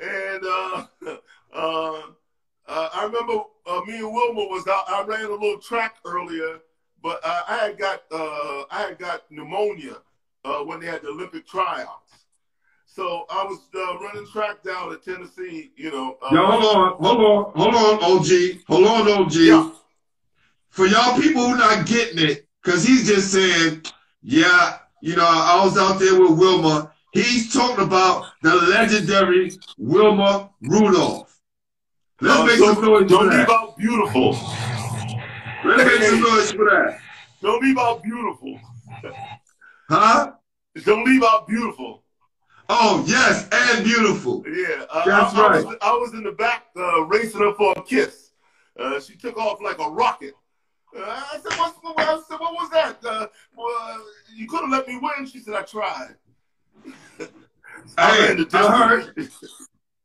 and 0.00 0.44
uh, 0.44 0.86
uh, 1.52 2.02
uh, 2.68 2.88
I 2.94 3.02
remember 3.06 3.42
uh, 3.66 3.80
me 3.84 3.96
and 3.96 4.14
Wilma 4.14 4.42
was 4.42 4.64
out. 4.68 4.84
I 4.88 5.02
ran 5.08 5.24
a 5.24 5.30
little 5.30 5.58
track 5.58 5.96
earlier, 6.04 6.60
but 7.02 7.20
uh, 7.24 7.42
I 7.48 7.56
had 7.56 7.78
got 7.78 8.02
uh, 8.12 8.64
I 8.70 8.84
had 8.88 8.98
got 8.98 9.22
pneumonia 9.30 9.96
uh, 10.44 10.58
when 10.58 10.80
they 10.80 10.86
had 10.86 11.02
the 11.02 11.08
Olympic 11.08 11.46
tryouts. 11.46 11.96
So 12.86 13.24
I 13.30 13.44
was 13.44 13.60
uh, 13.74 13.98
running 14.00 14.26
track 14.32 14.62
down 14.64 14.92
in 14.92 14.98
Tennessee. 15.00 15.70
You 15.76 15.90
know. 15.92 16.18
Uh, 16.22 16.28
hold 16.36 16.64
on, 16.64 17.02
hold 17.02 17.20
on, 17.20 17.52
hold 17.54 17.74
on, 17.74 18.18
OG, 18.18 18.62
hold 18.66 18.86
on, 18.86 19.22
OG. 19.24 19.34
Yeah. 19.34 19.70
For 20.70 20.86
y'all 20.86 21.18
people 21.20 21.48
who 21.48 21.56
not 21.56 21.86
getting 21.86 22.18
it, 22.18 22.46
because 22.62 22.84
he's 22.84 23.06
just 23.08 23.32
saying, 23.32 23.82
yeah, 24.22 24.78
you 25.00 25.16
know, 25.16 25.26
I 25.26 25.64
was 25.64 25.76
out 25.78 25.98
there 25.98 26.20
with 26.20 26.38
Wilma. 26.38 26.92
He's 27.12 27.52
talking 27.52 27.84
about 27.84 28.26
the 28.42 28.54
legendary 28.54 29.50
Wilma 29.78 30.50
Rudolph. 30.62 31.26
Let's 32.20 32.38
Uh, 32.40 32.44
make 32.44 32.58
don't, 32.58 32.74
some 32.76 32.84
noise 32.84 33.10
don't 33.10 33.30
that. 33.30 33.48
out 33.50 33.76
beautiful. 33.78 34.34
Some 35.62 36.22
noise 36.22 36.52
for 36.52 36.64
that. 36.70 36.98
Don't 37.42 37.62
leave 37.62 37.78
out 37.78 38.02
beautiful. 38.02 38.60
Huh? 39.88 40.32
Don't 40.84 41.04
leave 41.04 41.22
out 41.22 41.48
beautiful. 41.48 42.02
Oh 42.68 43.04
yes, 43.06 43.48
and 43.50 43.84
beautiful. 43.84 44.44
Yeah, 44.46 44.84
uh, 44.90 45.04
That's 45.04 45.34
I, 45.34 45.40
I 45.40 45.50
right. 45.50 45.66
was, 45.66 45.76
I 45.82 45.92
was 45.92 46.14
in 46.14 46.22
the 46.22 46.32
back 46.32 46.66
uh, 46.76 47.02
racing 47.04 47.40
her 47.40 47.52
for 47.54 47.74
a 47.76 47.82
kiss. 47.82 48.30
Uh, 48.78 49.00
she 49.00 49.16
took 49.16 49.36
off 49.36 49.60
like 49.60 49.80
a 49.80 49.90
rocket. 49.90 50.34
Uh, 50.96 51.02
I 51.02 51.38
said, 51.42 51.58
What's, 51.58 51.78
I 51.98 52.20
said, 52.28 52.38
"What 52.38 52.52
was 52.54 52.70
that? 52.70 53.04
Uh, 53.04 53.26
well, 53.56 54.04
you 54.34 54.46
could 54.46 54.60
have 54.60 54.70
let 54.70 54.86
me 54.86 55.00
win." 55.02 55.26
She 55.26 55.40
said, 55.40 55.54
"I 55.54 55.62
tried." 55.62 56.14
I 57.98 58.10
Hey, 58.10 58.44
I 58.52 58.88
heard. 58.88 59.14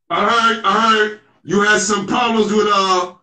I 0.10 0.30
heard, 0.30 0.66
I 0.66 0.90
heard 0.90 1.20
you 1.44 1.62
had 1.62 1.80
some 1.80 2.08
problems 2.08 2.52
with 2.52 2.68
uh 2.68 3.14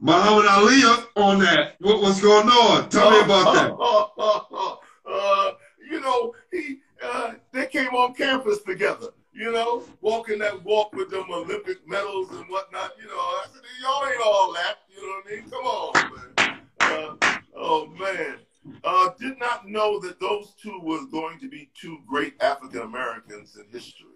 Muhammad 0.00 0.46
Ali 0.46 0.82
on 1.16 1.38
that. 1.40 1.76
What, 1.80 2.00
what's 2.00 2.22
going 2.22 2.48
on? 2.48 2.88
Tell 2.88 3.10
me 3.10 3.20
about 3.20 3.54
that. 3.54 4.78
uh, 5.06 5.52
you 5.90 6.00
know, 6.00 6.34
he 6.50 6.78
uh, 7.02 7.34
they 7.52 7.66
came 7.66 7.88
on 7.88 8.14
campus 8.14 8.62
together. 8.62 9.08
You 9.32 9.52
know, 9.52 9.84
walking 10.00 10.38
that 10.40 10.62
walk 10.64 10.92
with 10.94 11.10
them 11.10 11.26
Olympic 11.30 11.86
medals 11.86 12.30
and 12.30 12.44
whatnot. 12.48 12.92
You 13.00 13.08
know, 13.08 13.14
I 13.14 13.46
said, 13.52 13.62
y'all 13.82 14.06
ain't 14.06 14.20
all 14.24 14.52
that. 14.54 14.78
You 14.88 15.02
know 15.02 15.14
what 15.14 15.26
I 15.26 15.36
mean? 15.36 15.50
Come 15.50 15.64
on, 15.64 16.36
man. 16.36 16.60
Uh, 16.80 17.38
oh 17.54 17.86
man, 17.86 18.38
uh, 18.84 19.10
did 19.18 19.38
not 19.38 19.68
know 19.68 20.00
that 20.00 20.18
those 20.18 20.54
two 20.60 20.80
was 20.82 21.06
going 21.10 21.38
to 21.40 21.48
be 21.48 21.70
two 21.78 21.98
great 22.08 22.34
African 22.42 22.80
Americans 22.80 23.56
in 23.56 23.70
history. 23.70 24.06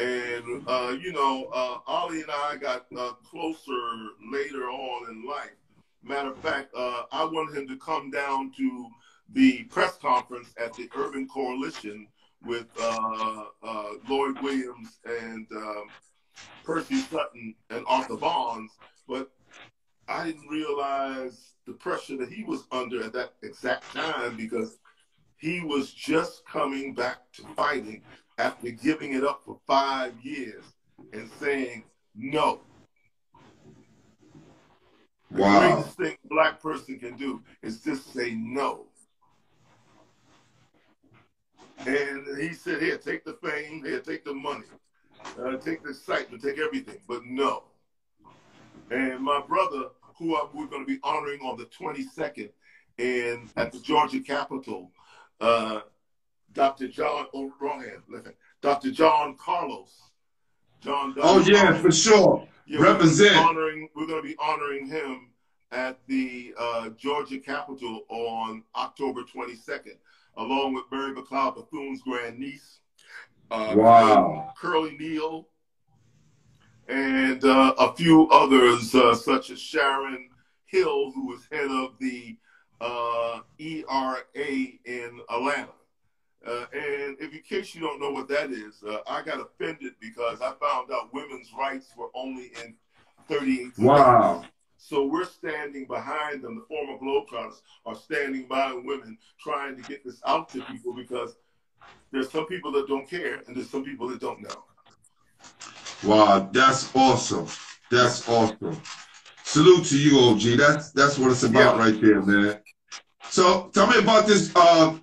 And 0.00 0.64
uh, 0.66 0.96
you 0.98 1.12
know, 1.12 1.50
uh, 1.52 1.78
Ollie 1.86 2.22
and 2.22 2.30
I 2.30 2.56
got 2.56 2.86
uh, 2.96 3.12
closer 3.30 4.08
later 4.32 4.70
on 4.70 5.10
in 5.10 5.26
life. 5.26 5.50
Matter 6.02 6.30
of 6.30 6.38
fact, 6.38 6.70
uh, 6.74 7.02
I 7.12 7.24
wanted 7.24 7.58
him 7.58 7.68
to 7.68 7.76
come 7.76 8.10
down 8.10 8.50
to 8.56 8.86
the 9.34 9.64
press 9.64 9.98
conference 9.98 10.54
at 10.56 10.72
the 10.72 10.88
Urban 10.96 11.28
Coalition 11.28 12.06
with 12.42 12.66
uh, 12.80 13.44
uh, 13.62 13.90
Lloyd 14.08 14.40
Williams 14.40 14.98
and 15.04 15.46
um, 15.54 15.88
Percy 16.64 16.96
Sutton 17.02 17.54
and 17.68 17.84
Arthur 17.86 18.16
Bonds, 18.16 18.72
but 19.06 19.30
I 20.08 20.24
didn't 20.24 20.48
realize 20.48 21.52
the 21.66 21.72
pressure 21.74 22.16
that 22.16 22.32
he 22.32 22.42
was 22.42 22.64
under 22.72 23.04
at 23.04 23.12
that 23.12 23.34
exact 23.42 23.92
time 23.92 24.36
because 24.38 24.78
he 25.40 25.60
was 25.60 25.92
just 25.92 26.44
coming 26.46 26.94
back 26.94 27.18
to 27.32 27.42
fighting 27.56 28.02
after 28.38 28.70
giving 28.70 29.14
it 29.14 29.24
up 29.24 29.42
for 29.44 29.58
five 29.66 30.12
years 30.22 30.64
and 31.12 31.28
saying 31.40 31.84
no. 32.14 32.60
Wow. 35.30 35.60
The 35.60 35.74
greatest 35.74 35.96
thing 35.96 36.16
a 36.24 36.28
black 36.28 36.62
person 36.62 36.98
can 36.98 37.16
do 37.16 37.42
is 37.62 37.80
just 37.80 38.12
say 38.12 38.34
no. 38.34 38.86
And 41.86 42.38
he 42.38 42.52
said, 42.52 42.82
here, 42.82 42.98
take 42.98 43.24
the 43.24 43.38
fame, 43.42 43.82
here, 43.82 44.00
take 44.00 44.24
the 44.24 44.34
money, 44.34 44.66
uh, 45.42 45.56
take 45.56 45.82
the 45.82 45.90
excitement, 45.90 46.42
take 46.42 46.58
everything, 46.58 46.98
but 47.08 47.24
no. 47.24 47.64
And 48.90 49.20
my 49.22 49.40
brother, 49.40 49.84
who 50.18 50.34
I, 50.34 50.46
we're 50.52 50.66
going 50.66 50.84
to 50.84 50.86
be 50.86 51.00
honoring 51.02 51.40
on 51.40 51.56
the 51.56 51.64
22nd 51.64 52.50
in, 52.98 53.48
at 53.56 53.72
the 53.72 53.78
Georgia 53.78 54.20
Capitol, 54.20 54.90
uh, 55.40 55.80
Dr. 56.52 56.88
John, 56.88 57.26
oh, 57.34 57.52
wrong 57.60 57.80
hand, 57.80 58.02
hand, 58.12 58.34
Dr. 58.60 58.90
John 58.90 59.36
Carlos. 59.36 59.96
John 60.80 61.14
Oh 61.22 61.40
yeah, 61.40 61.74
for 61.74 61.92
sure. 61.92 62.46
yeah, 62.66 62.78
we're 62.78 62.92
Represent. 62.92 63.36
honoring. 63.36 63.88
We're 63.94 64.06
going 64.06 64.22
to 64.22 64.28
be 64.28 64.36
honoring 64.38 64.86
him 64.86 65.28
at 65.72 65.98
the 66.08 66.54
uh, 66.58 66.88
Georgia 66.90 67.38
Capitol 67.38 68.02
on 68.08 68.64
October 68.74 69.22
22nd, 69.22 69.96
along 70.36 70.74
with 70.74 70.84
Mary 70.90 71.14
McLeod 71.14 71.54
Bethune's 71.56 72.00
grandniece, 72.02 72.80
uh, 73.50 73.74
Wow. 73.76 74.52
Curly 74.58 74.96
Neal, 74.98 75.46
and 76.88 77.44
uh, 77.44 77.74
a 77.78 77.94
few 77.94 78.28
others, 78.30 78.94
uh, 78.94 79.14
such 79.14 79.50
as 79.50 79.60
Sharon 79.60 80.28
Hill, 80.66 81.12
who 81.12 81.28
was 81.28 81.46
head 81.52 81.70
of 81.70 81.94
the 82.00 82.36
uh, 82.80 83.40
ERA 83.58 84.22
in 84.84 85.20
Atlanta. 85.30 85.68
Uh, 86.46 86.64
and 86.72 87.16
if 87.20 87.34
in 87.34 87.42
case 87.46 87.74
you 87.74 87.80
don't 87.82 88.00
know 88.00 88.10
what 88.10 88.26
that 88.28 88.50
is, 88.50 88.82
uh, 88.88 88.98
I 89.06 89.22
got 89.22 89.40
offended 89.40 89.92
because 90.00 90.40
I 90.40 90.52
found 90.60 90.90
out 90.90 91.12
women's 91.12 91.50
rights 91.58 91.92
were 91.96 92.08
only 92.14 92.50
in 92.64 92.74
38 93.28 93.72
Wow. 93.78 94.32
states. 94.40 94.52
So 94.78 95.04
we're 95.06 95.26
standing 95.26 95.86
behind 95.86 96.42
them. 96.42 96.56
The 96.56 96.64
former 96.66 96.98
Globetrotters 96.98 97.60
are 97.84 97.94
standing 97.94 98.48
by 98.48 98.72
women 98.72 99.18
trying 99.38 99.76
to 99.76 99.82
get 99.82 100.02
this 100.02 100.22
out 100.26 100.48
to 100.52 100.62
people 100.62 100.94
because 100.94 101.36
there's 102.10 102.30
some 102.30 102.46
people 102.46 102.72
that 102.72 102.88
don't 102.88 103.08
care 103.08 103.42
and 103.46 103.54
there's 103.54 103.68
some 103.68 103.84
people 103.84 104.08
that 104.08 104.20
don't 104.20 104.40
know. 104.40 104.64
Wow, 106.02 106.48
that's 106.50 106.90
awesome. 106.96 107.46
That's 107.90 108.26
awesome. 108.26 108.80
Salute 109.44 109.84
to 109.86 109.98
you, 109.98 110.18
OG. 110.18 110.56
That's 110.58 110.92
that's 110.92 111.18
what 111.18 111.30
it's 111.30 111.42
about 111.42 111.76
Yeah. 111.76 111.82
right 111.84 112.00
there, 112.00 112.22
man. 112.22 112.60
So 113.30 113.70
tell 113.72 113.86
me 113.86 113.98
about 113.98 114.26
this 114.26 114.50
uh 114.56 114.98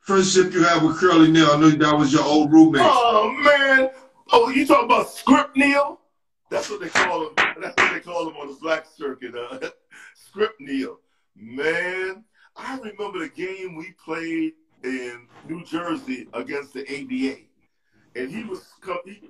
friendship 0.00 0.52
you 0.52 0.62
had 0.62 0.82
with 0.82 0.98
Curly 0.98 1.30
Neal. 1.30 1.50
I 1.50 1.58
know 1.58 1.70
that 1.70 1.98
was 1.98 2.12
your 2.12 2.22
old 2.22 2.52
roommate. 2.52 2.82
Oh 2.84 3.30
man! 3.42 3.90
Oh, 4.32 4.50
you 4.50 4.64
talking 4.66 4.84
about 4.84 5.10
Script 5.10 5.56
Neal? 5.56 5.98
That's 6.48 6.70
what 6.70 6.80
they 6.80 6.88
call 6.88 7.28
him. 7.28 7.34
That's 7.60 7.76
what 7.76 7.92
they 7.92 8.00
call 8.00 8.28
him 8.28 8.36
on 8.36 8.48
the 8.48 8.58
black 8.60 8.86
circuit. 8.86 9.34
Uh, 9.34 9.70
Script 10.14 10.60
Neal. 10.60 11.00
Man, 11.34 12.24
I 12.56 12.78
remember 12.78 13.18
the 13.18 13.30
game 13.34 13.74
we 13.74 13.92
played 14.04 14.52
in 14.84 15.26
New 15.48 15.64
Jersey 15.64 16.28
against 16.34 16.74
the 16.74 16.82
ABA, 16.82 17.40
and 18.14 18.30
he 18.30 18.44
was 18.44 18.64
he, 19.04 19.22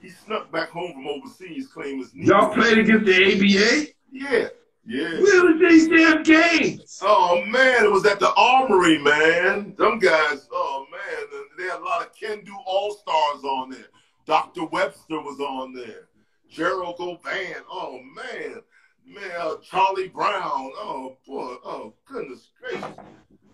he 0.00 0.08
snuck 0.08 0.50
back 0.50 0.70
home 0.70 0.92
from 0.92 1.06
overseas, 1.06 1.68
claiming 1.68 1.98
his 2.00 2.14
knee. 2.14 2.26
Y'all 2.26 2.52
played 2.52 2.78
against 2.78 3.06
the 3.06 3.14
ABA? 3.14 3.92
Yeah, 4.10 4.48
yeah. 4.86 5.20
Where 5.20 5.52
was 5.52 5.60
these 5.60 5.88
damn 5.88 6.22
games? 6.22 6.98
Oh 7.02 7.42
man, 7.46 7.84
it 7.84 7.90
was 7.90 8.04
at 8.06 8.20
the 8.20 8.32
Armory, 8.34 8.98
man. 8.98 9.74
Them 9.76 9.98
guys, 9.98 10.48
oh 10.52 10.86
man, 10.90 11.44
they 11.56 11.64
had 11.64 11.80
a 11.80 11.84
lot 11.84 12.02
of 12.02 12.14
Can 12.14 12.44
Do 12.44 12.56
All 12.66 12.92
Stars 12.92 13.44
on 13.44 13.70
there. 13.70 13.86
Dr. 14.26 14.64
Webster 14.66 15.20
was 15.20 15.40
on 15.40 15.74
there. 15.74 16.08
Gerald 16.48 16.96
Govan, 16.98 17.62
oh 17.70 18.00
man, 18.14 18.60
man, 19.06 19.30
uh, 19.40 19.56
Charlie 19.62 20.08
Brown, 20.08 20.70
oh 20.76 21.16
boy, 21.26 21.54
oh 21.64 21.94
goodness 22.04 22.50
gracious, 22.60 22.96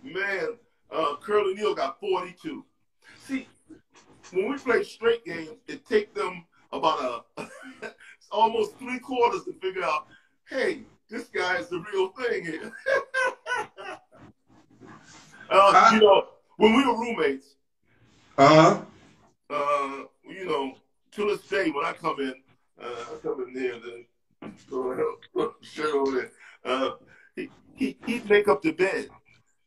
man. 0.03 0.49
Uh, 0.91 1.17
Curly 1.21 1.55
Neal 1.55 1.75
got 1.75 2.01
42. 2.01 2.65
See, 3.27 3.47
when 4.33 4.51
we 4.51 4.57
play 4.59 4.83
straight 4.83 5.25
games, 5.25 5.51
it 5.67 5.87
take 5.87 6.15
them 6.15 6.45
about 6.73 7.27
a 7.37 7.47
almost 8.31 8.77
three 8.79 8.99
quarters 8.99 9.45
to 9.45 9.53
figure 9.61 9.85
out, 9.85 10.07
hey, 10.49 10.83
this 11.09 11.29
guy 11.29 11.57
is 11.59 11.69
the 11.69 11.83
real 11.93 12.09
thing 12.09 12.45
here. 12.45 12.73
uh, 15.51 15.91
you 15.93 16.01
know, 16.01 16.27
when 16.57 16.77
we 16.77 16.87
were 16.87 16.99
roommates, 16.99 17.55
Uh-huh. 18.37 18.81
uh, 19.51 20.05
you 20.29 20.45
know, 20.47 20.75
to 21.13 21.25
this 21.27 21.43
day, 21.49 21.71
when 21.71 21.85
I 21.85 21.93
come 21.93 22.21
in, 22.21 22.35
uh, 22.81 22.87
I 22.87 23.17
come 23.23 23.45
in 23.47 23.55
there, 23.55 23.79
then 23.81 24.07
uh, 25.39 25.47
shirt 25.63 25.95
over 25.95 26.13
there. 26.13 26.31
Uh, 26.65 26.91
he, 27.35 27.51
he, 27.75 27.99
he'd 28.07 28.29
make 28.29 28.49
up 28.49 28.63
the 28.63 28.73
bed 28.73 29.09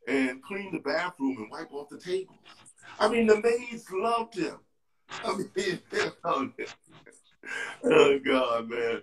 and 0.08 0.42
clean 0.44 0.72
the 0.72 0.80
bathroom 0.80 1.38
and 1.38 1.52
wipe 1.52 1.72
off 1.74 1.90
the 1.90 1.98
tables. 1.98 2.38
I 3.00 3.10
mean, 3.10 3.28
the 3.28 3.42
maids 3.42 3.86
loved 3.92 4.36
him. 4.36 4.58
I 5.24 5.36
mean, 5.36 5.50
loved 6.24 6.60
him. 6.60 6.68
oh 7.84 8.20
God, 8.20 8.70
man. 8.70 9.02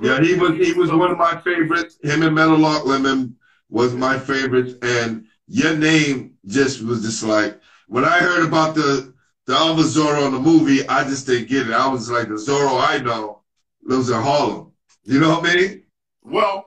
Yeah, 0.00 0.20
he 0.20 0.34
was 0.34 0.52
he 0.52 0.72
was 0.72 0.92
one 0.92 1.10
of 1.10 1.18
my 1.18 1.36
favorites. 1.40 1.98
Him 2.02 2.22
and 2.22 2.34
Meadowlark 2.34 2.84
Lemon 2.84 3.36
was 3.68 3.94
my 3.94 4.18
favorites. 4.18 4.74
And 4.82 5.26
your 5.46 5.76
name 5.76 6.34
just 6.46 6.82
was 6.82 7.02
just 7.02 7.22
like 7.22 7.60
when 7.88 8.04
I 8.04 8.18
heard 8.18 8.46
about 8.46 8.74
the 8.74 9.14
the 9.46 9.56
other 9.56 9.82
Zorro 9.82 10.26
in 10.26 10.32
the 10.32 10.40
movie, 10.40 10.86
I 10.88 11.04
just 11.04 11.26
didn't 11.26 11.48
get 11.48 11.68
it. 11.68 11.72
I 11.72 11.88
was 11.88 12.10
like 12.10 12.28
the 12.28 12.34
Zorro 12.34 12.80
I 12.80 12.98
know 12.98 13.42
lives 13.82 14.10
in 14.10 14.20
Harlem. 14.20 14.72
You 15.04 15.20
know 15.20 15.40
what 15.40 15.50
I 15.50 15.54
mean? 15.54 15.82
Well, 16.22 16.66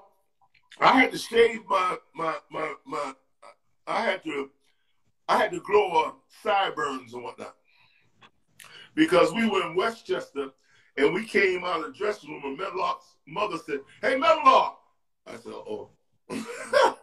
I 0.79 0.99
had 0.99 1.11
to 1.11 1.17
shave 1.17 1.61
my 1.67 1.97
my 2.15 2.35
my 2.51 2.73
my. 2.85 3.13
I 3.87 4.01
had 4.03 4.23
to 4.23 4.49
I 5.29 5.37
had 5.37 5.51
to 5.51 5.59
grow 5.61 5.89
uh, 5.91 6.11
sideburns 6.43 7.13
and 7.13 7.23
whatnot 7.23 7.55
because 8.95 9.31
we 9.33 9.49
were 9.49 9.65
in 9.67 9.75
Westchester 9.75 10.49
and 10.97 11.13
we 11.13 11.25
came 11.25 11.63
out 11.63 11.79
of 11.79 11.85
the 11.87 11.93
dressing 11.97 12.29
room 12.31 12.41
and 12.45 12.57
Meadowlark's 12.57 13.15
mother 13.27 13.57
said, 13.65 13.79
"Hey, 14.01 14.17
Meadowlark," 14.17 14.75
I 15.27 15.35
said, 15.37 15.53
"Oh." 15.53 15.89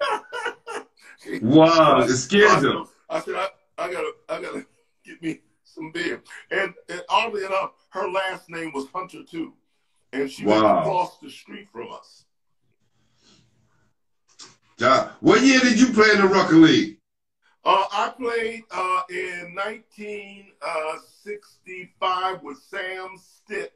She- 1.22 1.40
Wow, 1.40 2.00
it 2.02 2.08
scared 2.16 2.62
him. 2.64 2.86
I 3.10 3.18
said, 3.20 3.34
I, 3.34 3.48
I 3.76 3.90
gotta, 3.92 4.12
I 4.28 4.40
gotta 4.40 4.64
get 5.04 5.20
me 5.20 5.40
some 5.64 5.90
beer. 5.90 6.22
And, 6.52 6.72
and 6.88 7.02
oddly 7.08 7.44
enough, 7.44 7.72
her 7.90 8.08
last 8.08 8.48
name 8.48 8.70
was 8.72 8.86
Hunter 8.94 9.24
too, 9.28 9.52
and 10.12 10.30
she 10.30 10.44
was 10.44 10.62
across 10.62 11.18
the 11.18 11.28
street 11.28 11.66
from 11.72 11.90
us. 11.92 12.24
Yeah. 14.78 15.10
What 15.20 15.42
year 15.42 15.58
did 15.58 15.80
you 15.80 15.92
play 15.92 16.10
in 16.12 16.18
the 16.22 16.28
Rucker 16.28 16.54
League? 16.54 17.00
Uh, 17.64 17.86
I 17.92 18.10
played 18.16 18.62
uh, 18.70 19.02
in 19.10 19.56
1965 19.56 22.42
with 22.44 22.58
Sam 22.58 23.16
Stitt, 23.20 23.72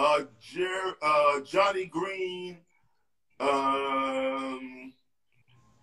uh, 0.00 0.22
Jer- 0.40 0.96
uh, 1.02 1.40
Johnny 1.40 1.84
Green, 1.84 2.58
um, 3.38 4.92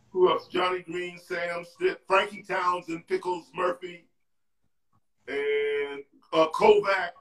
who 0.09 0.29
else? 0.31 0.47
Johnny 0.47 0.81
Green, 0.81 1.19
Sam 1.19 1.63
Stitt, 1.63 2.01
Frankie 2.07 2.41
Townsend, 2.41 3.05
Pickles 3.07 3.45
Murphy, 3.53 4.07
and 5.27 6.03
uh, 6.33 6.47
Kovac, 6.47 7.11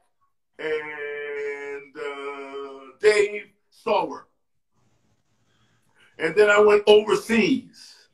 and 0.58 1.96
uh, 1.96 2.92
Dave 2.98 3.50
Stallworth. 3.70 4.22
And 6.18 6.34
then 6.34 6.48
I 6.48 6.60
went 6.60 6.82
overseas. 6.86 8.08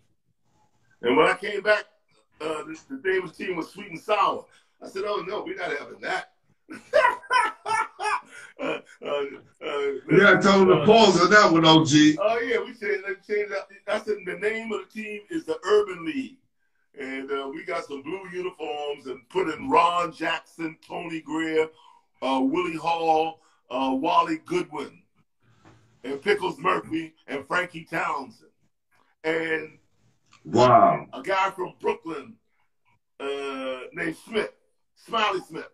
And 1.03 1.16
when 1.16 1.28
I 1.28 1.35
came 1.35 1.62
back, 1.62 1.85
uh, 2.41 2.64
the, 2.64 2.80
the 2.91 2.97
Davis 2.97 3.37
team 3.37 3.55
was 3.57 3.70
sweet 3.70 3.91
and 3.91 4.01
sour. 4.01 4.45
I 4.83 4.89
said, 4.89 5.05
"Oh 5.07 5.22
no, 5.24 5.45
we're 5.45 5.55
not 5.57 5.70
having 5.70 6.01
that." 6.01 6.33
uh, 8.63 8.79
uh, 9.05 9.25
uh, 9.65 9.93
Yeah, 10.11 10.41
tell 10.41 10.61
them 10.61 10.69
to 10.69 10.85
pause 10.87 11.21
on 11.21 11.31
that 11.31 11.51
one, 11.53 11.65
OG. 11.65 11.89
Oh 12.21 12.39
yeah, 12.41 12.59
we 12.61 12.73
changed, 12.75 13.05
changed 13.29 13.53
that. 13.53 13.69
I 13.89 13.99
said 13.99 14.17
the 14.25 14.39
name 14.39 14.73
of 14.73 14.81
the 14.83 15.03
team 15.03 15.23
is 15.31 15.45
the 15.45 15.59
Urban 15.65 16.05
League, 16.07 16.37
and 16.99 17.31
uh, 17.31 17.51
we 17.53 17.65
got 17.65 17.85
some 17.85 18.03
blue 18.03 18.23
uniforms 18.33 19.07
and 19.07 19.29
put 19.29 19.53
in 19.53 19.69
Ron 19.69 20.13
Jackson, 20.13 20.77
Tony 20.87 21.21
Greer, 21.21 21.69
uh, 22.23 22.41
Willie 22.43 22.77
Hall, 22.77 23.41
uh, 23.71 23.91
Wally 23.93 24.39
Goodwin, 24.47 25.03
and 26.05 26.23
Pickles 26.23 26.59
Murphy 26.59 27.15
and 27.27 27.47
Frankie 27.47 27.85
Townsend, 27.85 28.51
and 29.25 29.79
Wow. 30.45 31.07
a 31.13 31.23
guy 31.23 31.51
from 31.51 31.75
Brooklyn 31.81 32.35
uh, 33.21 33.81
named 33.93 34.17
Smith, 34.17 34.51
Smiley 34.97 35.41
Smith. 35.49 35.69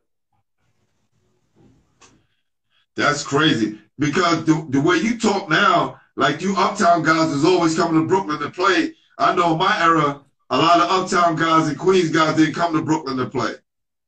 That's 2.98 3.22
crazy. 3.22 3.78
Because 4.00 4.44
the, 4.44 4.66
the 4.70 4.80
way 4.80 4.96
you 4.96 5.18
talk 5.20 5.48
now, 5.48 6.00
like 6.16 6.42
you 6.42 6.56
uptown 6.56 7.04
guys 7.04 7.30
is 7.30 7.44
always 7.44 7.76
coming 7.76 8.02
to 8.02 8.08
Brooklyn 8.08 8.40
to 8.40 8.50
play. 8.50 8.92
I 9.18 9.36
know 9.36 9.52
in 9.52 9.58
my 9.58 9.80
era, 9.80 10.20
a 10.50 10.58
lot 10.58 10.80
of 10.80 10.90
uptown 10.90 11.36
guys 11.36 11.68
and 11.68 11.78
Queens 11.78 12.10
guys 12.10 12.36
didn't 12.36 12.54
come 12.54 12.74
to 12.74 12.82
Brooklyn 12.82 13.16
to 13.18 13.26
play. 13.26 13.52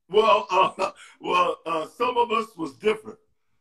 Well, 0.09 0.45
uh, 0.51 0.91
well, 1.21 1.59
uh, 1.67 1.87
some 1.87 2.17
of 2.17 2.33
us 2.33 2.49
was 2.57 2.73
different. 2.79 3.19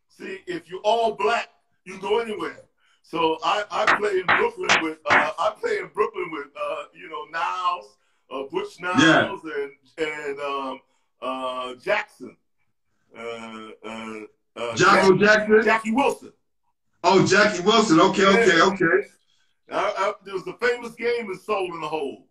See, 0.07 0.39
if 0.47 0.67
you're 0.67 0.82
all 0.82 1.13
black, 1.13 1.49
you 1.86 1.99
go 1.99 2.19
anywhere. 2.19 2.65
So 3.03 3.38
I, 3.43 3.63
I 3.69 3.97
play 3.97 4.19
in 4.19 4.25
Brooklyn 4.25 4.69
with 4.82 4.97
uh, 5.11 5.32
I 5.38 5.53
play 5.61 5.77
in 5.77 5.89
Brooklyn 5.93 6.32
with 6.32 6.47
uh, 6.59 6.84
you 6.95 7.07
know 7.07 7.25
Niles, 7.32 7.97
uh, 8.32 8.43
Butch 8.51 8.80
Niles, 8.80 9.41
and 9.43 10.07
and 10.07 10.39
um, 10.39 10.80
uh, 11.21 11.75
Jackson, 11.75 12.36
uh, 14.60 14.70
uh, 14.72 14.76
Jocko 14.76 15.18
Jackson? 15.18 15.64
Jackie 15.64 15.91
Wilson. 15.91 16.34
Oh, 17.03 17.26
Jackie 17.26 17.64
Wilson. 17.64 17.99
Okay, 17.99 18.26
okay, 18.26 18.62
okay. 18.62 19.07
I, 19.72 19.93
I, 19.97 20.14
there 20.26 20.34
was 20.34 20.47
a 20.47 20.53
famous 20.53 20.95
game 20.95 21.30
in 21.32 21.39
Soul 21.39 21.74
in 21.74 21.82
the 21.82 21.88
Hole. 21.88 22.26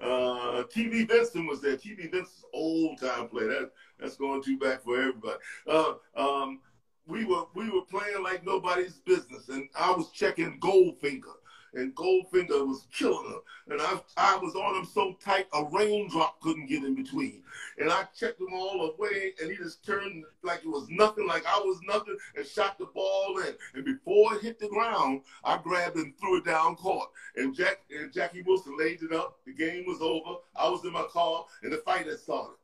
Uh, 0.00 0.64
TV 0.64 1.06
Vincent 1.06 1.48
was 1.48 1.60
there. 1.60 1.76
TV 1.76 2.10
Vincent's 2.10 2.44
old 2.52 3.00
time 3.00 3.28
player. 3.28 3.48
That, 3.48 3.70
that's 3.98 4.16
going 4.16 4.42
too 4.42 4.58
back 4.58 4.82
for 4.82 4.98
everybody. 4.98 5.38
Uh, 5.66 5.94
um, 6.16 6.60
we 7.06 7.24
were 7.24 7.44
we 7.54 7.70
were 7.70 7.82
playing 7.82 8.22
like 8.22 8.44
nobody's 8.44 8.98
business, 8.98 9.48
and 9.48 9.68
I 9.78 9.90
was 9.92 10.10
checking 10.10 10.58
Goldfinger, 10.60 11.34
and 11.74 11.94
Goldfinger 11.94 12.66
was 12.66 12.86
killing 12.92 13.30
her, 13.30 13.72
and 13.72 13.80
I 13.80 14.00
I 14.16 14.36
was 14.36 14.54
on 14.54 14.76
him 14.76 14.86
so 14.86 15.16
tight 15.24 15.46
a 15.52 15.64
raindrop 15.64 16.40
couldn't 16.40 16.66
get 16.66 16.84
in 16.84 16.94
between, 16.94 17.42
and 17.78 17.90
I 17.90 18.04
checked 18.18 18.40
him 18.40 18.52
all 18.52 18.86
the 18.86 19.02
way, 19.02 19.34
and 19.40 19.50
he 19.50 19.56
just 19.56 19.84
turned 19.84 20.24
like 20.42 20.60
it 20.64 20.68
was 20.68 20.88
nothing, 20.90 21.26
like 21.26 21.44
I 21.46 21.58
was 21.58 21.80
nothing, 21.86 22.16
and 22.36 22.46
shot 22.46 22.78
the 22.78 22.86
ball 22.86 23.38
in, 23.38 23.54
and 23.74 23.84
before 23.84 24.34
it 24.34 24.42
hit 24.42 24.58
the 24.58 24.68
ground, 24.68 25.22
I 25.44 25.58
grabbed 25.58 25.96
and 25.96 26.16
threw 26.18 26.38
it 26.38 26.44
down 26.44 26.76
court, 26.76 27.08
and 27.36 27.54
Jack 27.54 27.80
and 27.90 28.12
Jackie 28.12 28.42
Wilson 28.42 28.76
laid 28.78 29.02
it 29.02 29.12
up. 29.12 29.38
The 29.46 29.52
game 29.52 29.84
was 29.86 30.00
over. 30.00 30.40
I 30.56 30.68
was 30.68 30.84
in 30.84 30.92
my 30.92 31.06
car, 31.10 31.46
and 31.62 31.72
the 31.72 31.78
fight 31.78 32.06
had 32.06 32.18
started. 32.18 32.56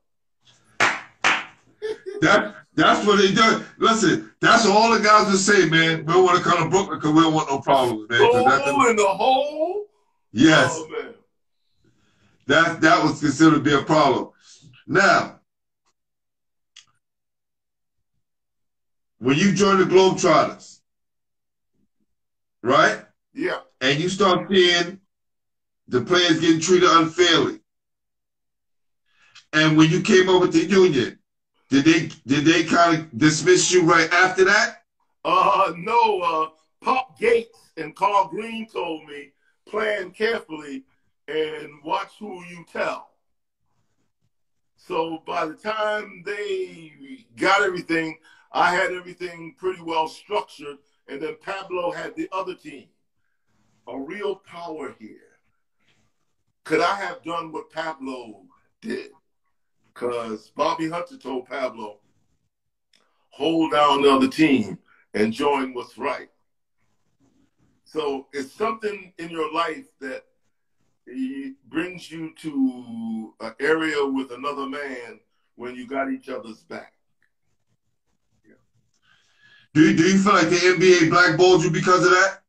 That 2.20 2.54
that's 2.74 3.06
what 3.06 3.18
they 3.18 3.32
do. 3.32 3.64
Listen, 3.78 4.32
that's 4.40 4.66
all 4.66 4.92
the 4.96 5.00
guys 5.02 5.26
will 5.26 5.36
say, 5.36 5.68
man. 5.68 6.04
We 6.04 6.12
don't 6.12 6.24
want 6.24 6.38
to 6.38 6.44
come 6.44 6.62
to 6.64 6.68
Brooklyn 6.68 6.98
because 6.98 7.12
we 7.12 7.22
don't 7.22 7.34
want 7.34 7.48
no 7.50 7.60
problems, 7.60 8.08
man. 8.10 8.18
Goal 8.18 8.86
in 8.88 8.96
the 8.96 9.06
hole. 9.06 9.86
yes, 10.32 10.70
Oh 10.74 10.88
man. 10.88 11.14
that 12.46 12.80
that 12.80 13.02
was 13.02 13.20
considered 13.20 13.54
to 13.56 13.60
be 13.60 13.74
a 13.74 13.82
problem. 13.82 14.30
Now, 14.86 15.40
when 19.18 19.36
you 19.36 19.52
join 19.52 19.78
the 19.78 19.84
Globetrotters, 19.84 20.80
right, 22.62 23.04
Yeah. 23.34 23.60
and 23.80 24.00
you 24.00 24.08
start 24.08 24.48
seeing 24.50 25.00
the 25.88 26.00
players 26.02 26.40
getting 26.40 26.60
treated 26.60 26.88
unfairly, 26.88 27.60
and 29.52 29.76
when 29.76 29.90
you 29.90 30.02
came 30.02 30.28
over 30.28 30.46
to 30.48 30.66
Union, 30.66 31.17
did 31.68 31.84
they 31.84 32.10
did 32.26 32.44
they 32.44 32.64
kind 32.64 32.98
of 32.98 33.18
dismiss 33.18 33.72
you 33.72 33.82
right 33.82 34.12
after 34.12 34.44
that? 34.44 34.82
Uh, 35.24 35.72
no, 35.76 36.20
uh, 36.20 36.48
Pop 36.80 37.18
Gates 37.18 37.72
and 37.76 37.94
Carl 37.94 38.28
Green 38.28 38.66
told 38.66 39.06
me 39.06 39.32
plan 39.66 40.10
carefully 40.10 40.84
and 41.26 41.68
watch 41.84 42.12
who 42.18 42.42
you 42.44 42.64
tell. 42.72 43.10
So 44.76 45.22
by 45.26 45.44
the 45.44 45.54
time 45.54 46.22
they 46.24 47.26
got 47.36 47.62
everything, 47.62 48.18
I 48.52 48.74
had 48.74 48.92
everything 48.92 49.54
pretty 49.58 49.82
well 49.82 50.08
structured, 50.08 50.78
and 51.08 51.20
then 51.20 51.36
Pablo 51.42 51.90
had 51.90 52.16
the 52.16 52.28
other 52.32 52.54
team. 52.54 52.86
A 53.86 53.98
real 53.98 54.36
power 54.36 54.94
here. 54.98 55.16
Could 56.64 56.80
I 56.80 56.94
have 56.96 57.22
done 57.22 57.52
what 57.52 57.70
Pablo 57.70 58.42
did? 58.80 59.10
Because 59.98 60.52
Bobby 60.54 60.88
Hunter 60.88 61.16
told 61.16 61.46
Pablo, 61.46 61.98
hold 63.30 63.72
down 63.72 64.02
the 64.02 64.12
other 64.12 64.28
team 64.28 64.78
and 65.14 65.32
join 65.32 65.74
what's 65.74 65.98
right. 65.98 66.28
So 67.84 68.28
it's 68.32 68.52
something 68.52 69.12
in 69.18 69.30
your 69.30 69.52
life 69.52 69.86
that 70.00 70.24
brings 71.68 72.10
you 72.12 72.32
to 72.42 73.34
an 73.40 73.54
area 73.60 74.04
with 74.06 74.30
another 74.30 74.68
man 74.68 75.18
when 75.56 75.74
you 75.74 75.88
got 75.88 76.12
each 76.12 76.28
other's 76.28 76.62
back. 76.62 76.92
Do 79.74 79.82
you, 79.82 79.96
do 79.96 80.02
you 80.04 80.18
feel 80.18 80.32
like 80.32 80.48
the 80.48 80.56
NBA 80.56 81.10
blackballed 81.10 81.64
you 81.64 81.70
because 81.70 82.04
of 82.04 82.10
that? 82.10 82.42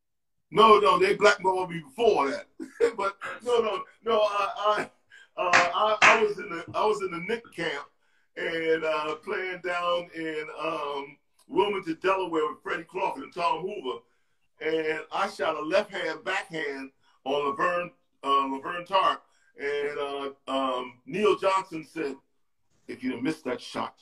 No, 0.52 0.80
no, 0.80 1.00
they 1.00 1.16
blackballed 1.16 1.72
me 1.72 1.80
before 1.80 2.30
that. 2.30 2.47
but 2.97 3.18
no, 3.43 3.60
no, 3.62 3.84
no. 4.04 4.20
I, 4.20 4.50
I, 4.58 4.89
uh, 5.40 5.52
I, 5.54 5.98
I 6.02 6.24
was 6.24 6.38
in 6.38 6.50
the 6.50 6.66
I 6.74 6.86
was 6.86 7.02
in 7.02 7.12
the 7.12 7.20
Knick 7.20 7.44
camp 7.56 7.88
and 8.36 8.84
uh, 8.84 9.16
playing 9.16 9.62
down 9.64 10.10
in 10.14 10.46
um, 10.62 11.18
Wilmington, 11.48 11.98
Delaware, 12.02 12.50
with 12.50 12.62
Freddie 12.62 12.84
Crawford 12.84 13.24
and 13.24 13.34
Tom 13.34 13.62
Hoover, 13.62 14.00
and 14.62 15.00
I 15.12 15.30
shot 15.30 15.56
a 15.56 15.62
left 15.62 15.92
hand 15.92 16.24
backhand 16.26 16.92
on 17.24 17.50
Laverne 17.50 17.92
uh, 18.24 18.48
Laverne 18.48 18.86
Tart, 18.86 19.22
and 19.58 19.98
uh, 19.98 20.30
um, 20.48 20.94
Neil 21.06 21.38
Johnson 21.38 21.88
said, 21.90 22.16
"If 22.88 23.02
you'd 23.02 23.14
have 23.14 23.24
missed 23.24 23.46
that 23.46 23.62
shot, 23.62 23.96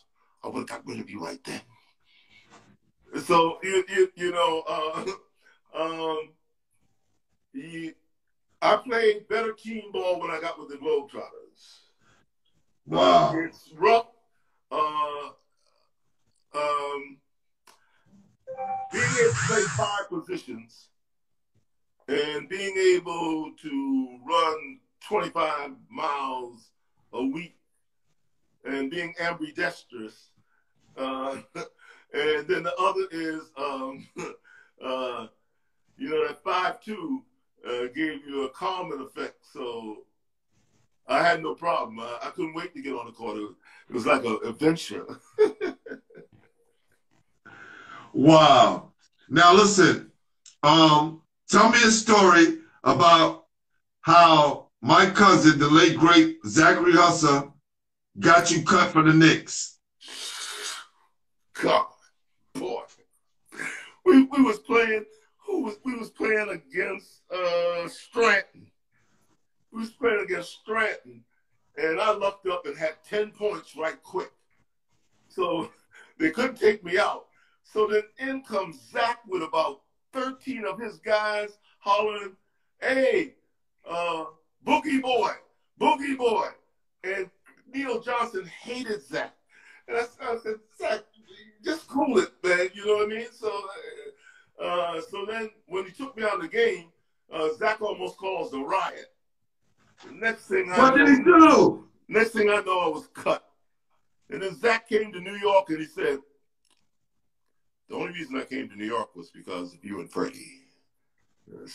I 0.44 0.48
would 0.48 0.60
have 0.60 0.68
got 0.68 0.88
rid 0.88 1.00
of 1.00 1.10
you 1.10 1.24
right 1.24 1.44
then." 1.44 1.62
So 3.24 3.60
you 3.62 3.84
you, 3.90 4.12
you 4.16 4.32
know. 4.32 4.64
Uh, 4.68 5.06
um, 5.80 6.30
he, 7.54 7.94
I 8.62 8.76
played 8.78 9.28
better 9.28 9.54
team 9.54 9.92
ball 9.92 10.20
when 10.20 10.32
I 10.32 10.40
got 10.40 10.60
with 10.60 10.70
the 10.70 10.78
Globetrotters. 10.78 11.80
Wow. 12.86 13.36
It's 13.38 13.72
rough. 13.76 14.08
Uh, 14.72 15.30
um, 16.56 17.18
being 18.92 19.06
able 19.22 19.34
to 19.34 19.40
play 19.48 19.62
five 19.78 20.10
positions 20.10 20.90
and 22.08 22.50
being 22.50 22.76
able 22.96 23.52
to 23.62 24.20
run 24.26 24.80
25 25.08 25.72
miles 25.90 26.72
a 27.14 27.24
week 27.24 27.56
and 28.66 28.90
being 28.90 29.14
ambidextrous. 29.20 30.32
Uh, 30.98 31.38
and 32.14 32.48
then 32.48 32.64
the 32.64 32.74
other 32.80 33.08
is, 33.12 33.52
um, 33.58 34.08
uh, 34.84 35.28
you 35.98 36.10
know, 36.10 36.28
that 36.28 36.44
5'2 36.44 37.20
uh, 37.68 37.88
gave 37.94 38.26
you 38.26 38.46
a 38.46 38.50
calming 38.50 39.02
effect. 39.02 39.38
So 39.54 39.98
I 41.08 41.24
had 41.24 41.42
no 41.42 41.54
problem. 41.56 42.00
I, 42.00 42.28
I 42.28 42.30
couldn't 42.30 42.54
wait 42.54 42.74
to 42.74 42.82
get 42.82 42.94
on 42.94 43.06
the 43.06 43.12
court. 43.12 43.38
It 43.38 43.94
was, 43.94 44.06
like 44.06 44.24
an 44.26 44.40
adventure. 44.46 45.06
Wow. 48.14 48.94
Now 49.30 49.54
listen, 49.54 50.12
um, 50.64 51.22
tell 51.50 51.70
me 51.70 51.78
a 51.86 51.92
story 51.92 52.60
about 52.84 53.46
how 54.02 54.70
my 54.82 55.08
cousin, 55.08 55.60
the 55.60 55.70
late 55.70 55.98
great 55.98 56.38
Zachary 56.48 56.94
Husser, 56.94 57.52
got 58.20 58.50
you 58.50 58.64
cut 58.64 58.92
for 58.92 59.04
the 59.04 59.14
Knicks? 59.14 59.78
God, 61.62 61.86
boy, 62.56 62.82
we 64.06 64.24
we 64.24 64.42
was 64.42 64.60
playing. 64.60 65.06
Who 65.48 65.64
was 65.64 65.78
we 65.84 65.96
was 65.96 66.10
playing 66.10 66.50
against 66.50 67.22
uh 67.32 67.88
Stratton? 67.88 68.68
We 69.72 69.80
was 69.82 69.92
playing 69.92 70.24
against 70.24 70.60
Stratton, 70.60 71.24
and 71.78 72.00
I 72.00 72.12
lucked 72.12 72.48
up 72.48 72.66
and 72.66 72.78
had 72.78 72.96
ten 73.08 73.32
points 73.32 73.76
right 73.76 74.02
quick. 74.04 74.32
So 75.30 75.72
they 76.20 76.32
couldn't 76.32 76.60
take 76.60 76.84
me 76.84 77.00
out. 77.00 77.26
So 77.64 77.88
then 77.88 78.04
in 78.20 78.44
comes 78.44 78.80
Zach 78.92 79.20
with 79.28 79.44
about 79.44 79.82
13 80.14 80.66
of 80.66 80.80
his 80.80 80.98
guys 81.00 81.58
hollering, 81.80 82.36
hey, 82.82 83.36
uh, 83.90 84.26
Boogie 84.66 85.02
Boy, 85.02 85.32
Boogie 85.80 86.18
Boy. 86.18 86.48
And 87.04 87.30
Neil 87.74 88.02
Johnson 88.02 88.46
hated 88.46 89.02
Zach. 89.06 89.34
And 89.88 89.98
I, 89.98 90.02
I 90.22 90.38
said, 90.44 90.56
Zach, 90.78 91.04
just 91.64 91.88
cool 91.88 92.18
it, 92.20 92.32
man. 92.44 92.70
You 92.74 92.86
know 92.86 92.94
what 92.96 93.12
I 93.12 93.16
mean? 93.16 93.28
So, 93.32 93.48
uh, 93.48 94.07
so 94.60 95.26
then 95.28 95.50
when 95.68 95.86
he 95.86 95.92
took 95.92 96.16
me 96.18 96.24
out 96.24 96.36
of 96.36 96.42
the 96.42 96.48
game, 96.48 96.92
uh, 97.32 97.50
Zach 97.58 97.82
almost 97.82 98.18
caused 98.18 98.54
a 98.54 98.60
riot. 98.60 99.14
The 100.06 100.14
next 100.14 100.48
thing 100.48 100.72
I 100.72 100.78
What 100.78 100.96
know, 100.96 101.06
did 101.06 101.18
he 101.18 101.24
do? 101.24 101.88
Next 102.08 102.32
thing 102.32 102.50
I 102.50 102.62
know, 102.62 102.80
I 102.80 102.88
was 102.88 103.08
cut. 103.14 103.44
And 104.30 104.42
then 104.42 104.56
Zach 104.60 104.88
came 104.88 105.12
to 105.14 105.20
New 105.20 105.36
York 105.36 105.70
and 105.70 105.80
he 105.80 105.86
said, 105.86 106.20
the 107.90 107.96
only 107.96 108.14
reason 108.14 108.38
I 108.38 108.44
came 108.44 108.68
to 108.70 108.76
New 108.76 108.86
York 108.86 109.16
was 109.16 109.30
because 109.32 109.74
of 109.74 109.84
you 109.84 110.00
and 110.02 110.12
Freddie. 110.12 110.64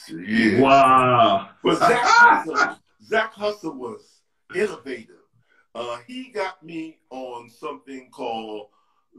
Yeah. 0.08 0.60
Wow. 0.60 1.50
But 1.64 1.78
Zach 1.78 2.00
Hustle, 2.02 2.78
Zach 3.02 3.32
Hustle 3.32 3.74
was 3.74 4.20
innovative. 4.54 5.16
Uh, 5.74 5.98
he 6.06 6.30
got 6.30 6.62
me 6.62 6.98
on 7.08 7.48
something 7.48 8.10
called 8.10 8.68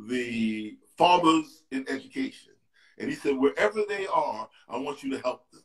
the 0.07 0.77
Farmers 0.97 1.63
in 1.71 1.85
Education. 1.89 2.52
And 2.97 3.09
he 3.09 3.15
said, 3.15 3.37
wherever 3.37 3.81
they 3.87 4.07
are, 4.07 4.47
I 4.69 4.77
want 4.77 5.03
you 5.03 5.11
to 5.11 5.19
help 5.19 5.49
them. 5.51 5.61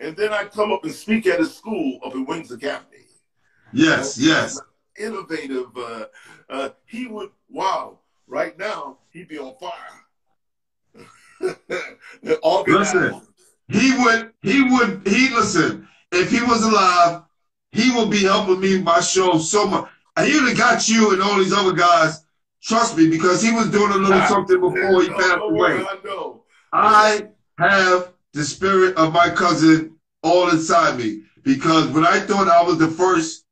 And 0.00 0.16
then 0.16 0.32
I'd 0.32 0.50
come 0.50 0.72
up 0.72 0.84
and 0.84 0.92
speak 0.92 1.26
at 1.26 1.38
his 1.38 1.54
school 1.54 1.98
up 2.04 2.14
in 2.14 2.26
Wings 2.26 2.50
Academy. 2.50 3.06
Yes, 3.72 4.18
yes. 4.18 4.60
Innovative. 4.98 5.76
Uh, 5.76 6.06
uh, 6.50 6.70
he 6.86 7.06
would, 7.06 7.30
wow, 7.48 7.98
right 8.26 8.58
now, 8.58 8.98
he'd 9.10 9.28
be 9.28 9.38
on 9.38 9.54
fire. 9.58 10.04
Listen. 12.66 13.20
He 13.68 13.92
would, 13.98 14.32
he 14.42 14.62
would, 14.62 15.06
he 15.06 15.30
listen. 15.34 15.88
If 16.12 16.30
he 16.30 16.42
was 16.42 16.62
alive, 16.62 17.22
he 17.72 17.90
would 17.92 18.10
be 18.10 18.22
helping 18.22 18.60
me 18.60 18.76
with 18.76 18.84
my 18.84 19.00
show 19.00 19.38
so 19.38 19.66
much. 19.66 19.88
He 20.22 20.34
would 20.34 20.50
have 20.50 20.58
got 20.58 20.88
you 20.88 21.12
and 21.12 21.22
all 21.22 21.38
these 21.38 21.52
other 21.52 21.72
guys. 21.72 22.23
Trust 22.64 22.96
me, 22.96 23.08
because 23.10 23.42
he 23.42 23.52
was 23.52 23.70
doing 23.70 23.92
a 23.92 23.96
little 23.96 24.22
something 24.22 24.58
before 24.58 25.02
he 25.02 25.08
passed 25.10 25.38
away. 25.38 25.84
I 25.84 25.98
know. 26.04 26.44
I 26.72 27.28
have 27.58 28.12
the 28.32 28.42
spirit 28.42 28.96
of 28.96 29.12
my 29.12 29.28
cousin 29.30 29.96
all 30.22 30.48
inside 30.50 30.98
me 30.98 31.22
because 31.42 31.88
when 31.90 32.06
I 32.06 32.20
thought 32.20 32.48
I 32.48 32.62
was 32.62 32.78
the 32.78 32.88
first 32.88 33.44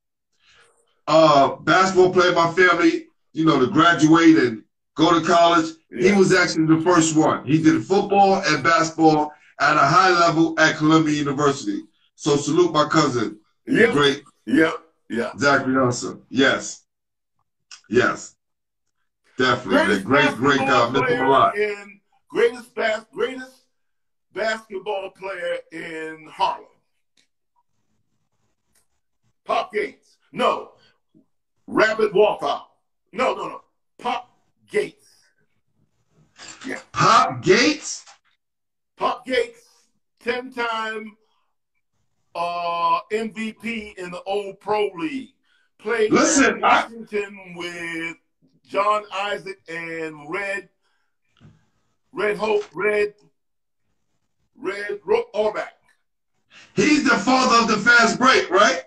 uh, 1.07 1.57
basketball 1.57 2.13
player 2.13 2.31
in 2.31 2.35
my 2.35 2.53
family, 2.53 3.07
you 3.33 3.45
know, 3.45 3.61
to 3.61 3.67
graduate 3.71 4.37
and 4.39 4.63
go 4.97 5.19
to 5.19 5.25
college, 5.25 5.73
he 5.91 6.13
was 6.13 6.33
actually 6.33 6.67
the 6.75 6.81
first 6.81 7.15
one. 7.15 7.45
He 7.45 7.63
did 7.63 7.85
football 7.85 8.43
and 8.47 8.65
basketball 8.65 9.33
at 9.61 9.77
a 9.77 9.81
high 9.81 10.11
level 10.11 10.59
at 10.59 10.77
Columbia 10.77 11.15
University. 11.15 11.83
So 12.15 12.37
salute 12.37 12.73
my 12.73 12.89
cousin, 12.89 13.39
Yep. 13.67 13.93
great 13.93 14.23
Yep. 14.47 14.75
Yeah. 15.11 15.33
Zachary 15.39 15.75
Nelson. 15.75 16.23
Yes, 16.31 16.85
yes, 17.89 18.35
definitely, 19.43 20.01
great, 20.03 20.35
great 20.37 20.59
guy. 20.59 20.67
basketball 20.67 20.93
Miss 20.93 21.03
him 21.03 21.07
a 21.07 21.07
player 21.07 21.29
lot. 21.29 21.57
In 21.59 22.01
greatest 22.29 22.75
bas- 22.75 23.07
greatest 23.13 23.65
basketball 24.33 25.11
player 25.11 25.57
in 25.73 26.29
Harlem. 26.31 26.67
Pop 29.45 29.73
Gates. 29.73 30.17
No. 30.33 30.73
Rabbit 31.67 32.13
Walthour. 32.13 32.63
No, 33.13 33.35
no, 33.35 33.49
no. 33.49 33.61
Pop 33.99 34.31
Gates. 34.71 35.07
Yeah. 36.67 36.81
Pop 36.93 37.43
Gates. 37.43 38.05
Pop 38.97 39.27
Gates, 39.27 39.67
10 40.21 40.53
time 40.53 41.17
uh, 42.37 43.01
MVP 43.13 43.97
in 43.99 44.11
the 44.13 44.23
old 44.25 44.61
Pro 44.61 44.91
League. 44.97 45.31
Played 45.79 46.13
Listen, 46.13 46.59
in 46.59 46.65
I- 46.65 46.83
Washington 46.85 47.55
with 47.57 48.17
John 48.67 49.05
Isaac 49.13 49.61
and 49.69 50.31
Red, 50.31 50.69
Red 52.13 52.37
Hope, 52.37 52.65
Red, 52.75 53.15
Red 54.57 55.01
Auerbach. 55.35 55.73
He's 56.75 57.05
the 57.05 57.17
father 57.17 57.63
of 57.63 57.69
the 57.69 57.91
fast 57.91 58.19
break, 58.19 58.51
right? 58.51 58.83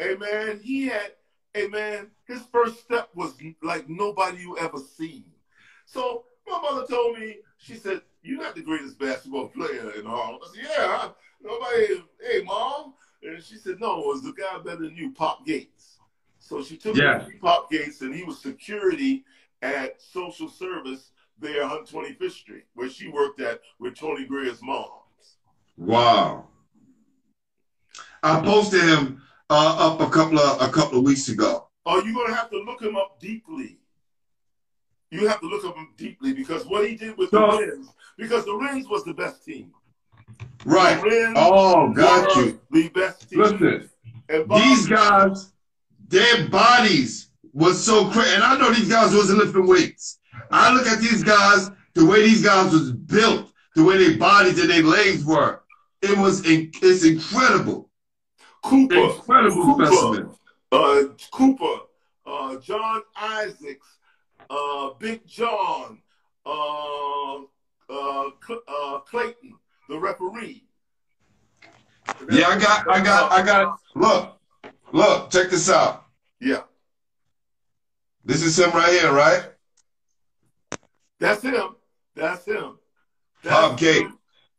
Amen. 0.00 0.60
he 0.62 0.86
had, 0.86 1.12
hey 1.54 1.68
man, 1.68 2.08
his 2.26 2.42
first 2.52 2.80
step 2.80 3.08
was 3.14 3.34
like 3.62 3.88
nobody 3.88 4.38
you 4.38 4.58
ever 4.58 4.78
seen. 4.78 5.24
So 5.86 6.24
my 6.46 6.60
mother 6.60 6.86
told 6.86 7.18
me, 7.18 7.36
she 7.58 7.74
said, 7.74 8.02
"You're 8.22 8.42
not 8.42 8.54
the 8.54 8.62
greatest 8.62 8.98
basketball 8.98 9.48
player 9.48 9.92
in 9.92 10.04
Harlem." 10.04 10.40
I 10.42 10.54
said, 10.54 10.64
"Yeah, 10.70 11.08
nobody." 11.40 12.02
Hey, 12.20 12.42
mom, 12.42 12.94
and 13.22 13.42
she 13.42 13.56
said, 13.56 13.80
"No, 13.80 14.00
it 14.00 14.06
was 14.06 14.22
the 14.22 14.32
guy 14.32 14.58
better 14.58 14.82
than 14.82 14.96
you, 14.96 15.12
Pop 15.12 15.46
Gates." 15.46 15.81
So 16.52 16.62
she 16.62 16.76
took 16.76 16.94
Yeah. 16.96 17.24
me 17.26 17.32
to 17.32 17.38
Pop 17.38 17.70
Gates, 17.70 18.02
and 18.02 18.14
he 18.14 18.24
was 18.24 18.38
security 18.38 19.24
at 19.62 20.02
social 20.02 20.50
service 20.50 21.12
there 21.38 21.64
on 21.64 21.86
25th 21.86 22.32
Street, 22.32 22.64
where 22.74 22.90
she 22.90 23.08
worked 23.08 23.40
at 23.40 23.62
with 23.78 23.94
Tony 23.96 24.26
Greer's 24.26 24.60
mom. 24.60 24.84
Wow. 25.78 26.48
I 28.22 28.38
posted 28.42 28.82
him 28.84 29.22
uh, 29.48 29.76
up 29.78 30.00
a 30.02 30.10
couple 30.10 30.38
of 30.38 30.60
a 30.60 30.70
couple 30.70 30.98
of 30.98 31.04
weeks 31.04 31.30
ago. 31.30 31.68
Oh, 31.86 32.04
you're 32.04 32.12
gonna 32.14 32.34
have 32.34 32.50
to 32.50 32.58
look 32.58 32.82
him 32.82 32.96
up 32.96 33.18
deeply. 33.18 33.78
You 35.10 35.26
have 35.28 35.40
to 35.40 35.46
look 35.46 35.64
up 35.64 35.74
him 35.74 35.88
deeply 35.96 36.34
because 36.34 36.66
what 36.66 36.86
he 36.86 36.96
did 36.96 37.16
with 37.16 37.30
the 37.30 37.38
So- 37.50 37.60
Rens, 37.60 37.88
because 38.18 38.44
the 38.44 38.54
Rens 38.54 38.86
was 38.90 39.04
the 39.04 39.14
best 39.14 39.42
team. 39.42 39.72
Right. 40.66 41.00
The 41.02 41.32
Oh, 41.34 41.88
got 41.94 42.36
you. 42.36 42.60
The 42.70 42.90
best 42.90 43.30
team. 43.30 43.38
Listen, 43.40 43.90
these 44.50 44.86
guys, 44.86 45.51
their 46.12 46.48
bodies 46.48 47.30
was 47.52 47.82
so 47.82 48.08
crazy, 48.10 48.34
and 48.34 48.44
I 48.44 48.56
know 48.58 48.72
these 48.72 48.88
guys 48.88 49.14
wasn't 49.14 49.38
lifting 49.38 49.66
weights. 49.66 50.18
I 50.50 50.72
look 50.72 50.86
at 50.86 51.00
these 51.00 51.22
guys, 51.24 51.70
the 51.94 52.04
way 52.04 52.22
these 52.22 52.42
guys 52.42 52.72
was 52.72 52.92
built, 52.92 53.50
the 53.74 53.82
way 53.82 53.96
their 53.96 54.18
bodies 54.18 54.60
and 54.60 54.70
their 54.70 54.82
legs 54.82 55.24
were. 55.24 55.62
It 56.02 56.16
was 56.18 56.44
in, 56.46 56.70
it's 56.82 57.04
incredible, 57.04 57.88
Cooper, 58.62 58.94
incredible 58.94 59.64
Cooper, 59.64 59.86
specimen. 59.86 60.30
uh, 60.70 61.02
Cooper, 61.32 61.76
uh, 62.26 62.56
John 62.60 63.02
Isaacs, 63.16 63.98
uh, 64.50 64.90
Big 64.98 65.26
John, 65.26 65.98
uh, 66.44 67.36
uh, 67.88 68.30
uh, 68.68 68.98
Clayton, 69.00 69.54
the 69.88 69.98
referee. 69.98 70.64
Yeah, 72.30 72.48
I 72.48 72.58
got, 72.58 72.90
I 72.90 73.00
got, 73.02 73.32
I 73.32 73.42
got. 73.42 73.78
Look, 73.94 74.38
look, 74.92 75.30
check 75.30 75.50
this 75.50 75.70
out. 75.70 76.01
Yeah, 76.44 76.62
This 78.24 78.42
is 78.42 78.58
him 78.58 78.72
right 78.72 78.90
here, 78.90 79.12
right? 79.12 79.44
that's 81.20 81.40
him. 81.42 81.76
That's 82.16 82.44
him. 82.44 82.78
That's 83.44 83.54
Pop 83.68 83.78
Gate. 83.78 84.08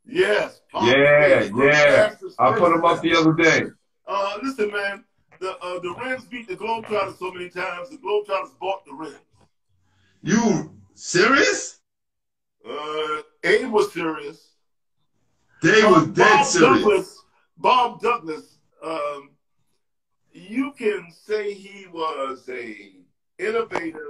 Yes. 0.06 0.62
Pop 0.72 0.84
Yeah, 0.84 1.42
Gate. 1.42 1.52
yeah. 1.58 2.16
I 2.40 2.58
put 2.58 2.72
him 2.74 2.86
up 2.86 3.02
the 3.02 3.14
other 3.16 3.34
day. 3.34 3.64
Uh, 4.08 4.38
listen, 4.42 4.72
man. 4.72 5.04
The 5.42 5.58
uh, 5.60 5.80
the 5.80 5.94
Rams 6.00 6.24
beat 6.24 6.48
the 6.48 6.56
Globetrotters 6.56 7.18
so 7.20 7.32
many 7.34 7.50
times. 7.50 7.90
The 7.90 7.98
Globetrotters 7.98 8.58
bought 8.62 8.86
the 8.86 8.94
Rams. 8.94 9.18
You 10.22 10.72
serious? 10.94 11.82
Uh, 12.66 13.22
Abe 13.44 13.70
was 13.70 13.92
serious. 13.92 14.52
They 15.62 15.82
Uh, 15.82 15.90
was 15.92 16.08
dead 16.08 16.38
Bob 16.38 16.46
serious. 16.46 16.80
Douglas. 16.80 17.20
Bob 17.58 18.02
Douglas. 18.02 18.58
Um, 18.82 19.32
you 20.34 20.72
can 20.74 21.08
say 21.12 21.54
he 21.54 21.88
was 21.88 22.50
a 22.50 22.94
innovative 23.40 24.02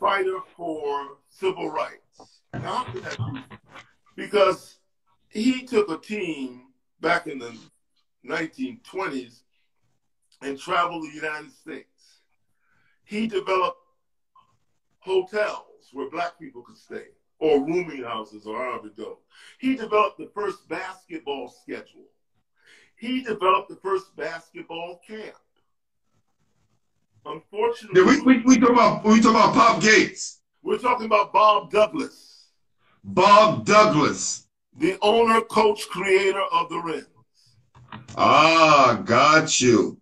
fighter 0.00 0.38
for 0.56 1.18
civil 1.28 1.70
rights. 1.70 2.40
Now? 2.54 2.86
Because 4.16 4.78
he 5.28 5.64
took 5.66 5.90
a 5.90 5.98
team 5.98 6.62
back 7.00 7.26
in 7.26 7.38
the 7.38 7.56
1920s 8.26 9.42
and 10.42 10.58
traveled 10.58 11.02
the 11.04 11.14
United 11.14 11.52
States. 11.52 12.20
He 13.04 13.26
developed 13.26 13.78
hotels 15.00 15.90
where 15.92 16.10
black 16.10 16.38
people 16.38 16.62
could 16.62 16.76
stay, 16.76 17.06
or 17.38 17.64
rooming 17.64 18.02
houses, 18.02 18.46
or 18.46 18.56
however 18.58 18.88
it 18.88 18.96
goes. 18.96 19.18
He 19.58 19.76
developed 19.76 20.18
the 20.18 20.30
first 20.34 20.68
basketball 20.68 21.48
schedule. 21.48 22.08
He 22.96 23.22
developed 23.22 23.68
the 23.68 23.76
first 23.76 24.14
basketball 24.16 25.00
camp. 25.06 25.34
Unfortunately, 27.24 28.00
Yeah, 28.00 28.22
we, 28.24 28.38
we, 28.38 28.42
we 28.44 28.58
talk 28.58 28.70
about 28.70 29.04
we 29.04 29.20
talk 29.20 29.32
about 29.32 29.54
Pop 29.54 29.82
Gates, 29.82 30.40
we're 30.62 30.78
talking 30.78 31.06
about 31.06 31.32
Bob 31.32 31.70
Douglas, 31.70 32.46
Bob 33.04 33.66
Douglas. 33.66 34.46
the 34.78 34.96
owner, 35.02 35.40
coach, 35.42 35.88
creator 35.88 36.42
of 36.52 36.68
the 36.68 36.78
Rens. 36.80 37.06
Ah, 38.16 39.02
got 39.04 39.60
you. 39.60 40.00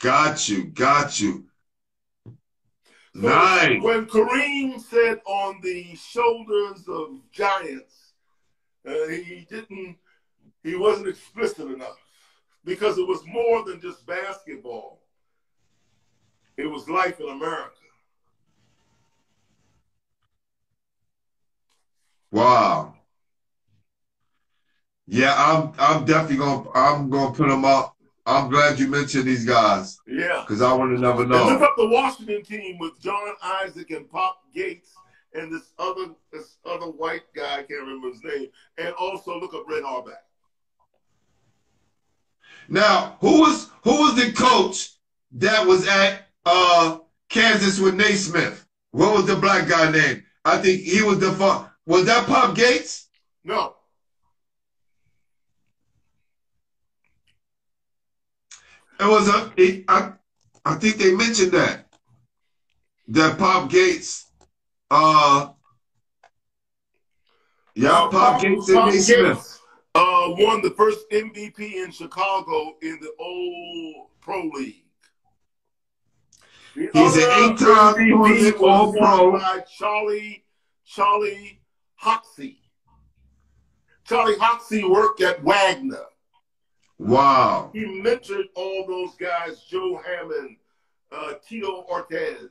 Got 0.00 0.48
you, 0.48 0.64
got 0.66 1.18
you. 1.20 1.46
So 2.24 2.32
Nice. 3.14 3.82
When 3.82 4.06
Kareem 4.06 4.80
said 4.80 5.20
on 5.26 5.60
the 5.62 5.96
shoulders 5.96 6.84
of 6.86 7.20
giants, 7.32 8.05
uh, 8.86 9.08
he 9.08 9.46
didn't, 9.50 9.96
he 10.62 10.74
wasn't 10.76 11.08
explicit 11.08 11.66
enough 11.70 11.96
because 12.64 12.98
it 12.98 13.06
was 13.06 13.24
more 13.26 13.64
than 13.64 13.80
just 13.80 14.06
basketball. 14.06 15.00
It 16.56 16.66
was 16.66 16.88
life 16.88 17.20
in 17.20 17.28
America. 17.28 17.70
Wow. 22.30 22.94
Yeah, 25.06 25.34
I'm 25.36 25.72
I'm 25.78 26.04
definitely 26.04 26.38
gonna 26.38 26.68
I'm 26.74 27.08
gonna 27.10 27.32
put 27.34 27.48
them 27.48 27.64
up. 27.64 27.94
I'm 28.26 28.50
glad 28.50 28.78
you 28.80 28.88
mentioned 28.88 29.24
these 29.24 29.44
guys 29.44 30.00
Yeah. 30.08 30.40
because 30.40 30.60
I 30.60 30.72
want 30.72 30.96
to 30.96 31.00
never 31.00 31.22
And 31.22 31.30
look 31.30 31.60
know. 31.60 31.64
up 31.64 31.74
the 31.76 31.86
Washington 31.88 32.42
team 32.42 32.76
with 32.78 33.00
John 33.00 33.34
Isaac 33.40 33.90
and 33.92 34.10
Pop 34.10 34.40
Gates 34.52 34.94
and 35.34 35.52
this 35.52 35.72
other 35.78 36.06
this 36.32 36.56
other 36.64 36.86
white 36.86 37.22
guy, 37.34 37.58
I 37.58 37.62
can't 37.62 37.80
remember 37.80 38.08
his 38.08 38.22
name. 38.22 38.48
And 38.78 38.92
also 38.94 39.38
look 39.38 39.54
up 39.54 39.64
Red 39.68 39.82
Auerbach. 39.82 40.22
Now, 42.68 43.16
who 43.20 43.40
was 43.40 43.70
who 43.82 44.00
was 44.02 44.14
the 44.16 44.32
coach 44.32 44.90
that 45.32 45.66
was 45.66 45.86
at 45.86 46.26
uh 46.44 46.98
Kansas 47.28 47.78
with 47.78 47.94
Naismith? 47.94 48.66
What 48.92 49.14
was 49.14 49.26
the 49.26 49.36
black 49.36 49.68
guy 49.68 49.90
name? 49.90 50.24
I 50.44 50.58
think 50.58 50.80
he 50.80 51.02
was 51.02 51.18
the 51.18 51.32
fu- 51.32 51.66
was 51.86 52.06
that 52.06 52.26
Pop 52.26 52.54
Gates? 52.54 53.08
No, 53.44 53.76
It 58.98 59.04
was 59.04 59.28
a. 59.28 59.52
It, 59.56 59.84
I, 59.88 60.12
I 60.64 60.74
think 60.76 60.96
they 60.96 61.14
mentioned 61.14 61.52
that. 61.52 61.86
That 63.08 63.38
Pop 63.38 63.70
Gates. 63.70 64.25
Uh. 64.90 65.48
Yeah, 67.74 68.08
Pop 68.10 68.40
Gates 68.40 68.68
and. 68.68 68.92
Gates, 68.92 69.60
uh, 69.94 70.34
won 70.38 70.62
the 70.62 70.70
first 70.76 71.08
MVP 71.10 71.58
in 71.84 71.90
Chicago 71.90 72.76
in 72.82 72.98
the 73.00 73.12
old 73.18 74.08
pro 74.20 74.42
league. 74.54 74.84
The 76.74 76.90
He's 76.92 77.16
an 77.16 77.22
eight-time 77.22 77.94
MVP 77.94 78.60
All-Pro. 78.60 79.30
won 79.30 79.40
by 79.40 79.60
Charlie 79.78 80.44
Charlie 80.84 81.62
Hoxie. 81.94 82.60
Charlie 84.04 84.38
Hoxie 84.38 84.84
worked 84.84 85.22
at 85.22 85.42
Wagner. 85.42 86.04
Wow. 86.98 87.70
He 87.72 87.84
mentored 87.84 88.44
all 88.54 88.86
those 88.86 89.14
guys: 89.16 89.62
Joe 89.64 90.00
Hammond, 90.04 90.56
uh, 91.10 91.32
Tito 91.46 91.86
Ortez, 91.90 92.50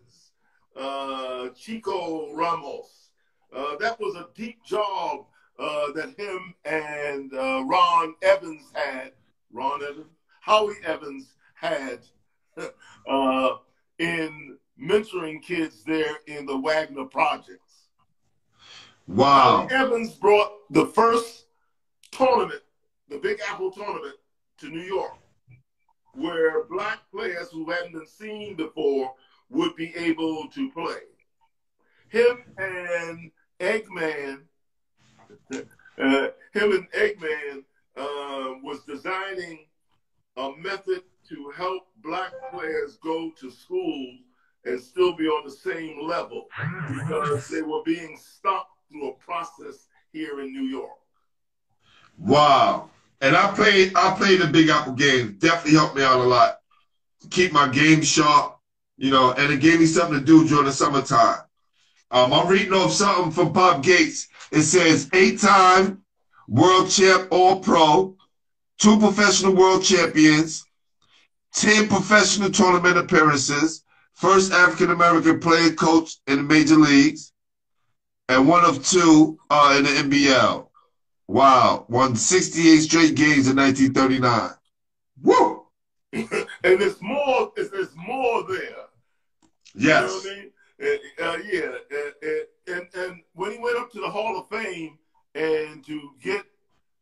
uh, 0.76 1.50
Chico 1.50 2.34
Ramos. 2.34 3.10
Uh, 3.56 3.76
that 3.78 4.00
was 4.00 4.16
a 4.16 4.28
deep 4.36 4.64
job 4.64 5.26
uh, 5.58 5.92
that 5.94 6.14
him 6.18 6.54
and 6.66 7.34
uh, 7.34 7.64
Ron 7.66 8.16
Evans 8.22 8.72
had. 8.74 9.12
Ron 9.52 9.82
Evans, 9.84 10.12
Howie 10.42 10.76
Evans 10.86 11.36
had 11.54 12.00
uh, 13.10 13.50
in 14.00 14.58
mentoring 14.82 15.42
kids 15.42 15.84
there 15.86 16.18
in 16.28 16.46
the 16.46 16.58
Wagner 16.58 17.06
projects. 17.06 17.88
Wow. 19.08 19.68
Howie 19.70 19.74
Evans 19.74 20.14
brought 20.14 20.52
the 20.72 20.88
first 20.88 21.46
tournament, 22.12 22.62
the 23.10 23.18
Big 23.18 23.40
Apple 23.50 23.72
tournament, 23.72 24.16
to 24.60 24.70
New 24.70 24.82
York, 24.82 25.18
where 26.14 26.64
black 26.66 27.00
players 27.12 27.50
who 27.52 27.70
hadn't 27.70 27.94
been 27.94 28.08
seen 28.08 28.56
before 28.56 29.14
would 29.50 29.76
be 29.76 29.96
able 29.96 30.48
to 30.50 30.72
play. 30.72 31.02
Him 32.10 32.44
and 32.58 33.32
Eggman, 33.60 34.42
uh, 35.52 36.28
him 36.54 36.72
and 36.72 36.92
Eggman 36.92 37.64
uh, 37.98 38.60
was 38.64 38.84
designing 38.88 39.66
a 40.38 40.52
method 40.58 41.04
to 41.30 41.52
help 41.56 41.88
black 42.04 42.32
players 42.52 42.98
go 43.02 43.32
to 43.40 43.50
school 43.50 44.18
and 44.66 44.80
still 44.80 45.16
be 45.16 45.28
on 45.28 45.46
the 45.46 45.52
same 45.52 46.08
level 46.08 46.48
because 46.90 47.48
they 47.48 47.62
were 47.62 47.82
being 47.86 48.18
stopped 48.18 48.72
through 48.90 49.10
a 49.10 49.14
process 49.14 49.88
here 50.12 50.42
in 50.42 50.52
New 50.52 50.64
York. 50.64 50.98
Wow. 52.18 52.90
And 53.22 53.36
I 53.36 53.52
played 53.54 53.94
I 53.96 54.16
played 54.16 54.42
the 54.42 54.48
Big 54.48 54.70
Apple 54.70 54.94
game. 54.94 55.38
Definitely 55.40 55.80
helped 55.80 55.96
me 55.96 56.04
out 56.04 56.20
a 56.20 56.24
lot. 56.24 56.60
Keep 57.30 57.54
my 57.54 57.68
game 57.68 58.02
sharp, 58.02 58.55
you 58.98 59.12
know, 59.12 59.34
and 59.34 59.52
it 59.52 59.60
gave 59.60 59.80
me 59.80 59.86
something 59.86 60.20
to 60.20 60.26
do 60.26 60.48
during 60.48 60.66
the 60.66 60.72
summertime. 60.72 61.42
Um, 62.12 62.32
I'm 62.34 62.48
reading 62.48 62.74
off 62.74 62.92
something 62.92 63.32
from 63.32 63.52
Bob 63.52 63.84
Gates. 63.84 64.28
It 64.52 64.62
says 64.62 65.10
eight-time 65.14 66.04
world 66.48 66.90
champ 66.90 67.28
all 67.32 67.60
pro, 67.60 68.16
two 68.78 69.00
professional 69.00 69.56
world 69.56 69.84
champions, 69.84 70.66
10 71.54 71.88
professional 71.88 72.52
tournament 72.52 72.98
appearances, 72.98 73.84
first 74.14 74.52
African 74.52 74.92
American 74.92 75.40
player 75.40 75.72
coach 75.72 76.18
in 76.28 76.38
the 76.38 76.44
major 76.44 76.76
leagues, 76.76 77.34
and 78.30 78.48
one 78.48 78.66
of 78.66 78.86
two 78.86 79.40
uh, 79.50 79.76
in 79.78 79.84
the 79.84 80.18
NBL. 80.18 80.68
Wow, 81.28 81.86
won 81.90 82.16
68 82.16 82.82
straight 82.82 83.16
games 83.16 83.48
in 83.48 83.56
1939. 83.58 84.52
Woo! 85.24 85.66
and 86.14 86.30
there's 86.64 87.02
more. 87.02 87.52
There's, 87.56 87.72
there's 87.72 87.96
more 87.96 88.44
there. 88.48 88.85
You 89.76 89.88
know 89.90 90.02
Yes. 90.02 90.12
what 90.12 90.32
I 90.32 90.36
mean? 90.36 90.52
Uh, 90.82 91.24
uh, 91.24 91.38
yeah. 91.52 91.72
Uh, 91.92 92.74
and 92.74 92.88
and 92.96 93.22
when 93.34 93.52
he 93.52 93.58
went 93.60 93.78
up 93.78 93.92
to 93.92 94.00
the 94.02 94.10
Hall 94.10 94.38
of 94.40 94.50
Fame 94.50 94.98
and 95.36 95.86
to 95.86 96.12
get 96.24 96.44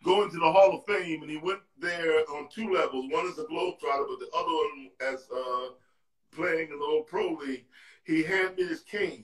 going 0.04 0.30
to 0.32 0.38
the 0.38 0.52
Hall 0.52 0.76
of 0.76 0.86
Fame, 0.86 1.22
and 1.22 1.32
he 1.32 1.38
went 1.38 1.62
there 1.80 2.20
on 2.32 2.50
two 2.50 2.74
levels. 2.74 3.06
One 3.10 3.26
is 3.26 3.38
a 3.40 3.44
globetrotter, 3.44 4.08
but 4.08 4.20
the 4.20 4.30
other 4.36 4.52
one 4.52 4.90
as 5.02 5.28
uh, 5.34 5.70
playing 6.36 6.70
in 6.72 6.80
the 6.80 6.86
old 6.86 7.08
pro 7.08 7.34
league. 7.34 7.66
He 8.06 8.22
handed 8.24 8.58
me 8.58 8.66
his 8.68 8.82
cane, 8.82 9.24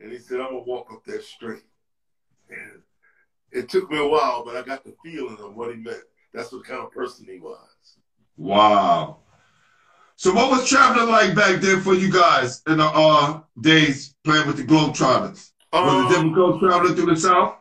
and 0.00 0.10
he 0.10 0.18
said, 0.18 0.40
"I'm 0.40 0.46
gonna 0.50 0.60
walk 0.60 0.92
up 0.92 1.04
there 1.04 1.22
straight." 1.22 1.62
And 2.48 2.82
it 3.52 3.68
took 3.68 3.90
me 3.90 3.98
a 3.98 4.08
while, 4.08 4.44
but 4.44 4.56
I 4.56 4.62
got 4.62 4.84
the 4.84 4.94
feeling 5.02 5.38
of 5.38 5.54
what 5.54 5.70
he 5.74 5.80
meant. 5.80 6.02
That's 6.32 6.52
what 6.52 6.64
kind 6.64 6.80
of 6.80 6.90
person 6.90 7.26
he 7.28 7.38
was. 7.38 7.98
Wow. 8.36 9.18
So 10.20 10.34
what 10.34 10.50
was 10.50 10.68
traveling 10.68 11.08
like 11.08 11.34
back 11.34 11.62
then 11.62 11.80
for 11.80 11.94
you 11.94 12.12
guys 12.12 12.60
in 12.68 12.76
the 12.76 12.84
uh, 12.84 13.40
days 13.58 14.14
playing 14.22 14.46
with 14.46 14.58
the 14.58 14.64
Globetrotters? 14.64 15.52
Was 15.72 15.72
Um, 15.72 16.04
it 16.04 16.08
difficult 16.14 16.60
traveling 16.60 16.94
through 16.94 17.14
the 17.14 17.16
South? 17.16 17.54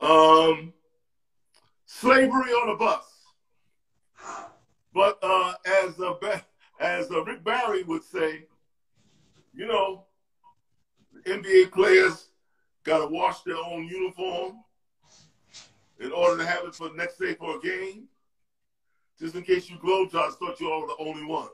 Um, 0.00 0.72
slavery 1.84 2.50
on 2.50 2.70
a 2.70 2.78
bus. 2.78 3.04
But 4.94 5.18
uh, 5.22 5.52
as 5.84 6.00
uh, 6.00 6.14
as 6.80 7.10
uh, 7.10 7.22
Rick 7.24 7.44
Barry 7.44 7.82
would 7.82 8.02
say, 8.02 8.46
you 9.54 9.66
know, 9.66 10.04
NBA 11.26 11.72
players 11.72 12.28
got 12.84 13.00
to 13.00 13.06
wash 13.08 13.42
their 13.42 13.58
own 13.58 13.84
uniform 13.84 14.60
in 16.00 16.10
order 16.10 16.38
to 16.38 16.46
have 16.46 16.64
it 16.64 16.74
for 16.74 16.88
the 16.88 16.94
next 16.94 17.18
day 17.18 17.34
for 17.34 17.58
a 17.58 17.60
game. 17.60 18.08
Just 19.18 19.34
in 19.34 19.42
case 19.42 19.70
you 19.70 19.76
Globetrotters 19.78 20.34
thought 20.34 20.60
you 20.60 20.70
all 20.70 20.82
were 20.82 20.88
the 20.88 20.96
only 20.98 21.24
ones. 21.24 21.48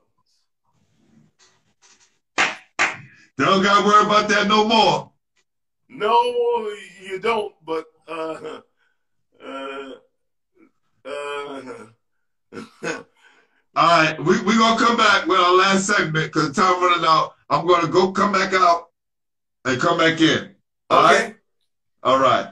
Don't 3.39 3.63
got 3.63 3.81
to 3.81 3.87
worry 3.87 4.05
about 4.05 4.29
that 4.29 4.49
no 4.49 4.67
more. 4.67 5.11
No, 5.89 6.75
you 7.03 7.19
don't. 7.21 7.55
But 7.65 7.87
uh, 8.09 8.61
uh, 9.45 9.93
uh, 11.05 11.63
All 13.75 13.87
right, 13.87 14.19
we 14.23 14.39
we 14.43 14.59
gonna 14.59 14.79
come 14.79 14.99
back 14.99 15.27
with 15.27 15.39
our 15.39 15.55
last 15.55 15.87
segment 15.87 16.31
because 16.31 16.55
time 16.55 16.83
running 16.83 17.07
out. 17.07 17.33
I'm 17.49 17.67
gonna 17.67 17.89
go 17.89 18.13
come 18.13 18.31
back 18.31 18.53
out 18.53 18.89
and 19.65 19.81
come 19.81 19.97
back 19.97 20.21
in. 20.21 20.55
All 20.91 21.03
right. 21.03 21.23
Okay. 21.23 21.35
All 22.03 22.19
right. 22.19 22.49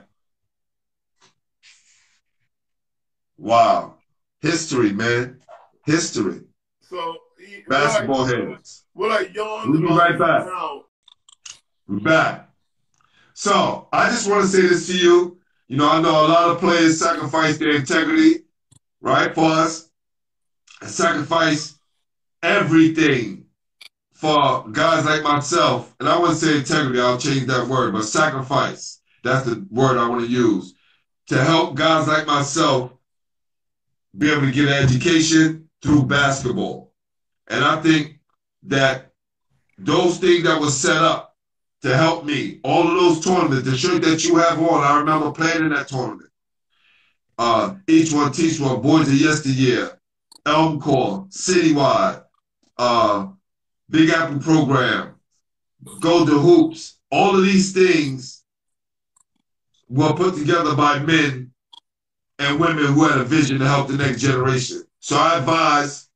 Wow. 3.36 3.99
History, 4.40 4.92
man. 4.92 5.40
History. 5.86 6.42
so 6.80 7.16
he- 7.38 7.62
Basketball 7.68 8.24
heads. 8.24 8.84
What 8.92 9.10
I 9.12 9.26
yawned 9.32 9.70
We'll 9.70 9.80
be 9.82 9.86
right 9.88 10.18
back. 10.18 10.46
now 10.46 10.84
We're 11.86 12.00
back. 12.00 12.50
So 13.34 13.88
I 13.92 14.10
just 14.10 14.28
want 14.28 14.42
to 14.42 14.48
say 14.48 14.62
this 14.62 14.86
to 14.88 14.96
you. 14.96 15.38
You 15.68 15.76
know, 15.76 15.88
I 15.88 16.00
know 16.00 16.10
a 16.26 16.28
lot 16.28 16.50
of 16.50 16.58
players 16.58 16.98
sacrifice 16.98 17.58
their 17.58 17.70
integrity, 17.76 18.44
right, 19.00 19.34
for 19.34 19.44
us, 19.44 19.88
and 20.80 20.90
sacrifice 20.90 21.78
everything 22.42 23.46
for 24.12 24.68
guys 24.72 25.04
like 25.04 25.22
myself. 25.22 25.94
And 26.00 26.08
I 26.08 26.18
wouldn't 26.18 26.38
say 26.38 26.56
integrity, 26.58 27.00
I'll 27.00 27.18
change 27.18 27.46
that 27.46 27.68
word, 27.68 27.92
but 27.92 28.02
sacrifice. 28.02 29.00
That's 29.22 29.46
the 29.46 29.64
word 29.70 29.96
I 29.96 30.08
want 30.08 30.22
to 30.24 30.30
use. 30.30 30.74
To 31.28 31.42
help 31.42 31.76
guys 31.76 32.08
like 32.08 32.26
myself 32.26 32.92
be 34.16 34.30
able 34.30 34.42
to 34.42 34.52
get 34.52 34.68
an 34.68 34.84
education 34.84 35.68
through 35.82 36.04
basketball. 36.04 36.92
And 37.48 37.64
I 37.64 37.80
think 37.80 38.20
that 38.64 39.12
those 39.78 40.18
things 40.18 40.44
that 40.44 40.60
were 40.60 40.70
set 40.70 40.98
up 40.98 41.36
to 41.82 41.96
help 41.96 42.24
me, 42.24 42.60
all 42.62 42.86
of 42.86 42.94
those 42.94 43.24
tournaments, 43.24 43.68
the 43.68 43.76
shirt 43.76 44.02
that 44.02 44.24
you 44.24 44.36
have 44.36 44.60
on, 44.60 44.84
I 44.84 44.98
remember 44.98 45.30
playing 45.32 45.62
in 45.64 45.70
that 45.70 45.88
tournament. 45.88 46.30
Uh, 47.38 47.76
each 47.88 48.12
one 48.12 48.32
teach 48.32 48.60
one, 48.60 48.82
Boys 48.82 49.08
of 49.08 49.14
Yesteryear, 49.14 49.98
Elmcor, 50.44 51.32
Citywide, 51.32 52.22
uh, 52.76 53.28
Big 53.88 54.10
Apple 54.10 54.40
Program, 54.40 55.14
Go 56.00 56.26
to 56.26 56.38
Hoops. 56.38 56.98
All 57.10 57.36
of 57.36 57.42
these 57.42 57.72
things 57.72 58.44
were 59.88 60.12
put 60.12 60.36
together 60.36 60.74
by 60.76 60.98
men 60.98 61.49
and 62.40 62.58
women 62.58 62.86
who 62.86 63.04
had 63.04 63.18
a 63.18 63.24
vision 63.24 63.58
to 63.58 63.68
help 63.68 63.88
the 63.88 63.96
next 63.96 64.22
generation. 64.22 64.82
So 64.98 65.16
I 65.16 65.38
advise 65.38 66.08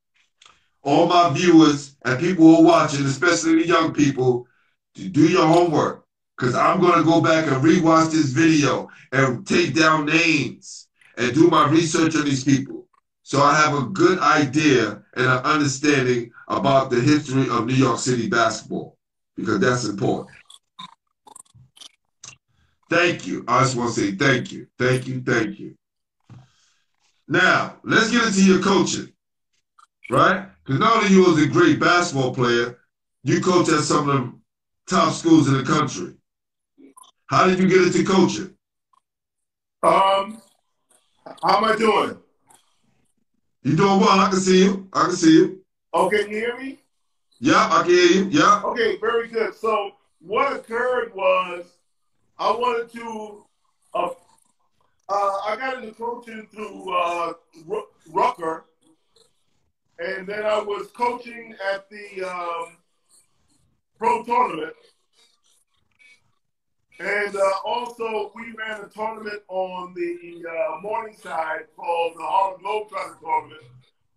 all 0.83 1.07
my 1.07 1.31
viewers 1.33 1.97
and 2.05 2.19
people 2.19 2.47
who 2.47 2.57
are 2.57 2.65
watching, 2.65 3.05
especially 3.05 3.57
the 3.57 3.69
young 3.69 3.93
people, 3.93 4.47
to 4.95 5.09
do 5.09 5.29
your 5.29 5.47
homework. 5.47 6.07
Because 6.37 6.55
I'm 6.55 6.81
going 6.81 6.99
to 6.99 7.05
go 7.05 7.21
back 7.21 7.47
and 7.47 7.63
rewatch 7.63 8.11
this 8.11 8.31
video 8.31 8.89
and 9.13 9.47
take 9.47 9.75
down 9.75 10.07
names 10.07 10.89
and 11.17 11.33
do 11.35 11.47
my 11.49 11.69
research 11.69 12.17
on 12.17 12.25
these 12.25 12.43
people. 12.43 12.89
So 13.23 13.41
I 13.41 13.55
have 13.55 13.75
a 13.75 13.87
good 13.87 14.19
idea 14.19 15.03
and 15.15 15.27
an 15.27 15.39
understanding 15.45 16.33
about 16.49 16.91
the 16.91 17.01
history 17.01 17.49
of 17.51 17.67
New 17.67 17.75
York 17.75 17.99
City 17.99 18.29
basketball 18.29 18.99
because 19.37 19.61
that's 19.61 19.85
important. 19.85 20.37
Thank 22.91 23.27
you. 23.27 23.45
I 23.47 23.61
just 23.61 23.77
want 23.77 23.95
to 23.95 24.01
say 24.01 24.13
thank 24.13 24.53
you. 24.53 24.67
Thank 24.79 25.07
you. 25.07 25.23
Thank 25.23 25.59
you. 25.59 25.77
Now, 27.29 27.77
let's 27.85 28.11
get 28.11 28.27
into 28.27 28.45
your 28.45 28.61
coaching, 28.63 29.13
right? 30.11 30.47
Because 30.65 30.81
not 30.81 30.97
only 30.97 31.15
you 31.15 31.25
was 31.25 31.43
a 31.43 31.47
great 31.47 31.81
basketball 31.81 32.35
player, 32.35 32.79
you 33.23 33.41
coach 33.41 33.69
at 33.69 33.81
some 33.85 34.09
of 34.09 34.17
the 34.17 34.33
top 34.87 35.15
schools 35.15 35.49
in 35.49 35.55
the 35.55 35.63
country. 35.63 36.15
How 37.27 37.47
did 37.47 37.59
you 37.59 37.69
get 37.69 37.83
into 37.83 38.05
coaching? 38.05 38.55
Um, 39.83 40.41
how 41.43 41.59
am 41.59 41.65
I 41.65 41.77
doing? 41.77 42.19
You 43.63 43.77
doing 43.77 44.01
well? 44.01 44.21
I 44.21 44.29
can 44.29 44.41
see 44.41 44.65
you. 44.65 44.89
I 44.93 45.05
can 45.05 45.17
see 45.17 45.33
you. 45.33 45.65
Okay, 45.95 46.25
can 46.25 46.31
you 46.31 46.37
hear 46.37 46.59
me? 46.59 46.79
Yeah, 47.41 47.69
I 47.71 47.83
can 47.83 47.91
hear 47.91 48.07
you. 48.07 48.25
Yeah. 48.31 48.63
Okay, 48.65 48.99
very 48.99 49.29
good. 49.29 49.55
So 49.55 49.93
what 50.21 50.55
occurred 50.55 51.15
was 51.15 51.65
I 52.39 52.51
wanted 52.51 52.93
to. 52.93 53.45
Uh, 53.95 54.11
uh, 55.09 55.39
I 55.47 55.57
got 55.57 55.83
into 55.83 55.95
coaching 55.95 56.47
through 56.53 56.97
uh, 56.97 57.33
Rucker, 58.11 58.65
and 59.99 60.27
then 60.27 60.45
I 60.45 60.59
was 60.61 60.89
coaching 60.97 61.55
at 61.73 61.89
the 61.91 62.25
um, 62.29 62.77
pro 63.99 64.25
tournament. 64.25 64.75
And 67.01 67.35
uh, 67.35 67.51
also, 67.65 68.31
we 68.35 68.55
ran 68.57 68.81
a 68.83 68.89
tournament 68.89 69.43
on 69.49 69.95
the 69.95 70.45
uh, 70.49 70.81
morning 70.81 71.17
side 71.17 71.67
called 71.77 72.15
the 72.17 72.23
Harlem 72.23 72.63
Globetrotter 72.63 73.21
Tournament, 73.21 73.63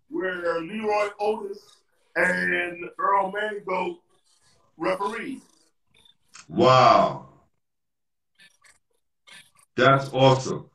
where 0.10 0.62
Leroy 0.62 1.10
Otis 1.20 1.60
and 2.16 2.90
Earl 3.00 3.32
Mango 3.32 3.98
refereed. 4.78 5.42
Wow. 6.48 7.30
That's 9.76 10.10
awesome. 10.14 10.70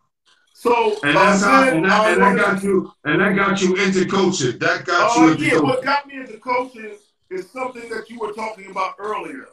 So 0.62 0.96
and 1.02 1.16
that's 1.16 1.42
how, 1.42 1.64
and, 1.64 1.84
that, 1.84 2.18
and 2.20 2.38
got 2.38 2.62
you 2.62 2.94
and 3.04 3.20
that 3.20 3.34
got 3.34 3.60
you 3.60 3.74
into 3.74 4.06
coaching. 4.06 4.60
That 4.60 4.84
got 4.84 5.16
you 5.16 5.22
uh, 5.24 5.30
into 5.32 5.42
yeah, 5.42 5.50
coaching. 5.50 5.66
what 5.66 5.82
got 5.82 6.06
me 6.06 6.18
into 6.18 6.38
coaching 6.38 6.94
is 7.30 7.50
something 7.50 7.88
that 7.88 8.08
you 8.08 8.20
were 8.20 8.30
talking 8.30 8.70
about 8.70 8.94
earlier. 9.00 9.48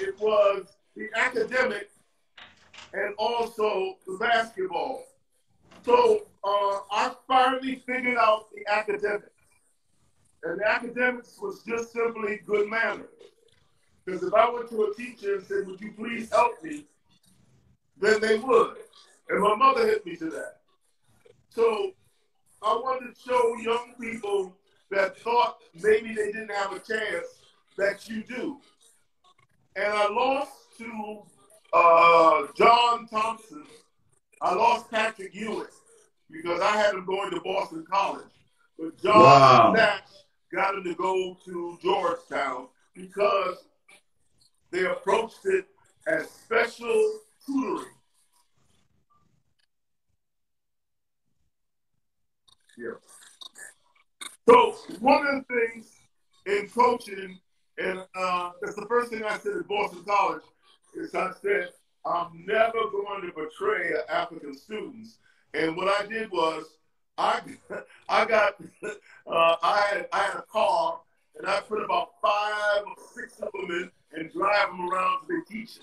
It 0.00 0.20
was 0.20 0.66
the 0.96 1.08
academic 1.16 1.88
and 2.92 3.14
also 3.16 3.96
the 4.06 4.18
basketball. 4.20 5.06
So 5.82 6.26
uh, 6.44 6.78
I 6.92 7.14
finally 7.26 7.76
figured 7.86 8.18
out 8.18 8.48
the 8.54 8.70
academics. 8.70 9.30
And 10.42 10.60
the 10.60 10.68
academics 10.68 11.38
was 11.40 11.62
just 11.66 11.90
simply 11.90 12.40
good 12.46 12.68
manners. 12.68 13.08
Because 14.04 14.22
if 14.22 14.34
I 14.34 14.50
went 14.50 14.68
to 14.68 14.82
a 14.82 14.94
teacher 14.94 15.36
and 15.36 15.46
said, 15.46 15.66
Would 15.66 15.80
you 15.80 15.92
please 15.96 16.30
help 16.30 16.62
me? 16.62 16.84
then 17.98 18.20
they 18.20 18.36
would. 18.36 18.76
And 19.28 19.40
my 19.42 19.54
mother 19.56 19.86
hit 19.86 20.04
me 20.04 20.16
to 20.16 20.30
that. 20.30 20.60
So 21.48 21.92
I 22.62 22.74
wanted 22.74 23.14
to 23.14 23.20
show 23.20 23.54
young 23.56 23.94
people 24.00 24.56
that 24.90 25.18
thought 25.18 25.58
maybe 25.82 26.14
they 26.14 26.32
didn't 26.32 26.52
have 26.52 26.72
a 26.72 26.78
chance 26.78 27.26
that 27.76 28.08
you 28.08 28.22
do. 28.22 28.58
And 29.76 29.92
I 29.92 30.08
lost 30.08 30.52
to 30.78 31.22
uh, 31.72 32.46
John 32.56 33.06
Thompson. 33.08 33.64
I 34.40 34.54
lost 34.54 34.90
Patrick 34.90 35.34
Ewing 35.34 35.66
because 36.30 36.60
I 36.60 36.76
had 36.76 36.94
him 36.94 37.04
going 37.06 37.30
to 37.30 37.40
Boston 37.40 37.84
College. 37.90 38.26
But 38.78 39.00
John 39.02 39.20
wow. 39.20 39.72
Natch 39.74 40.10
got 40.52 40.74
him 40.74 40.84
to 40.84 40.94
go 40.94 41.36
to 41.44 41.78
Georgetown 41.82 42.68
because 42.94 43.56
they 44.70 44.84
approached 44.86 45.40
it 45.44 45.66
as 46.06 46.28
special 46.30 47.20
tutoring. 47.46 47.93
Yeah. 52.78 52.94
So 54.48 54.76
one 55.00 55.26
of 55.26 55.44
the 55.48 55.54
things 55.54 55.92
in 56.46 56.68
coaching, 56.68 57.38
and 57.78 58.04
uh, 58.16 58.50
that's 58.60 58.76
the 58.76 58.86
first 58.86 59.10
thing 59.10 59.24
I 59.24 59.38
said 59.38 59.56
at 59.56 59.68
Boston 59.68 60.04
College, 60.06 60.42
is 60.94 61.14
I 61.14 61.30
said 61.42 61.70
I'm 62.04 62.44
never 62.46 62.90
going 62.90 63.22
to 63.22 63.32
betray 63.32 63.92
African 64.08 64.56
students. 64.56 65.18
And 65.54 65.76
what 65.76 65.88
I 65.88 66.06
did 66.06 66.30
was 66.30 66.64
I 67.16 67.40
I 68.08 68.24
got 68.24 68.54
uh, 69.26 69.56
I 69.62 69.80
had 69.90 70.08
I 70.12 70.18
had 70.18 70.36
a 70.36 70.42
car 70.42 71.00
and 71.38 71.46
I 71.46 71.60
put 71.60 71.82
about 71.82 72.12
five 72.22 72.84
or 72.86 73.04
six 73.14 73.40
of 73.40 73.50
them 73.52 73.70
in 73.70 73.90
and 74.12 74.32
drive 74.32 74.68
them 74.68 74.88
around 74.88 75.26
to 75.26 75.26
the 75.28 75.42
teaching. 75.48 75.82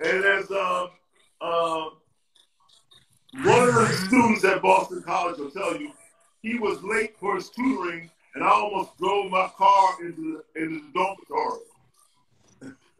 And 0.00 0.24
as 0.24 0.50
um, 0.50 0.88
um, 1.40 1.90
one 3.44 3.68
of 3.68 3.74
the 3.74 3.92
students 4.06 4.44
at 4.44 4.62
Boston 4.62 5.02
College 5.02 5.38
will 5.38 5.50
tell 5.50 5.76
you, 5.76 5.92
he 6.42 6.58
was 6.58 6.82
late 6.82 7.16
for 7.18 7.36
his 7.36 7.50
tutoring, 7.50 8.10
and 8.34 8.44
I 8.44 8.48
almost 8.48 8.96
drove 8.98 9.30
my 9.30 9.48
car 9.56 9.96
into 10.00 10.42
the, 10.54 10.62
into 10.62 10.80
the 10.80 10.92
dormitory. 10.94 11.60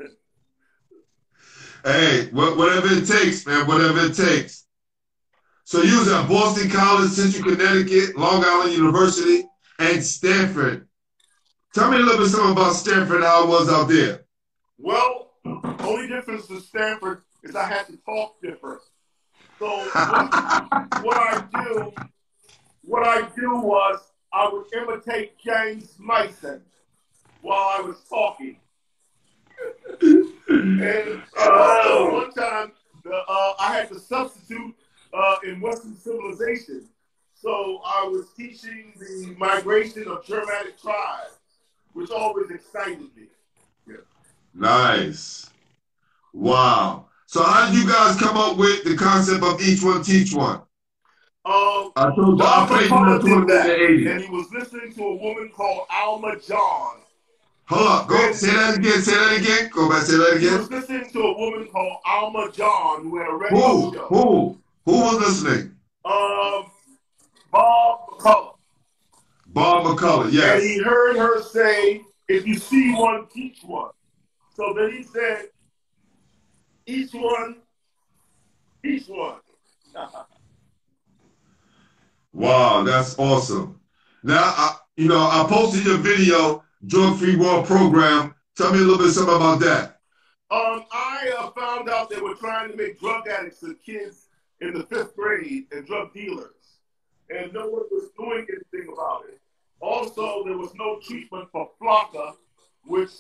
hey, 1.85 2.27
whatever 2.33 2.89
it 2.91 3.07
takes, 3.07 3.47
man, 3.47 3.67
whatever 3.67 4.01
it 4.01 4.15
takes. 4.15 4.67
So 5.65 5.83
you 5.83 5.99
was 5.99 6.09
at 6.09 6.29
Boston 6.29 6.71
College, 6.71 7.11
Central 7.11 7.57
Connecticut, 7.57 8.17
Long 8.17 8.45
Island 8.45 8.73
University, 8.73 9.45
and 9.79 10.03
Stanford. 10.03 10.89
Tell 11.75 11.91
me 11.91 11.97
a 11.97 12.01
little 12.01 12.19
bit 12.19 12.29
something 12.31 12.53
about 12.53 12.73
Stanford, 12.73 13.23
how 13.23 13.45
it 13.45 13.49
was 13.49 13.69
out 13.69 13.89
there. 13.89 14.25
Well, 14.79 15.33
only 15.81 16.09
difference 16.09 16.49
with 16.49 16.65
Stanford 16.65 17.23
is 17.43 17.55
I 17.55 17.65
had 17.65 17.87
to 17.89 17.97
talk 17.99 18.41
different. 18.41 18.81
So 19.59 19.67
what, 19.67 21.03
what 21.03 21.17
I 21.17 21.45
do, 21.65 21.93
what 22.83 23.07
I 23.07 23.23
do 23.35 23.57
was 23.57 24.01
I 24.33 24.51
would 24.53 24.67
imitate 24.75 25.39
James 25.39 25.95
Mason 25.99 26.61
while 27.41 27.77
I 27.79 27.81
was 27.81 27.97
talking. 28.09 28.59
and 30.03 31.23
uh, 31.39 32.05
one 32.11 32.33
time, 32.33 32.73
uh, 33.11 33.53
I 33.59 33.77
had 33.77 33.89
to 33.89 33.99
substitute 33.99 34.75
uh, 35.15 35.37
in 35.45 35.61
Western 35.61 35.97
civilization. 35.97 36.87
So 37.35 37.81
I 37.85 38.07
was 38.07 38.27
teaching 38.37 38.93
the 38.99 39.35
migration 39.39 40.07
of 40.09 40.27
Germanic 40.27 40.81
tribes, 40.81 41.39
which 41.95 42.11
always 42.11 42.51
excited 42.51 43.09
me. 43.17 43.29
Yeah. 43.87 43.97
Nice. 44.55 45.49
Wow. 46.35 47.07
So 47.27 47.43
how 47.43 47.71
did 47.71 47.79
you 47.79 47.87
guys 47.89 48.17
come 48.17 48.37
up 48.37 48.57
with 48.57 48.85
the 48.85 48.97
concept 48.97 49.43
of 49.43 49.61
each 49.61 49.83
one 49.83 50.03
teach 50.03 50.33
one? 50.33 50.61
Um, 51.45 51.93
I 51.95 52.13
told 52.17 52.39
you 52.39 52.45
I 52.45 52.67
played 52.67 52.91
in 52.91 53.47
the 53.47 54.09
and 54.11 54.23
he 54.23 54.31
was 54.31 54.47
listening 54.53 54.93
to 54.95 55.03
a 55.03 55.15
woman 55.17 55.51
called 55.55 55.87
Alma 55.91 56.37
John, 56.41 56.97
Hold 57.69 57.89
on. 57.89 58.07
Go 58.07 58.33
say 58.33 58.53
that 58.53 58.79
again. 58.79 59.03
Say 59.03 59.13
that 59.15 59.41
again. 59.41 59.71
Go 59.73 59.89
back. 59.89 60.03
Say 60.03 60.17
that 60.17 60.37
again. 60.37 60.53
He 60.53 60.57
was 60.59 60.71
listening 60.71 61.11
to 61.11 61.21
a 61.21 61.37
woman 61.39 61.67
called 61.67 61.99
Alma 62.07 62.51
John 62.53 63.03
who 63.03 63.19
had 63.19 63.29
a 63.29 63.35
radio 63.35 63.59
Who? 63.59 63.95
show. 63.95 64.07
Who? 64.07 64.59
Who 64.85 64.93
was 65.01 65.19
listening? 65.19 65.77
Um, 66.05 66.71
Bob 67.51 68.09
McCullough. 68.11 68.55
Bob 69.49 69.85
McCullough. 69.99 70.33
yes. 70.33 70.55
And 70.55 70.63
he 70.63 70.81
heard 70.81 71.17
her 71.17 71.43
say, 71.43 72.03
if 72.29 72.47
you 72.47 72.55
see 72.57 72.95
one, 72.95 73.27
teach 73.35 73.63
one. 73.65 73.91
So 74.55 74.73
then 74.77 74.93
he 74.93 75.03
said, 75.03 75.49
each 76.87 77.13
one, 77.13 77.57
each 78.85 79.09
one. 79.09 79.41
Wow, 82.33 82.83
that's 82.83 83.19
awesome. 83.19 83.81
Now, 84.23 84.43
I, 84.43 84.77
you 84.99 85.09
know, 85.09 85.17
I 85.19 85.47
posted 85.49 85.87
your 85.87 85.97
video, 85.97 86.63
Drug 86.87 87.19
Free 87.19 87.35
World 87.35 87.65
Program. 87.65 88.35
Tell 88.55 88.75
me 88.75 88.79
a 88.79 88.83
little 88.83 88.99
bit 88.99 89.11
something 89.13 89.35
about 89.35 89.59
that. 89.61 90.01
Um, 90.51 90.85
I 90.93 91.33
uh, 91.39 91.51
found 91.53 91.89
out 91.89 92.11
they 92.11 92.21
were 92.21 92.35
trying 92.35 92.71
to 92.71 92.77
make 92.77 93.01
drug 93.01 93.27
addicts 93.27 93.63
of 93.63 93.83
kids 93.83 94.29
in 94.61 94.75
the 94.75 94.85
fifth 94.85 95.17
grade 95.17 95.65
and 95.73 95.87
drug 95.87 96.13
dealers, 96.13 96.81
and 97.31 97.55
no 97.55 97.69
one 97.69 97.85
was 97.91 98.11
doing 98.19 98.47
anything 98.49 98.93
about 98.93 99.23
it. 99.29 99.41
Also, 99.81 100.45
there 100.45 100.59
was 100.59 100.75
no 100.75 101.01
treatment 101.01 101.49
for 101.51 101.71
flakka, 101.81 102.35
which 102.85 103.13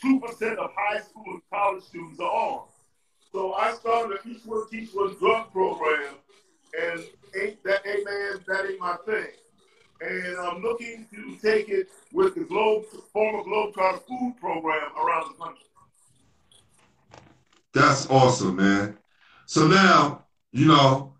two 0.00 0.20
percent 0.20 0.56
of 0.60 0.70
high 0.76 1.00
school 1.00 1.24
and 1.26 1.42
college 1.52 1.82
students 1.82 2.20
are 2.20 2.30
on. 2.30 2.68
So 3.32 3.52
I 3.54 3.72
started 3.74 4.18
a 4.24 4.28
Each 4.28 4.44
One 4.44 4.68
Teach 4.68 4.90
One 4.92 5.14
drug 5.18 5.52
program, 5.52 6.14
and 6.80 7.04
ain't 7.40 7.62
that, 7.64 7.84
hey 7.84 8.02
man, 8.04 8.40
that 8.46 8.66
ain't 8.68 8.80
my 8.80 8.96
thing. 9.06 9.28
And 10.00 10.36
I'm 10.38 10.62
looking 10.62 11.06
to 11.14 11.36
take 11.36 11.68
it 11.68 11.88
with 12.12 12.34
the 12.34 12.40
Globe, 12.40 12.84
former 13.12 13.42
Globetrotter 13.44 14.02
food 14.06 14.34
program 14.40 14.88
around 14.96 15.32
the 15.32 15.44
country. 15.44 15.64
That's 17.74 18.08
awesome, 18.08 18.56
man. 18.56 18.98
So 19.46 19.66
now, 19.66 20.24
you 20.52 20.66
know, 20.66 21.14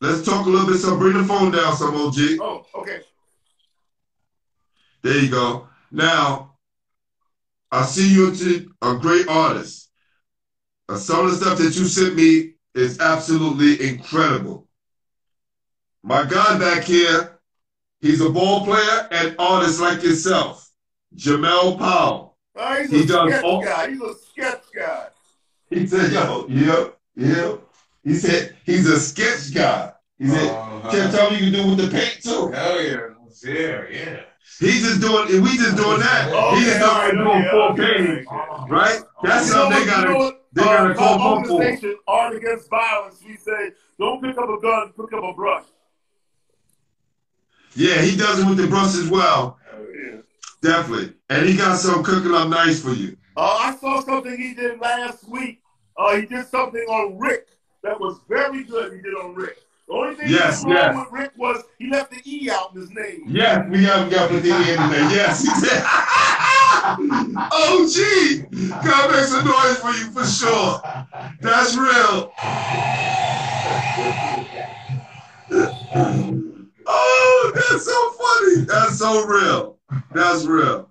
let's 0.00 0.24
talk 0.24 0.46
a 0.46 0.48
little 0.48 0.68
bit. 0.68 0.78
So 0.78 0.96
bring 0.96 1.18
the 1.18 1.24
phone 1.24 1.50
down 1.50 1.76
some, 1.76 1.94
OG. 1.94 2.16
Oh, 2.40 2.64
okay. 2.76 3.00
There 5.02 5.18
you 5.18 5.30
go. 5.30 5.68
Now, 5.90 6.56
I 7.70 7.84
see 7.84 8.12
you 8.12 8.68
a 8.82 8.94
great 8.96 9.28
artist. 9.28 9.85
Some 10.94 11.26
of 11.26 11.32
the 11.32 11.36
stuff 11.44 11.58
that 11.58 11.76
you 11.76 11.84
sent 11.86 12.14
me 12.14 12.52
is 12.74 13.00
absolutely 13.00 13.88
incredible. 13.88 14.68
My 16.02 16.24
guy 16.24 16.58
back 16.58 16.84
here, 16.84 17.40
he's 18.00 18.20
a 18.20 18.30
ball 18.30 18.64
player 18.64 19.08
and 19.10 19.34
artist 19.38 19.80
like 19.80 20.02
yourself, 20.04 20.70
Jamel 21.16 21.76
Powell. 21.78 22.36
Uh, 22.56 22.76
he's 22.76 22.90
He 22.90 23.02
a 23.02 23.06
does 23.06 23.28
sketch 23.30 23.44
all- 23.44 23.62
guy. 23.64 23.90
He's 23.90 24.00
a 24.00 24.14
sketch 24.14 24.62
guy. 24.74 25.06
He 25.70 25.86
said, 25.86 26.12
yo, 26.12 26.46
yep, 26.48 26.96
yep. 27.16 27.60
He 28.04 28.14
said, 28.14 28.54
he's 28.64 28.86
a 28.88 29.00
sketch 29.00 29.52
guy. 29.52 29.92
He 30.18 30.28
said, 30.28 30.48
Uh-huh. 30.48 30.90
can't 30.90 31.12
tell 31.12 31.30
me 31.32 31.38
you 31.38 31.50
can 31.50 31.64
do 31.64 31.70
with 31.70 31.78
the 31.78 31.88
paint 31.98 32.22
too. 32.22 32.52
Hell 32.52 32.80
yeah. 32.80 32.96
There, 33.42 33.92
yeah. 33.92 34.20
He's 34.60 34.82
just 34.86 35.00
doing, 35.00 35.42
we 35.42 35.56
just 35.58 35.76
doing 35.76 35.98
that. 36.00 36.30
Oh, 36.32 36.54
He's 36.56 36.64
just 36.66 36.80
right, 36.80 37.10
doing 37.10 37.44
full 37.50 37.62
okay, 37.72 37.96
painting, 37.96 38.26
right? 38.70 39.00
That's 39.22 39.48
know 39.48 39.68
something 39.68 39.80
they 39.80 39.84
gotta, 39.86 40.35
they 40.56 40.62
uh, 40.62 40.64
gotta 40.64 40.94
call 40.94 41.20
our 41.20 41.36
organization, 41.36 41.96
Art 42.08 42.34
Against 42.34 42.70
Violence, 42.70 43.22
we 43.26 43.36
say, 43.36 43.72
don't 43.98 44.22
pick 44.22 44.38
up 44.38 44.48
a 44.48 44.60
gun, 44.60 44.92
pick 44.92 45.12
up 45.12 45.24
a 45.24 45.34
brush. 45.34 45.66
Yeah, 47.74 48.00
he 48.00 48.16
does 48.16 48.40
it 48.40 48.46
with 48.46 48.56
the 48.56 48.66
brush 48.66 48.94
as 48.94 49.10
well. 49.10 49.58
Hell 49.70 49.84
yeah. 49.94 50.16
Definitely. 50.62 51.12
And 51.28 51.46
he 51.46 51.56
got 51.56 51.76
some 51.76 52.02
cooking 52.02 52.34
up 52.34 52.48
nice 52.48 52.80
for 52.80 52.92
you. 52.92 53.18
Uh, 53.36 53.58
I 53.60 53.76
saw 53.76 54.00
something 54.00 54.34
he 54.34 54.54
did 54.54 54.80
last 54.80 55.28
week. 55.28 55.60
Uh, 55.94 56.16
he 56.16 56.26
did 56.26 56.46
something 56.46 56.80
on 56.80 57.18
Rick 57.18 57.48
that 57.82 58.00
was 58.00 58.18
very 58.26 58.64
good. 58.64 58.94
He 58.94 59.02
did 59.02 59.14
on 59.14 59.34
Rick. 59.34 59.58
The 59.88 59.94
only 59.94 60.14
thing 60.16 60.28
Yes, 60.30 60.64
wrong 60.64 60.72
yes. 60.74 60.96
with 60.96 61.12
Rick 61.12 61.32
was 61.36 61.62
he 61.78 61.88
left 61.90 62.10
the 62.10 62.20
E 62.24 62.50
out 62.50 62.74
in 62.74 62.80
his 62.80 62.90
name. 62.90 63.22
Yes, 63.28 63.64
we 63.70 63.82
got, 63.84 64.04
we 64.04 64.10
got 64.14 64.28
to 64.28 64.34
put 64.34 64.42
the 64.42 64.48
E 64.48 64.70
in 64.72 64.90
there. 64.90 65.10
Yes, 65.10 65.42
he 65.46 65.48
said. 65.50 65.82
oh, 67.52 67.88
gee. 67.92 68.42
God 68.84 69.10
make 69.12 69.24
some 69.24 69.44
noise 69.44 69.78
for 69.78 69.90
you 69.92 70.10
for 70.10 70.24
sure. 70.24 70.82
That's 71.40 71.76
real. 71.76 72.32
Oh, 76.88 77.52
that's 77.54 77.84
so 77.84 78.12
funny. 78.12 78.64
That's 78.64 78.98
so 78.98 79.26
real. 79.26 79.78
That's 80.14 80.44
real. 80.44 80.88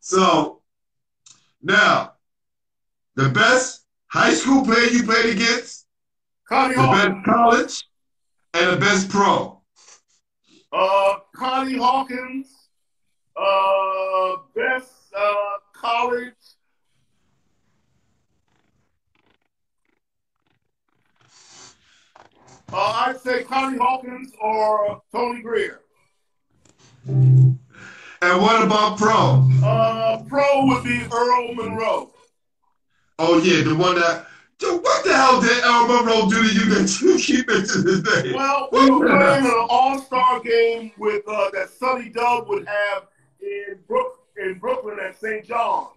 So, 0.00 0.62
now, 1.62 2.14
the 3.16 3.28
best 3.28 3.84
high 4.06 4.32
school 4.34 4.64
player 4.64 4.86
you 4.86 5.02
played 5.04 5.36
against, 5.36 5.86
Connie 6.48 6.74
the 6.74 6.80
Hawkins. 6.82 7.14
best 7.14 7.24
college, 7.26 7.84
and 8.54 8.70
the 8.70 8.76
best 8.76 9.08
pro. 9.08 9.60
Uh, 10.72 11.14
Connie 11.34 11.76
Hawkins. 11.76 12.48
Uh, 13.36 14.36
best 14.54 14.90
uh, 15.16 15.58
college. 15.74 16.34
Uh, 22.72 23.04
I'd 23.06 23.20
say 23.20 23.42
Connie 23.44 23.78
Hawkins 23.78 24.32
or 24.40 25.02
Tony 25.12 25.42
Greer. 25.42 25.80
And 27.06 28.40
what 28.40 28.62
about 28.62 28.98
pro? 28.98 29.48
Uh, 29.64 30.22
pro 30.28 30.66
would 30.66 30.84
be 30.84 31.02
Earl 31.12 31.54
Monroe. 31.54 32.12
Oh 33.18 33.38
yeah, 33.42 33.62
the 33.62 33.74
one 33.74 33.96
that. 33.96 34.26
Dude, 34.62 34.80
what 34.80 35.04
the 35.04 35.12
hell 35.12 35.40
did 35.40 35.64
Al 35.64 35.88
Monroe 35.88 36.30
do 36.30 36.40
to 36.40 36.54
you 36.54 36.74
that 36.74 37.00
you 37.00 37.16
keep 37.18 37.48
mentioning 37.48 37.84
his 37.84 38.02
name? 38.24 38.34
Well, 38.36 38.68
we 38.70 38.88
were 38.90 39.08
playing 39.08 39.44
an 39.44 39.66
all-star 39.68 40.38
game 40.40 40.92
with 40.98 41.26
uh, 41.26 41.50
that 41.50 41.68
Sonny 41.68 42.10
Dove 42.10 42.46
would 42.48 42.68
have 42.68 43.08
in 43.40 43.80
Brook 43.88 44.20
in 44.36 44.60
Brooklyn 44.60 44.98
at 45.00 45.18
St. 45.18 45.44
John. 45.44 45.88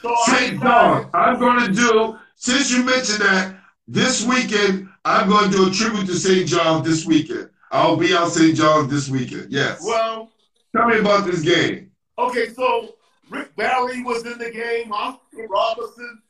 So 0.00 0.16
St. 0.24 0.62
John. 0.62 1.10
I'm 1.12 1.38
going 1.38 1.66
to 1.66 1.72
do, 1.72 2.18
since 2.36 2.70
you 2.70 2.84
mentioned 2.84 3.20
that, 3.20 3.54
this 3.86 4.26
weekend, 4.26 4.88
I'm 5.04 5.28
going 5.28 5.50
to 5.50 5.56
do 5.56 5.68
a 5.68 5.70
tribute 5.70 6.06
to 6.06 6.14
St. 6.14 6.46
John 6.48 6.82
this 6.82 7.04
weekend. 7.04 7.50
I'll 7.70 7.98
be 7.98 8.14
out 8.14 8.30
St. 8.30 8.56
John's 8.56 8.90
this 8.90 9.10
weekend. 9.10 9.52
Yes. 9.52 9.82
Well, 9.84 10.30
Tell 10.74 10.88
me 10.88 10.98
about 11.00 11.26
this 11.26 11.42
game. 11.42 11.90
okay, 12.18 12.48
so 12.48 12.94
Rick 13.28 13.54
Barry 13.56 14.02
was 14.02 14.24
in 14.24 14.38
the 14.38 14.50
game. 14.50 14.90
Oscar 14.90 15.46
Robertson. 15.48 16.22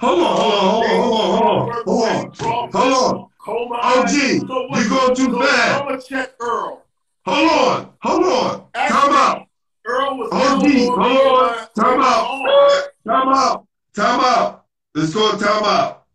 Hold 0.00 0.18
on, 0.20 0.36
hold 0.36 0.52
on, 0.52 0.82
hold 0.82 0.84
on, 0.84 1.82
hold 1.84 2.04
on, 2.04 2.32
hold 2.38 2.52
on, 2.52 2.70
hold 2.72 2.92
on. 2.92 3.30
Hold 3.46 3.72
on. 3.72 3.78
OG, 3.80 4.12
you're 4.12 4.88
going 4.88 5.14
too 5.14 5.40
fast. 5.40 5.80
I'm 5.80 5.88
gonna 5.88 6.02
check 6.02 6.34
Earl. 6.40 6.82
Hold 7.24 7.50
on, 7.50 7.92
hold 8.00 8.24
on. 8.24 8.66
Time 8.74 9.12
out. 9.14 9.46
Earl 9.86 10.18
was 10.18 10.32
OG, 10.32 10.72
hold 10.88 11.00
on. 11.00 11.68
Time 11.76 12.00
out. 12.00 12.88
Time 13.06 13.28
out. 13.28 13.66
Time 13.94 14.20
out. 14.20 14.64
Let's 14.96 15.14
go 15.14 15.30
time 15.38 15.64
out. 15.64 16.06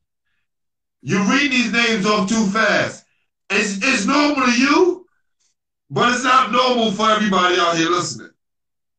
You 1.01 1.19
read 1.23 1.51
these 1.51 1.71
names 1.71 2.05
off 2.05 2.27
too 2.27 2.45
fast. 2.47 3.05
It's, 3.49 3.77
it's 3.81 4.05
normal 4.05 4.45
to 4.45 4.51
you, 4.51 5.07
but 5.89 6.13
it's 6.13 6.23
not 6.23 6.51
normal 6.51 6.91
for 6.91 7.09
everybody 7.09 7.57
out 7.59 7.77
here 7.77 7.89
listening. 7.89 8.31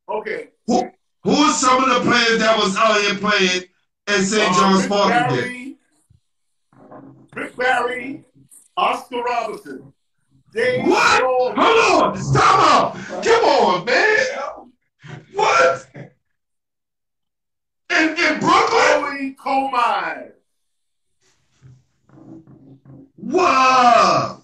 Okay. 0.09 0.49
Who, 0.67 0.91
who 1.23 1.33
are 1.33 1.53
some 1.53 1.85
of 1.85 1.91
the 1.91 2.11
players 2.11 2.39
that 2.41 2.57
was 2.57 2.77
out 2.77 3.01
here 3.03 3.15
playing 3.17 3.65
at 4.13 4.25
St. 4.25 4.51
Uh, 4.51 4.55
John's 4.55 4.87
game? 4.87 5.09
Barry, 5.09 5.77
Rick 7.35 7.57
Barry, 7.57 8.25
Oscar 8.77 9.23
Robertson, 9.23 9.93
Dave 10.53 10.87
What? 10.87 11.23
Hold 11.23 11.59
on. 11.59 12.23
Stop 12.23 12.95
out. 12.97 13.25
Come 13.25 13.45
on, 13.45 13.85
man. 13.85 14.27
What? 15.33 15.87
In, 17.91 18.09
in 18.09 18.41
Brooklyn? 18.41 18.83
Chloe 19.13 19.35
Coleman. 19.35 20.33
Wow. 23.17 24.43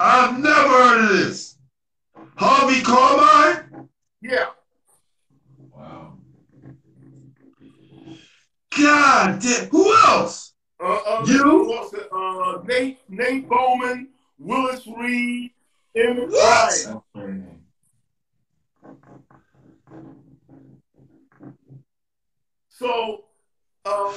I've 0.00 0.38
never 0.38 0.68
heard 0.68 1.04
of 1.04 1.10
this. 1.10 1.56
Harvey 2.36 2.80
Carmine? 2.82 3.88
Yeah. 4.20 4.46
Wow. 5.74 6.18
God 8.78 9.40
damn. 9.40 9.68
Who 9.68 9.94
else? 10.06 10.54
Uh, 10.80 10.84
uh, 11.06 11.24
You? 11.26 11.38
who 11.38 11.74
else? 11.76 11.94
Uh, 11.94 12.62
Nate 12.66 12.98
Nate 13.08 13.48
Bowman, 13.48 14.08
Willis 14.38 14.86
Reed, 14.86 15.52
Emmett 15.94 16.30
What? 16.30 17.02
Bryant. 17.14 17.48
So, 22.68 23.24
uh, 23.84 24.12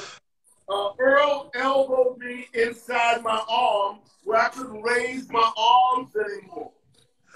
uh, 0.70 0.90
Earl 0.98 1.52
elbowed 1.54 2.18
me 2.18 2.48
inside 2.54 3.22
my 3.22 3.44
arm 3.48 4.00
where 4.24 4.40
I 4.42 4.50
couldn't 4.50 4.82
raise 4.82 5.30
my 5.30 5.52
arms 5.58 6.10
anymore. 6.16 6.72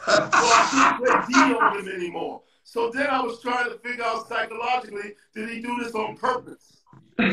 So 0.06 0.12
I 0.14 0.98
couldn't 0.98 1.28
play 1.28 1.50
D 1.50 1.54
on 1.56 1.80
him 1.80 1.88
anymore. 1.94 2.42
So 2.64 2.90
then 2.92 3.08
I 3.08 3.22
was 3.22 3.42
trying 3.42 3.70
to 3.70 3.78
figure 3.80 4.04
out 4.04 4.28
psychologically, 4.28 5.14
did 5.36 5.50
he 5.50 5.62
do 5.62 5.84
this 5.84 5.94
on 5.94 6.16
purpose? 6.16 6.69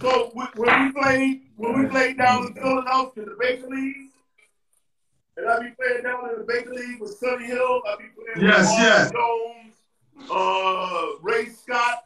So 0.00 0.30
when 0.34 0.48
we 0.54 0.92
played, 0.92 1.42
when 1.56 1.82
we 1.82 1.86
played 1.88 2.18
down 2.18 2.46
in 2.46 2.54
Philadelphia, 2.54 3.24
in 3.24 3.28
the 3.30 3.36
Baker 3.38 3.66
League, 3.66 3.96
and 5.36 5.48
I 5.48 5.58
be 5.58 5.70
playing 5.70 6.04
down 6.04 6.30
in 6.30 6.38
the 6.38 6.44
Baker 6.46 6.72
League 6.72 7.00
with 7.00 7.16
Sonny 7.18 7.46
Hill, 7.46 7.82
I 7.84 7.96
be 7.96 8.04
playing 8.14 8.48
Yes, 8.48 8.70
with 8.70 8.78
yes. 8.78 9.10
Jones, 9.10 9.74
uh, 10.30 11.06
Ray 11.20 11.46
Scott, 11.46 12.04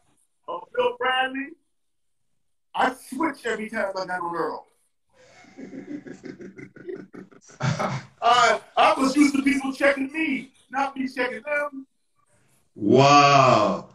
uh, 0.49 0.57
Bill 0.75 0.95
Bradley. 0.97 1.49
I 2.73 2.95
switch 2.95 3.45
every 3.45 3.69
time 3.69 3.89
I 3.95 4.05
got 4.07 4.21
on 4.21 4.35
Earl. 4.35 4.65
I 8.21 8.59
I 8.75 8.93
was 8.97 9.15
used 9.15 9.35
to 9.35 9.43
people 9.43 9.71
checking 9.71 10.11
me, 10.11 10.51
not 10.71 10.97
me 10.97 11.07
checking 11.07 11.43
them. 11.43 11.85
Wow. 12.73 13.89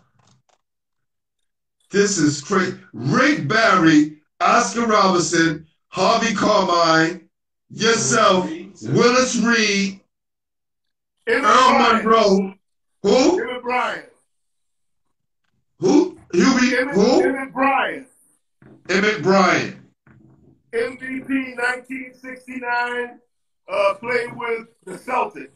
This 1.90 2.18
is 2.18 2.42
crazy. 2.42 2.78
Rick 2.92 3.48
Barry, 3.48 4.18
Oscar 4.40 4.86
Robertson, 4.86 5.66
Harvey 5.88 6.34
Carmine, 6.34 7.28
yourself, 7.70 8.50
Willis 8.82 9.36
Reed, 9.36 10.00
Earl 11.26 11.40
Bryant. 11.42 12.04
Monroe. 12.04 12.54
Who? 13.02 13.42
Emmett 13.42 13.62
Bryant. 13.62 14.06
Who? 15.78 16.18
Hubie? 16.34 16.78
Emmett, 16.78 16.94
Who? 16.94 17.22
Emmett 17.22 17.52
Bryant. 17.52 18.06
Emmett 18.88 19.22
Bryant. 19.22 19.76
MVP 20.72 21.56
1969. 21.56 23.20
Uh, 23.70 23.94
played 23.94 24.34
with 24.36 24.68
the 24.84 24.92
Celtics. 24.92 25.50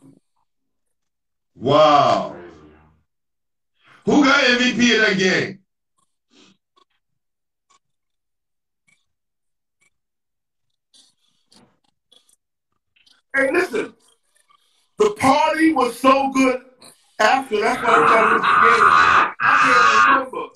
Wow. 1.54 2.36
Who 4.04 4.24
got 4.24 4.44
MVP 4.44 4.94
in 4.94 5.00
that 5.00 5.18
game? 5.18 5.61
Hey, 13.34 13.50
listen. 13.50 13.94
The 14.98 15.10
party 15.18 15.72
was 15.72 15.98
so 15.98 16.30
good 16.32 16.60
after. 17.18 17.60
That's 17.60 17.82
why 17.82 17.94
got 17.94 18.34
this 18.34 18.42
game. 18.42 18.84
I 19.40 19.52
can't 19.62 20.30
remember. 20.30 20.48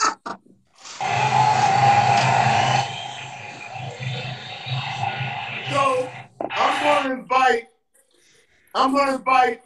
So 5.71 6.11
I'm 6.51 6.75
gonna 6.85 7.15
invite. 7.21 7.65
I'm 8.75 8.95
gonna 8.95 9.17
invite. 9.17 9.63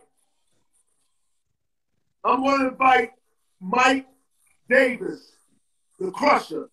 I'm 2.23 2.45
gonna 2.45 2.69
invite 2.69 3.11
Mike 3.61 4.07
Davis, 4.69 5.32
the 5.99 6.12
Crusher, 6.12 6.70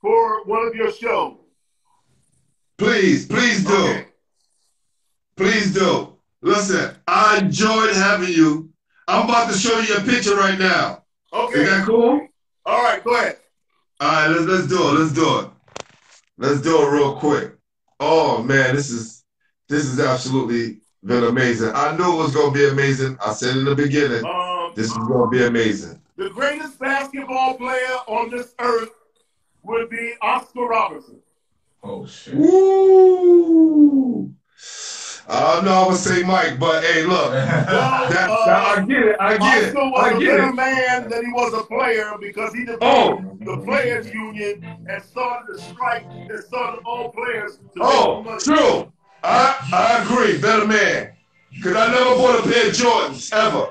for 0.00 0.44
one 0.44 0.66
of 0.66 0.74
your 0.74 0.92
shows. 0.92 1.36
Please, 2.78 3.26
please 3.26 3.64
do. 3.64 3.74
Okay. 3.74 4.06
Please 5.38 5.72
do. 5.72 6.14
Listen, 6.42 6.94
I 7.06 7.38
enjoyed 7.38 7.94
having 7.94 8.28
you. 8.28 8.68
I'm 9.06 9.24
about 9.24 9.50
to 9.52 9.56
show 9.58 9.78
you 9.78 9.94
a 9.96 10.00
picture 10.00 10.34
right 10.36 10.58
now. 10.58 11.04
Okay. 11.32 11.60
Is 11.62 11.70
that 11.70 11.86
cool? 11.86 12.26
All 12.66 12.82
right. 12.82 13.02
Go 13.04 13.14
ahead. 13.16 13.36
All 14.00 14.08
right, 14.08 14.28
let's 14.28 14.44
let's 14.46 14.66
do 14.68 14.76
it. 14.88 14.92
Let's 15.00 15.12
do 15.12 15.38
it. 15.40 15.48
Let's 16.38 16.60
do 16.60 16.82
it 16.82 16.90
real 16.90 17.16
quick. 17.16 17.52
Oh 18.00 18.42
man, 18.42 18.74
this 18.76 18.90
is 18.90 19.24
this 19.68 19.84
is 19.86 19.98
absolutely 20.00 20.80
been 21.04 21.24
amazing. 21.24 21.70
I 21.74 21.96
knew 21.96 22.12
it 22.12 22.16
was 22.16 22.34
gonna 22.34 22.52
be 22.52 22.68
amazing. 22.68 23.16
I 23.24 23.32
said 23.32 23.56
in 23.56 23.64
the 23.64 23.74
beginning, 23.74 24.24
Um, 24.24 24.72
this 24.76 24.86
is 24.86 24.98
gonna 24.98 25.28
be 25.28 25.44
amazing. 25.44 26.00
the 26.16 26.30
greatest 26.30 26.78
basketball 26.78 27.56
player 27.56 27.96
on 28.06 28.30
this 28.30 28.54
earth 28.60 28.90
would 29.62 29.88
be 29.90 30.14
Oscar 30.20 30.66
Robertson. 30.66 31.20
Oh 31.82 32.06
shit. 32.06 32.34
Woo! 32.34 34.32
I 35.30 35.54
don't 35.54 35.64
know 35.66 35.72
I 35.84 35.88
would 35.88 35.96
say 35.98 36.22
Mike, 36.22 36.58
but 36.58 36.82
hey, 36.84 37.02
look. 37.04 37.30
Well, 37.32 38.08
That, 38.10 38.30
uh, 38.30 38.74
I 38.78 38.84
get 38.86 39.02
it. 39.02 39.16
I 39.20 39.36
get 39.36 39.62
it. 39.64 39.76
I 39.76 40.18
get 40.18 40.40
it. 40.40 40.54
man 40.54 41.10
that 41.10 41.22
he 41.22 41.30
was 41.32 41.52
a 41.52 41.64
player 41.64 42.12
because 42.20 42.52
he 42.54 42.60
developed 42.60 42.82
Oh. 42.82 43.36
the 43.40 43.58
players 43.64 44.12
union 44.12 44.64
and 44.88 45.02
started 45.02 45.54
the 45.54 45.60
strike 45.60 46.06
and 46.06 46.42
started 46.44 46.80
all 46.86 47.10
players 47.12 47.58
to 47.58 47.80
Oh, 47.82 48.38
true. 48.40 48.90
I 49.22 49.56
I 49.72 50.02
agree. 50.02 50.40
Better 50.40 50.66
man. 50.66 51.12
Cause 51.62 51.74
I 51.76 51.88
never 51.90 52.14
bought 52.16 52.38
a 52.38 52.42
pair 52.50 52.68
of 52.68 52.72
Jordans 52.74 53.32
ever. 53.32 53.68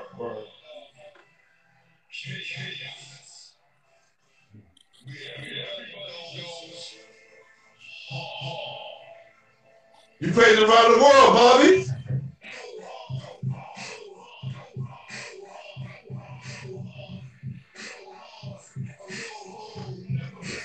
You 10.20 10.32
played 10.32 10.58
around 10.58 10.92
the 10.92 10.98
world, 11.00 11.32
Bobby. 11.32 11.84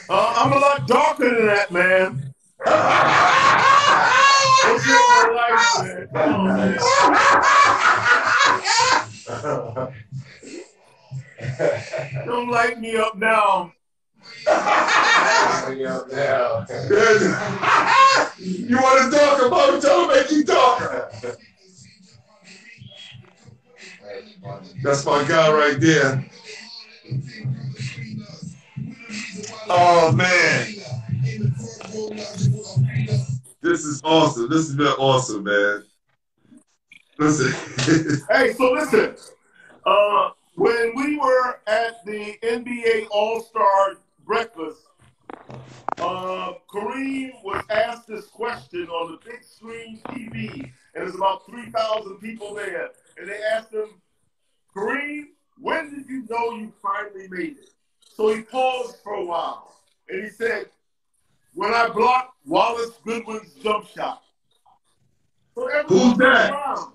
Uh, 0.09 0.33
I'm 0.37 0.53
a 0.53 0.57
lot 0.57 0.87
darker 0.87 1.29
than 1.35 1.45
that, 1.45 1.71
man. 1.71 2.33
What's 4.63 4.87
my 4.87 5.29
life, 5.35 5.85
man? 5.85 6.07
Come 6.13 6.33
on, 6.33 6.45
man. 6.57 6.79
Don't 12.25 12.49
light 12.49 12.79
me 12.79 12.95
up 12.97 13.15
now. 13.17 13.71
You 18.37 18.77
want 18.77 19.11
to 19.11 19.17
talk 19.17 19.45
about 19.45 19.73
it? 19.73 19.81
Tell 19.81 20.01
him 20.01 20.15
make 20.15 20.31
you 20.31 20.43
talk. 20.43 21.11
That's 24.83 25.05
my 25.05 25.23
guy 25.27 25.51
right 25.51 25.79
there. 25.79 26.25
Oh 29.69 30.11
man. 30.11 30.67
This 33.61 33.85
is 33.85 34.01
awesome. 34.03 34.49
This 34.49 34.67
has 34.67 34.75
been 34.75 34.87
awesome, 34.87 35.43
man. 35.43 35.83
Listen. 37.17 37.53
Hey, 38.29 38.53
so 38.53 38.71
listen. 38.71 39.15
Uh, 39.85 40.31
when 40.55 40.93
we 40.95 41.17
were 41.17 41.59
at 41.67 42.03
the 42.05 42.35
NBA 42.43 43.07
All 43.11 43.41
Star 43.41 43.95
breakfast, 44.25 44.81
uh, 45.99 46.53
Kareem 46.71 47.31
was 47.43 47.63
asked 47.69 48.07
this 48.07 48.25
question 48.27 48.87
on 48.89 49.11
the 49.13 49.29
big 49.29 49.43
screen 49.43 49.99
TV, 50.09 50.53
and 50.61 50.71
there's 50.95 51.15
about 51.15 51.45
3,000 51.45 52.17
people 52.17 52.53
there. 52.53 52.89
And 53.17 53.29
they 53.29 53.39
asked 53.53 53.73
him, 53.73 54.01
Kareem, 54.75 55.25
when 55.59 55.93
did 55.93 56.09
you 56.09 56.25
know 56.29 56.51
you 56.57 56.73
finally 56.81 57.27
made 57.29 57.57
it? 57.57 57.69
So 58.15 58.33
he 58.33 58.41
paused 58.41 58.97
for 59.03 59.13
a 59.13 59.25
while, 59.25 59.75
and 60.09 60.23
he 60.23 60.29
said, 60.29 60.65
when 61.53 61.73
I 61.73 61.89
blocked 61.89 62.35
Wallace 62.45 62.91
Goodwin's 63.05 63.53
jump 63.53 63.87
shot. 63.87 64.23
So 65.55 65.69
Who's 65.87 66.17
that? 66.17 66.51
around. 66.51 66.93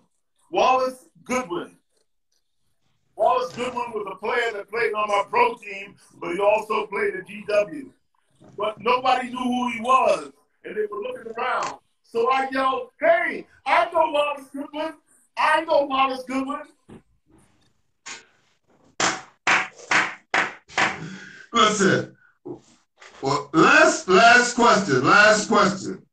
Wallace 0.51 1.07
Goodwin. 1.25 1.78
Wallace 3.19 3.53
Goodwin 3.53 3.91
was 3.93 4.07
a 4.13 4.15
player 4.15 4.53
that 4.53 4.71
played 4.71 4.95
on 4.95 5.09
my 5.09 5.25
pro 5.29 5.55
team, 5.55 5.97
but 6.21 6.35
he 6.35 6.39
also 6.41 6.87
played 6.87 7.17
at 7.17 7.27
GW. 7.27 7.91
But 8.57 8.81
nobody 8.81 9.29
knew 9.29 9.39
who 9.39 9.73
he 9.73 9.81
was, 9.81 10.31
and 10.65 10.77
they 10.77 10.87
were 10.89 11.01
looking 11.01 11.33
around. 11.33 11.81
So 12.05 12.31
I 12.31 12.49
yelled, 12.53 12.91
"Hey, 13.01 13.45
I 13.67 13.91
know 13.91 14.13
Wallace 14.13 14.47
Goodwin. 14.53 14.95
I 15.37 15.63
know 15.63 15.87
Wallace 15.87 16.23
Goodwin." 16.29 16.63
Listen. 21.53 22.17
Well, 23.21 23.51
last 23.53 24.09
last 24.09 24.55
question. 24.55 25.05
Last 25.05 25.49
question. 25.49 26.07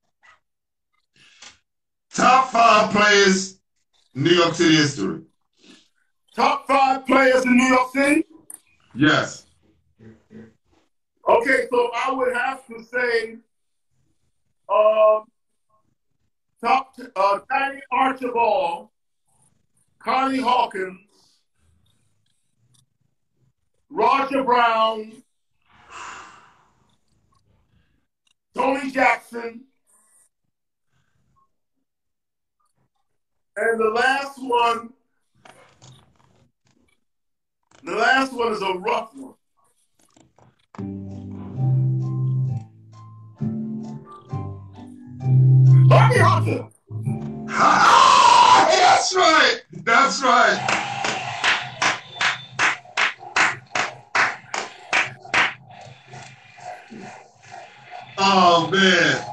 Top 2.11 2.49
five 2.49 2.91
players 2.91 3.59
New 4.15 4.31
York 4.31 4.55
City 4.55 4.75
history. 4.75 5.21
Top 6.35 6.67
five 6.67 7.05
players 7.05 7.45
in 7.45 7.55
New 7.55 7.63
York 7.63 7.91
City. 7.93 8.25
Yes. 8.93 9.45
Okay, 11.27 11.67
so 11.71 11.91
I 11.95 12.11
would 12.11 12.35
have 12.35 12.67
to 12.67 12.83
say, 12.83 13.37
um, 14.69 15.23
top 16.61 16.93
uh, 17.15 17.39
Tiny 17.49 17.81
Archibald, 17.89 18.89
Connie 19.99 20.41
Hawkins, 20.41 20.99
Roger 23.89 24.43
Brown, 24.43 25.23
Tony 28.53 28.91
Jackson, 28.91 29.65
And 33.57 33.79
the 33.79 33.89
last 33.89 34.37
one, 34.37 34.89
the 37.85 37.91
last 37.95 38.33
one 38.33 38.51
is 38.53 38.61
a 38.61 38.73
rough 38.73 39.11
one. 39.15 39.33
Harvey 45.89 46.19
Hunter. 46.19 46.67
Ah, 47.49 48.67
that's 48.69 49.15
right. 49.15 49.61
That's 49.83 50.21
right. 50.23 50.81
Oh 58.17 58.69
man. 58.71 59.25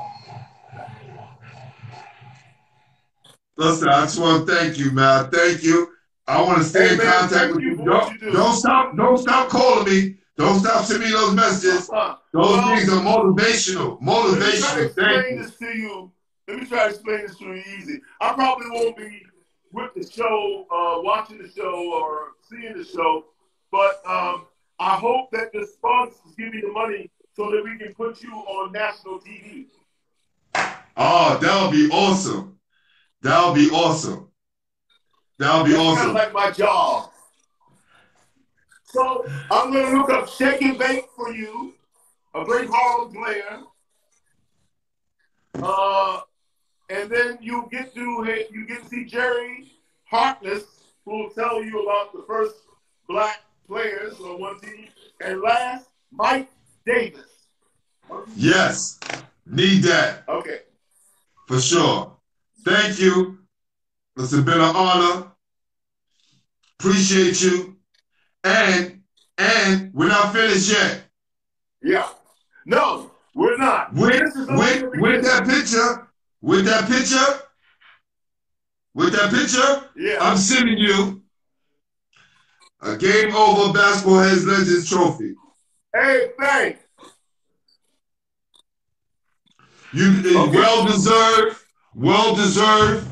Listen, 3.56 3.88
I 3.88 4.00
just 4.02 4.18
want 4.18 4.46
to 4.46 4.54
thank 4.54 4.78
you, 4.78 4.90
man. 4.92 5.30
Thank 5.30 5.62
you. 5.62 5.88
I 6.26 6.40
want 6.42 6.58
to 6.58 6.64
stay 6.64 6.88
Hey, 6.88 6.92
in 6.92 6.98
man, 6.98 7.06
contact 7.06 7.54
with 7.54 7.62
you 7.62 7.70
you. 7.70 7.71
for 7.71 7.71
what 7.71 7.71
Don't, 7.84 8.20
do. 8.20 8.32
don't 8.32 8.54
stop. 8.54 8.96
Don't 8.96 9.18
stop 9.18 9.48
calling 9.48 9.92
me. 9.92 10.16
Don't 10.36 10.60
stop 10.60 10.84
sending 10.84 11.08
me 11.08 11.12
those 11.12 11.34
messages. 11.34 11.88
Those 11.88 12.16
well, 12.32 12.76
things 12.76 12.88
are 12.88 13.00
motivational. 13.00 13.98
Let 14.00 14.38
me 14.38 14.58
try 14.58 14.74
to 14.74 14.88
Motivational. 14.88 14.94
Thank 14.94 15.16
explain 15.26 15.36
you. 15.36 15.42
this 15.42 15.56
to 15.56 15.78
you. 15.78 16.12
Let 16.48 16.58
me 16.58 16.66
try 16.66 16.84
to 16.84 16.90
explain 16.90 17.20
this 17.26 17.36
to 17.38 17.44
you 17.44 17.62
easy. 17.78 18.00
I 18.20 18.32
probably 18.32 18.66
won't 18.70 18.96
be 18.96 19.22
with 19.72 19.94
the 19.94 20.10
show, 20.10 20.66
uh, 20.70 21.02
watching 21.02 21.38
the 21.38 21.48
show 21.48 21.92
or 21.92 22.32
seeing 22.48 22.76
the 22.76 22.84
show, 22.84 23.26
but 23.70 24.02
um, 24.06 24.46
I 24.78 24.96
hope 24.96 25.30
that 25.32 25.52
the 25.52 25.66
sponsors 25.66 26.34
give 26.36 26.52
me 26.52 26.60
the 26.60 26.72
money 26.72 27.10
so 27.34 27.50
that 27.50 27.62
we 27.64 27.78
can 27.78 27.94
put 27.94 28.22
you 28.22 28.32
on 28.32 28.72
national 28.72 29.20
TV. 29.20 29.66
Oh, 30.96 31.38
that 31.40 31.62
would 31.62 31.72
be 31.72 31.88
awesome. 31.90 32.58
That 33.22 33.46
would 33.46 33.54
be 33.54 33.70
awesome. 33.70 34.28
That 35.38 35.56
would 35.56 35.66
be 35.66 35.72
That's 35.72 35.84
kind 35.84 35.98
awesome. 35.98 36.10
of 36.10 36.14
like 36.14 36.32
my 36.32 36.50
job. 36.50 37.11
So 38.92 39.24
I'm 39.50 39.72
going 39.72 39.90
to 39.90 39.96
look 39.98 40.10
up 40.10 40.28
Shake 40.28 40.60
and 40.60 40.78
Bake 40.78 41.06
for 41.16 41.32
you, 41.32 41.72
a 42.34 42.44
great 42.44 42.68
Harlem 42.70 43.14
player. 43.14 43.60
Uh, 45.54 46.20
and 46.90 47.10
then 47.10 47.38
you 47.40 47.68
get 47.72 47.94
to 47.94 48.46
you 48.50 48.66
get 48.66 48.82
to 48.82 48.88
see 48.90 49.04
Jerry 49.06 49.72
Harkness, 50.04 50.64
who 51.06 51.22
will 51.22 51.30
tell 51.30 51.62
you 51.64 51.82
about 51.82 52.12
the 52.12 52.22
first 52.26 52.54
black 53.08 53.40
players 53.66 54.20
on 54.20 54.38
one 54.38 54.60
team. 54.60 54.88
And 55.24 55.40
last, 55.40 55.88
Mike 56.10 56.50
Davis. 56.84 57.46
Yes. 58.36 59.00
Need 59.46 59.84
that 59.84 60.24
Okay. 60.28 60.60
for 61.48 61.60
sure. 61.60 62.16
Thank 62.62 62.98
you. 62.98 63.38
It's 64.18 64.32
been 64.32 64.48
an 64.48 64.60
honor. 64.76 65.32
Appreciate 66.78 67.40
you. 67.42 67.71
And 68.44 69.02
and 69.38 69.92
we're 69.94 70.08
not 70.08 70.32
finished 70.32 70.70
yet. 70.70 71.02
Yeah. 71.82 72.08
No, 72.66 73.10
we're 73.34 73.56
not. 73.56 73.92
With 73.94 74.12
This 74.20 74.36
is 74.36 74.48
only 74.48 74.82
with 74.84 75.00
with 75.00 75.24
that 75.24 75.46
picture, 75.46 76.08
with 76.40 76.64
that 76.66 76.88
picture, 76.88 77.42
with 78.94 79.12
that 79.14 79.30
picture, 79.32 79.88
Yeah. 79.96 80.18
I'm 80.20 80.36
sending 80.36 80.78
you 80.78 81.22
a 82.80 82.96
game 82.96 83.34
over 83.34 83.72
basketball 83.72 84.18
heads 84.20 84.44
legends 84.44 84.88
trophy. 84.88 85.34
hey, 85.94 86.30
thanks. 86.38 86.80
You 89.92 90.06
uh, 90.38 90.42
Okay. 90.48 90.56
well 90.58 90.86
deserved, 90.86 91.58
well 91.94 92.34
deserved, 92.34 93.06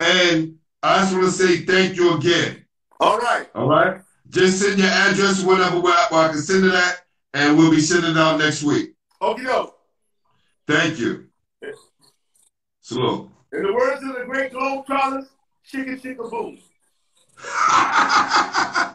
and 0.00 0.58
I 0.82 1.00
just 1.00 1.12
want 1.14 1.24
to 1.24 1.30
say 1.32 1.64
thank 1.64 1.96
you 1.96 2.14
again. 2.16 2.64
All 3.00 3.18
right. 3.18 3.48
All 3.54 3.68
right, 3.68 4.00
just 4.30 4.60
send 4.60 4.78
your 4.78 4.88
address, 4.88 5.42
whatever, 5.42 5.80
where 5.80 5.94
I 5.94 6.28
can 6.28 6.38
send 6.38 6.64
it 6.66 6.74
at, 6.74 7.02
and 7.34 7.56
we'll 7.56 7.70
be 7.70 7.80
sending 7.80 8.10
it 8.10 8.16
out 8.16 8.38
next 8.38 8.62
week. 8.62 8.94
Okay, 9.22 9.44
doke. 9.44 9.78
Thank 10.66 10.98
you. 10.98 11.28
Yes. 11.62 11.76
Salute. 12.82 13.30
In 13.52 13.62
the 13.62 13.72
words 13.72 14.02
of 14.02 14.14
the 14.14 14.24
great 14.26 14.52
globe 14.52 14.86
Globetrotters, 14.86 15.28
"Chicken, 15.64 15.98
chicken, 15.98 16.28
boom. 16.28 16.58